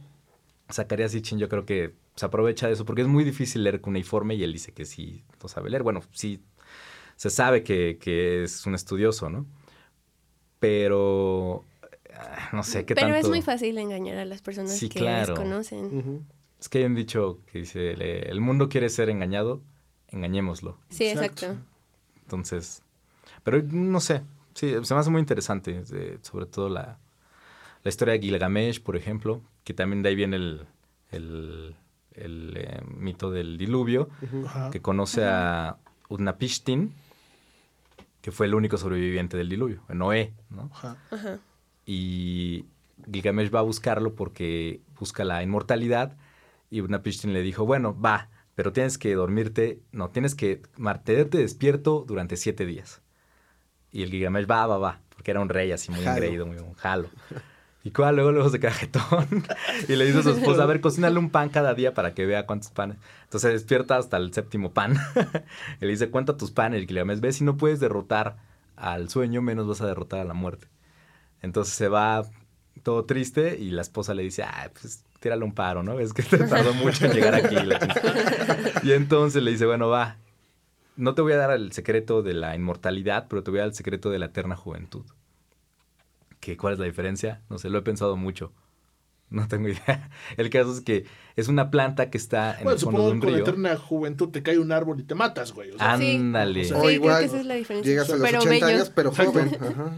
[0.72, 4.34] Zacarías Sitchin yo creo que se aprovecha de eso, porque es muy difícil leer cuneiforme
[4.34, 5.82] y él dice que sí lo sabe leer.
[5.82, 6.42] Bueno, sí
[7.16, 9.46] se sabe que, que es un estudioso, ¿no?
[10.58, 11.64] Pero
[12.14, 13.20] ah, no sé qué Pero tanto...
[13.26, 15.34] es muy fácil engañar a las personas Sí, que claro.
[15.34, 16.26] desconocen.
[16.58, 19.60] Es que hay un dicho que dice, "Le- el mundo quiere ser engañado,
[20.08, 20.78] engañémoslo.
[20.88, 21.46] Sí, Exacto.
[21.46, 21.64] exacto.
[22.22, 22.82] Entonces,
[23.47, 24.24] pero no sé,
[24.55, 26.99] sí, se me hace muy interesante, eh, sobre todo la,
[27.84, 30.66] la historia de Gilgamesh, por ejemplo, que también de ahí viene el,
[31.12, 31.76] el,
[32.11, 34.09] el, eh, mito del diluvio,
[34.72, 35.76] que conoce a
[36.09, 36.90] Utnapishtim,
[38.20, 40.68] que fue el único sobreviviente del diluvio, Noé, ¿no?
[40.72, 40.97] Ajá.
[41.12, 41.38] Ajá.
[41.84, 42.64] Y
[43.09, 46.16] Gilgamesh va a buscarlo porque busca la inmortalidad
[46.68, 52.05] y Utnapishtim le dijo, bueno, va, pero tienes que dormirte, no, tienes que mantenerte despierto
[52.09, 53.03] durante siete días.
[53.97, 56.16] Y el Gilgamesh va, va, va, porque era un rey así muy Jalo.
[56.16, 57.09] engreído, muy un jalo.
[57.82, 59.26] Y cuál, luego, luego se queda jetón
[59.88, 62.26] y le dice a su esposa, a ver, cocínale un pan cada día para que
[62.26, 62.99] vea cuántos panes.
[63.24, 64.99] Entonces se despierta hasta el séptimo pan.
[65.80, 66.82] y le dice, cuenta tus panes.
[66.82, 68.36] Y Gilgamesh, ve, si no puedes derrotar
[68.76, 70.66] al sueño, menos vas a derrotar a la muerte.
[71.40, 72.22] Entonces se va
[72.82, 75.99] todo triste y la esposa le dice, ah, pues tírale un paro, ¿no?
[76.01, 77.55] Es que te tardó mucho en llegar aquí.
[77.55, 78.72] la chingada".
[78.82, 80.18] y entonces le dice, bueno, va,
[80.97, 83.68] no te voy a dar el secreto de la inmortalidad, pero te voy a dar
[83.70, 85.05] el secreto de la eterna juventud.
[86.41, 87.42] ¿Qué, ¿Cuál es la diferencia?
[87.50, 88.53] No sé, lo he pensado mucho.
[89.29, 90.08] No tengo idea.
[90.37, 91.04] El caso es que
[91.34, 93.37] es una planta que está en Bueno, el fondo de supongo un que con la
[93.38, 93.45] río.
[93.45, 95.72] eterna juventud te cae un árbol y te matas, güey.
[95.72, 96.14] O sea, Sí.
[96.14, 96.61] Ándale.
[96.61, 97.91] O sea, O Sí, creo que esa es la diferencia.
[97.91, 98.66] llegas a los Pero 80 bello.
[98.79, 99.57] años, pero joven.
[99.61, 99.92] Ajá.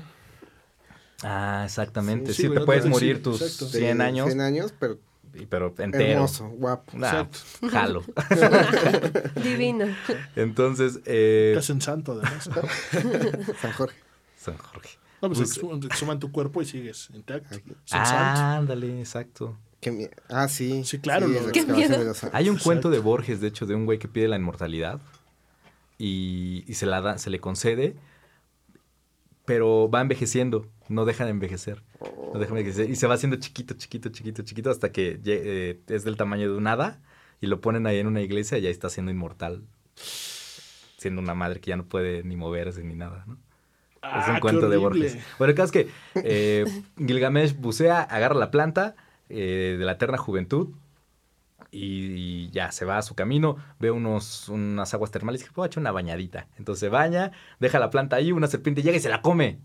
[1.22, 2.32] Ah, exactamente.
[2.32, 3.66] Sí, Sí, sí, te puedes morir tus exacto.
[3.66, 4.98] 100 De años, 100 años, pero
[5.48, 6.05] pero entero.
[6.05, 6.96] hermoso, guapo.
[6.96, 7.38] Nah, Exacto.
[7.70, 8.02] jalo.
[9.42, 9.86] Divino.
[10.36, 12.44] Entonces, eh, Estás en santo, además.
[13.60, 13.96] San Jorge.
[14.36, 14.90] San Jorge.
[15.20, 17.56] No, pues Bus- exhuman- exhuman tu cuerpo y sigues intacto.
[17.84, 18.40] San Ah, santo.
[18.42, 19.56] ándale, exacto.
[19.80, 20.82] Qué ah, sí.
[20.84, 22.02] Sí, claro, Sí, Qué miedo.
[22.02, 22.64] los- Hay un Exacto.
[22.64, 25.00] cuento de Borges, de hecho, de un güey que pide la inmortalidad
[25.98, 27.96] y, y se, la da, se le concede,
[29.48, 31.82] pero va envejeciendo, no deja de envejecer.
[32.34, 35.80] No deja de envejecer y se va haciendo chiquito, chiquito, chiquito, chiquito hasta que eh,
[35.88, 37.00] es del tamaño de un hada
[37.40, 39.62] y lo ponen ahí en una iglesia y ya está siendo inmortal.
[40.98, 43.38] Siendo una madre que ya no puede ni moverse ni nada, ¿no?
[44.02, 44.76] Ah, es un qué cuento de.
[44.76, 45.16] Borges.
[45.38, 46.66] Bueno, el caso es que eh,
[46.98, 48.96] Gilgamesh bucea, agarra la planta
[49.30, 50.74] eh, de la eterna juventud
[51.70, 55.53] Y, y ya se va a su camino, ve unos, unas aguas termales y dice,
[55.55, 56.49] voy a echar una bañadita.
[56.57, 59.59] Entonces se baña, deja la planta ahí, una serpiente llega y se la come.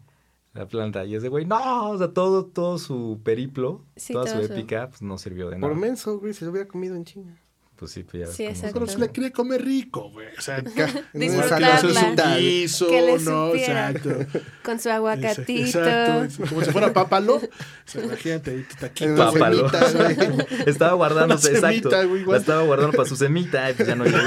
[0.54, 1.06] La planta.
[1.06, 4.54] Y ese güey, no, o sea, todo, todo su periplo, Sí, toda su todo su-
[4.54, 5.82] épica, pues no sirvió de Por nada.
[5.82, 7.38] menso, güey, se lo hubiera comido en China.
[7.84, 8.76] Pues sí, pues ya Sí, exacto.
[8.80, 10.28] Pero se la quiere comer rico, güey.
[10.38, 10.62] O sea,
[11.14, 11.82] Disfrutarla.
[12.16, 12.40] Tal.
[12.40, 13.54] guiso, Que le ¿no?
[13.54, 14.10] Exacto.
[14.64, 15.80] Con su aguacatito.
[15.80, 16.46] Exacto.
[16.48, 17.36] Como si fuera pápalo.
[17.36, 17.42] O
[17.84, 19.12] sea, imagínate ahí tu taquito.
[19.14, 19.70] Una Pápalo.
[19.70, 19.92] semita,
[20.30, 20.48] güey.
[20.66, 21.90] estaba guardándose, Una exacto.
[21.90, 22.36] semita, güey, igual.
[22.36, 24.18] La estaba guardando para su semita y pues ya no llegó.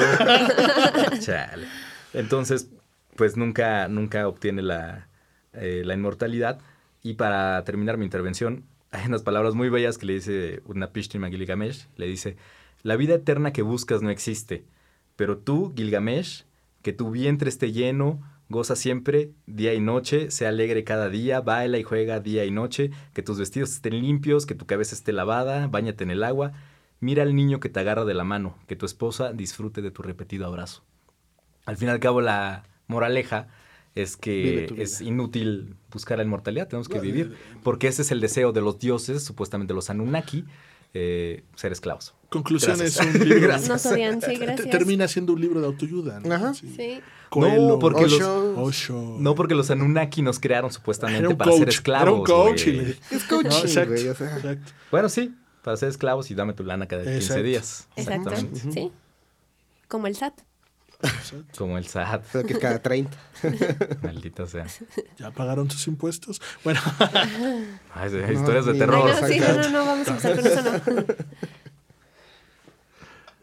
[1.21, 1.67] Chale.
[2.13, 2.69] Entonces,
[3.15, 5.09] pues nunca, nunca obtiene la,
[5.55, 6.59] eh, la inmortalidad.
[7.03, 11.31] Y para terminar mi intervención, hay unas palabras muy bellas que le dice Utnapishtim a
[11.31, 11.87] Gilgamesh.
[11.97, 12.37] Le dice,
[12.87, 14.65] la vida eterna que buscas no existe,
[15.17, 16.45] pero tú, Gilgamesh,
[16.83, 21.79] que tu vientre esté lleno, goza siempre, día y noche, sea alegre cada día, baila
[21.79, 25.67] y juega día y noche, que tus vestidos estén limpios, que tu cabeza esté lavada,
[25.67, 26.53] báñate en el agua,
[27.01, 30.03] mira al niño que te agarra de la mano, que tu esposa disfrute de tu
[30.03, 30.85] repetido abrazo.
[31.65, 33.49] Al fin y al cabo, la moraleja
[33.97, 37.35] es que es inútil buscar la inmortalidad, tenemos que vivir,
[37.65, 40.45] porque ese es el deseo de los dioses, supuestamente los Anunnaki,
[40.95, 42.15] eh, ser esclavos.
[42.29, 43.07] Conclusión Gracias.
[43.07, 43.41] es un libro.
[43.49, 43.69] Gracias.
[43.69, 44.69] Nos odian, sí, gracias.
[44.71, 46.21] Termina siendo un libro de autoayuda.
[46.21, 46.35] ¿no?
[46.35, 46.55] Ajá.
[46.55, 47.01] Sí.
[47.31, 48.63] Coelho, No, porque los- Osho.
[48.63, 49.17] Osho.
[49.19, 51.59] No porque los Anunnaki nos crearon supuestamente para coach.
[51.61, 52.03] ser esclavos.
[52.09, 52.65] Era un coach.
[52.65, 52.77] güey.
[52.77, 54.09] y le- Es coaching, No, exacto, güey.
[54.09, 54.73] O sea, exacto.
[54.91, 57.43] Bueno, sí, para ser esclavos y dame tu lana cada 15 Exacto.
[57.43, 57.87] días.
[57.97, 58.31] Exacto.
[58.31, 58.73] Exactamente.
[58.73, 58.93] Sí.
[59.89, 60.35] Como el SAT.
[61.59, 62.25] Como el SAT.
[62.33, 63.17] Solo que es cada 30.
[64.03, 64.67] Maldita sea.
[65.19, 66.41] ¿Ya pagaron sus impuestos?
[66.65, 66.81] Bueno,
[67.95, 69.11] Ay, de- historias de ni- Ay, terror.
[69.21, 71.05] no, sí, no, no, no, vamos a empezar con eso, no.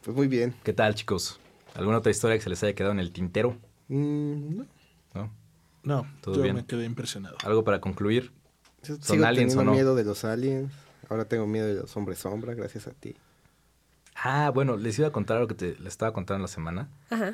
[0.03, 0.53] Pues muy bien.
[0.63, 1.39] ¿Qué tal, chicos?
[1.75, 3.57] ¿Alguna otra historia que se les haya quedado en el tintero?
[3.87, 4.65] Mm, no.
[5.13, 5.31] ¿No?
[5.83, 6.55] no, Todo yo bien.
[6.55, 7.37] me quedé impresionado.
[7.43, 8.31] ¿Algo para concluir?
[8.83, 9.71] Yo ¿Son Sigo aliens o no?
[9.71, 10.71] miedo de los aliens.
[11.09, 13.15] Ahora tengo miedo de los hombres sombra, gracias a ti.
[14.15, 16.89] Ah, bueno, les iba a contar algo que te, les estaba contando en la semana.
[17.09, 17.33] Ajá.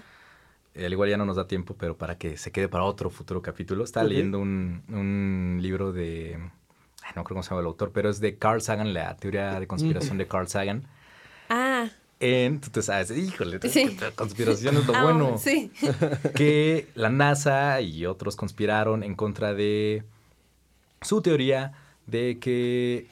[0.75, 3.09] Eh, Al igual ya no nos da tiempo, pero para que se quede para otro
[3.09, 3.83] futuro capítulo.
[3.83, 6.35] Estaba leyendo un, un libro de...
[7.03, 9.59] ay, no creo cómo se llama el autor, pero es de Carl Sagan, la teoría
[9.59, 10.87] de conspiración de Carl Sagan.
[12.21, 13.97] En, tú te sabes, híjole, Sí.
[14.01, 15.37] la conspiración es lo ah, bueno.
[15.37, 15.71] Sí.
[16.35, 20.03] que la NASA y otros conspiraron en contra de
[21.01, 21.71] su teoría
[22.07, 23.07] de que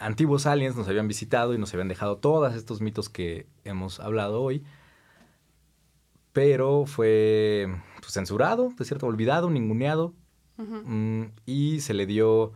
[0.00, 4.42] antiguos aliens nos habían visitado y nos habían dejado todos estos mitos que hemos hablado
[4.42, 4.64] hoy,
[6.32, 7.68] pero fue
[8.00, 10.14] pues, censurado, de cierto, olvidado, ninguneado,
[10.56, 12.52] mm, y se le dio...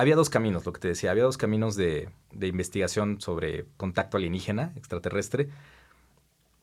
[0.00, 4.16] Había dos caminos, lo que te decía, había dos caminos de, de investigación sobre contacto
[4.16, 5.50] alienígena extraterrestre.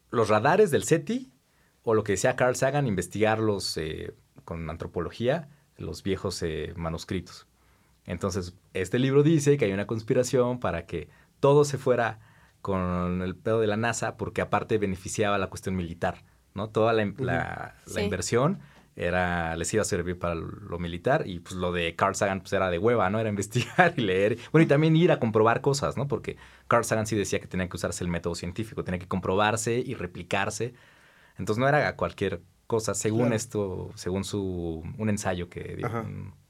[0.09, 1.31] Los radares del SETI,
[1.83, 7.45] o lo que decía Carl Sagan, investigarlos eh, con antropología, los viejos eh, manuscritos.
[8.05, 11.09] Entonces, este libro dice que hay una conspiración para que
[11.39, 12.19] todo se fuera
[12.61, 16.23] con el pedo de la NASA, porque aparte beneficiaba la cuestión militar,
[16.55, 16.69] ¿no?
[16.69, 18.01] Toda la, la- la Sí.
[18.01, 18.59] inversión
[18.97, 22.51] era, les iba a servir para lo militar y pues lo de Carl Sagan pues
[22.53, 23.19] era de hueva, ¿no?
[23.19, 24.37] Era investigar y leer.
[24.51, 26.07] Bueno, y también ir a comprobar cosas, ¿no?
[26.07, 26.35] Porque
[26.67, 29.93] Carl Sagan sí decía que tenía que usarse el método científico, tenía que comprobarse y
[29.93, 30.73] replicarse.
[31.37, 33.35] Entonces no era cualquier cosa, según Claro.
[33.35, 35.87] esto, según su un ensayo que dio,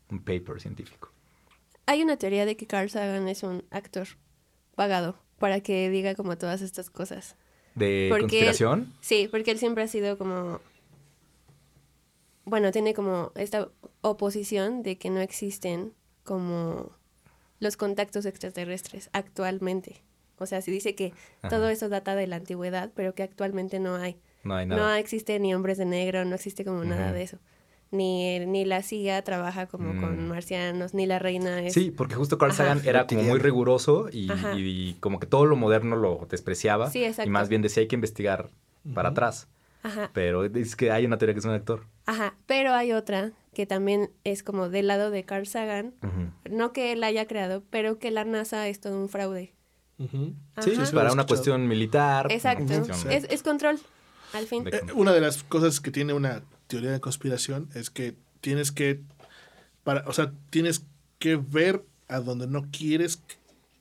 [0.09, 1.11] un paper científico.
[1.85, 4.07] Hay una teoría de que Carl Sagan es un actor
[4.75, 7.35] pagado para que diga como todas estas cosas.
[7.75, 8.93] ¿De Porque conspiración?
[9.01, 10.59] Sí, porque él siempre ha sido como...
[12.49, 13.67] Bueno, tiene como esta
[14.01, 15.91] oposición de que no existen
[16.23, 16.91] como
[17.59, 20.01] los contactos extraterrestres actualmente.
[20.37, 21.13] O sea, si dice que
[21.49, 24.17] todo eso data de la antigüedad, pero que actualmente no hay.
[24.43, 24.99] No hay No nada.
[24.99, 27.37] existe ni hombres de negro, no existe como nada de eso.
[27.91, 30.29] Ni, ni la CIA trabaja como con Mm.
[30.29, 31.73] marcianos, ni la reina es...
[31.73, 32.63] Sí, porque justo Carl Ajá.
[32.65, 36.89] Sagan era como muy riguroso y, y como que todo lo moderno lo despreciaba.
[36.91, 37.27] Sí, exacto.
[37.29, 38.49] Y más bien decía hay que investigar
[38.93, 39.47] para atrás.
[39.87, 40.11] Ajá.
[40.13, 41.85] Pero dice que hay una teoría que es un actor.
[42.05, 45.93] Ajá, pero hay otra que también es como del lado de Carl Sagan,
[46.49, 49.53] no que él haya creado, pero que la NASA es todo un fraude.
[49.97, 52.27] Sí, es para una cuestión militar.
[52.31, 52.71] Exacto,
[53.09, 53.79] es, es control,
[54.33, 54.63] al fin.
[54.63, 58.71] De- Eh, una de las cosas que tiene una teoría de conspiración es que tienes
[58.71, 59.01] que,
[59.83, 60.85] para, o sea, tienes
[61.17, 63.23] que ver a donde no quieres,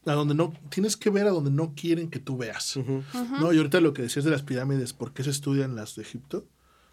[0.07, 2.79] a donde no, tienes que ver a donde no quieren que tú veas.
[3.41, 6.03] No, y ahorita lo que decías de las pirámides, ¿por qué se estudian las de
[6.03, 6.47] Egipto?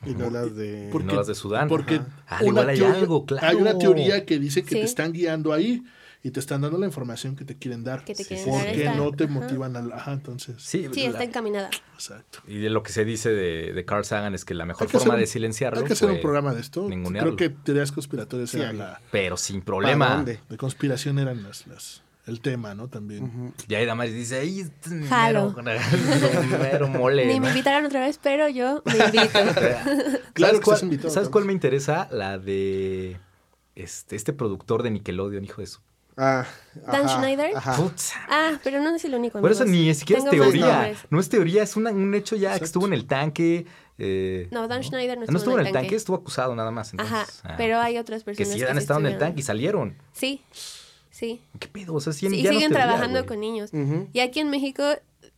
[0.06, 0.90] Y no las de...
[0.94, 1.70] Y no las de Sudán.
[1.70, 2.02] Porque.
[2.28, 3.48] Ah, una igual hay teoría- algo, claro.
[3.48, 4.76] Hay una teoría que dice que Sí.
[4.76, 5.82] te están guiando ahí
[6.26, 8.04] y te están dando la información que te quieren dar.
[8.04, 8.76] Que te Sí, quieren sí, ¿Por dar sí.
[8.76, 9.34] qué esta- no te ajá.
[9.34, 9.96] motivan a la...
[9.96, 10.56] Ajá, entonces...
[10.62, 11.70] Sí, Sí, la- está encaminada.
[11.94, 12.40] Exacto.
[12.48, 14.98] y de lo que se dice de, de Carl Sagan es que la mejor que
[14.98, 16.88] forma hacer de silenciarlo Hay que hacer un programa de esto.
[16.90, 19.00] Creo que teorías conspiratorias Sí, eran la...
[19.12, 20.24] Pero sin ¿Para problema.
[20.26, 22.88] De conspiración eran las, las el tema, ¿no?
[22.88, 23.54] También.
[23.68, 25.54] Y ahí Damaris dice, ¡ay, este es mi Jalo.
[25.64, 25.80] mero,
[26.62, 27.26] mero mole!
[27.26, 29.40] Ni me invitaron otra vez, pero yo me invito.
[30.34, 31.32] Claro ¿Sabes que cuál, estás invitado, ¿Sabes Tom.
[31.34, 32.08] cuál me interesa?
[32.12, 33.18] La de
[33.76, 35.80] este, este productor de Nickelodeon, hijo de su...
[36.16, 36.46] Ah,
[36.76, 37.56] Dan ajá, Schneider.
[37.58, 37.76] Ajá.
[37.76, 38.12] Putz.
[38.30, 39.42] Ah, pero no es el único.
[39.42, 40.94] Por eso ni siquiera es teoría.
[41.10, 43.66] No es teoría, es una- un hecho ya que estuvo en el tanque.
[43.98, 46.92] eh, No, Dan Schneider no no estuvo, estuvo en el tanque, estuvo acusado nada más.
[46.94, 49.44] entonces, Ajá, ah, pero hay otras Que personas sí han estado en el tanque y
[49.44, 49.96] salieron.
[50.14, 50.44] Sí,
[51.14, 51.40] sí.
[51.60, 51.94] ¿Qué pedo?
[51.94, 53.70] O sea, sí, ya siguen trabajando con niños.
[53.72, 54.08] Ujú.
[54.12, 54.84] Y aquí en México,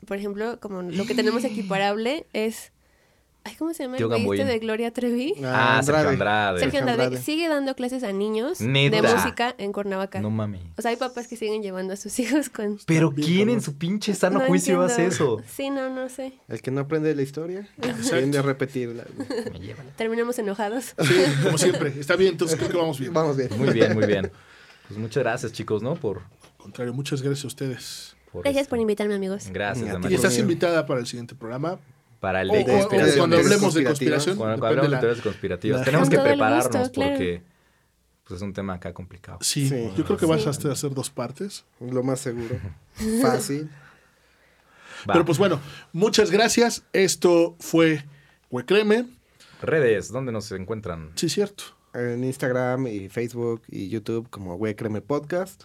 [0.08, 2.72] por ejemplo, como lo que tenemos equiparable es...
[3.48, 5.36] Ay, ¿cómo se llama el güey este de Gloria Trevi?
[5.44, 6.60] Ah, Sergio Andrade.
[6.62, 7.24] Sergio Sergio Andrade Andrade.
[7.24, 9.00] sigue dando clases a niños Neta.
[9.04, 10.20] de música en Cuernavaca.
[10.20, 10.62] No mames.
[10.80, 12.80] O sea, hay papás que siguen llevando a sus hijos con...
[12.88, 15.42] Pero ¿quién en su pinche sano No juicio hace entiendo.
[15.42, 15.48] eso?
[15.48, 16.34] Sí, no, no sé.
[16.48, 17.70] El que no aprende la historia,
[18.10, 19.04] tiende a repetirla.
[19.54, 19.76] Me.
[19.96, 20.96] Terminamos enojados.
[21.04, 21.94] Sí, como siempre.
[22.00, 23.14] Está bien, entonces creo que vamos bien.
[23.14, 23.50] Vamos bien.
[23.60, 24.32] Muy bien, muy bien.
[24.88, 25.96] Pues muchas gracias, chicos, ¿no?
[25.96, 28.16] Por, Al contrario, muchas gracias a ustedes.
[28.32, 29.48] por Gracias este- por invitarme, amigos.
[29.52, 29.98] Gracias, Y a ti.
[29.98, 30.16] Y Damaris.
[30.18, 31.80] estás invitada para el siguiente programa.
[32.20, 33.18] Para el O, de o- o conspiraciones.
[33.18, 34.38] cuando hablemos de conspiración.
[34.38, 35.80] Cuando hablamos de teorías conspirativas.
[35.82, 37.12] la- Tenemos que prepararnos gusto, claro.
[37.12, 37.44] porque
[38.24, 39.38] pues, es un tema acá complicado.
[39.42, 39.92] Sí, Sí.
[39.96, 40.48] yo creo que vas Sí.
[40.48, 41.64] a hacer- hacer dos partes.
[41.80, 42.60] Lo más seguro.
[43.22, 43.70] Fácil.
[45.08, 45.14] Va.
[45.14, 45.60] Pero pues bueno,
[45.94, 46.84] muchas gracias.
[46.94, 48.04] Esto fue
[48.50, 49.06] Huecreme.
[49.62, 51.12] Redes, ¿dónde nos encuentran?
[51.16, 51.64] Sí, cierto.
[51.96, 55.64] En Instagram y Facebook y YouTube como Güey Creme Podcast.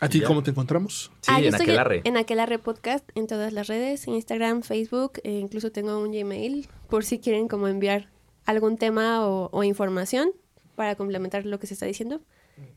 [0.00, 1.10] ¿A ti cómo te encontramos?
[1.22, 2.02] Sí, Ah, yo en estoy Aquelarre.
[2.04, 7.04] En Aquelarre Podcast, en todas las redes, Instagram, Facebook, e incluso tengo un Gmail, por
[7.04, 8.10] si quieren como enviar
[8.44, 10.30] algún tema o, o información
[10.74, 12.20] para complementar lo que se está diciendo.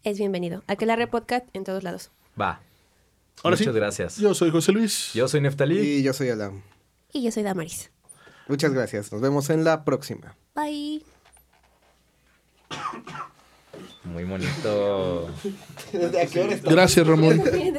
[0.03, 0.63] Es bienvenido.
[0.67, 2.11] Aquelarre Podcast en todos lados.
[2.39, 2.61] Va.
[3.43, 3.79] Ahora Muchas sí.
[3.79, 4.17] gracias.
[4.17, 5.11] Yo soy José Luis.
[5.13, 5.79] Yo soy Neftalí.
[5.79, 6.61] Y yo soy Alam.
[7.11, 7.91] Y yo soy Damaris.
[8.47, 9.11] Muchas gracias.
[9.11, 10.37] Nos vemos en la próxima.
[10.55, 11.03] Bye.
[14.03, 15.27] Muy bonito.
[16.21, 17.43] ¿A qué hora Gracias, Ramón.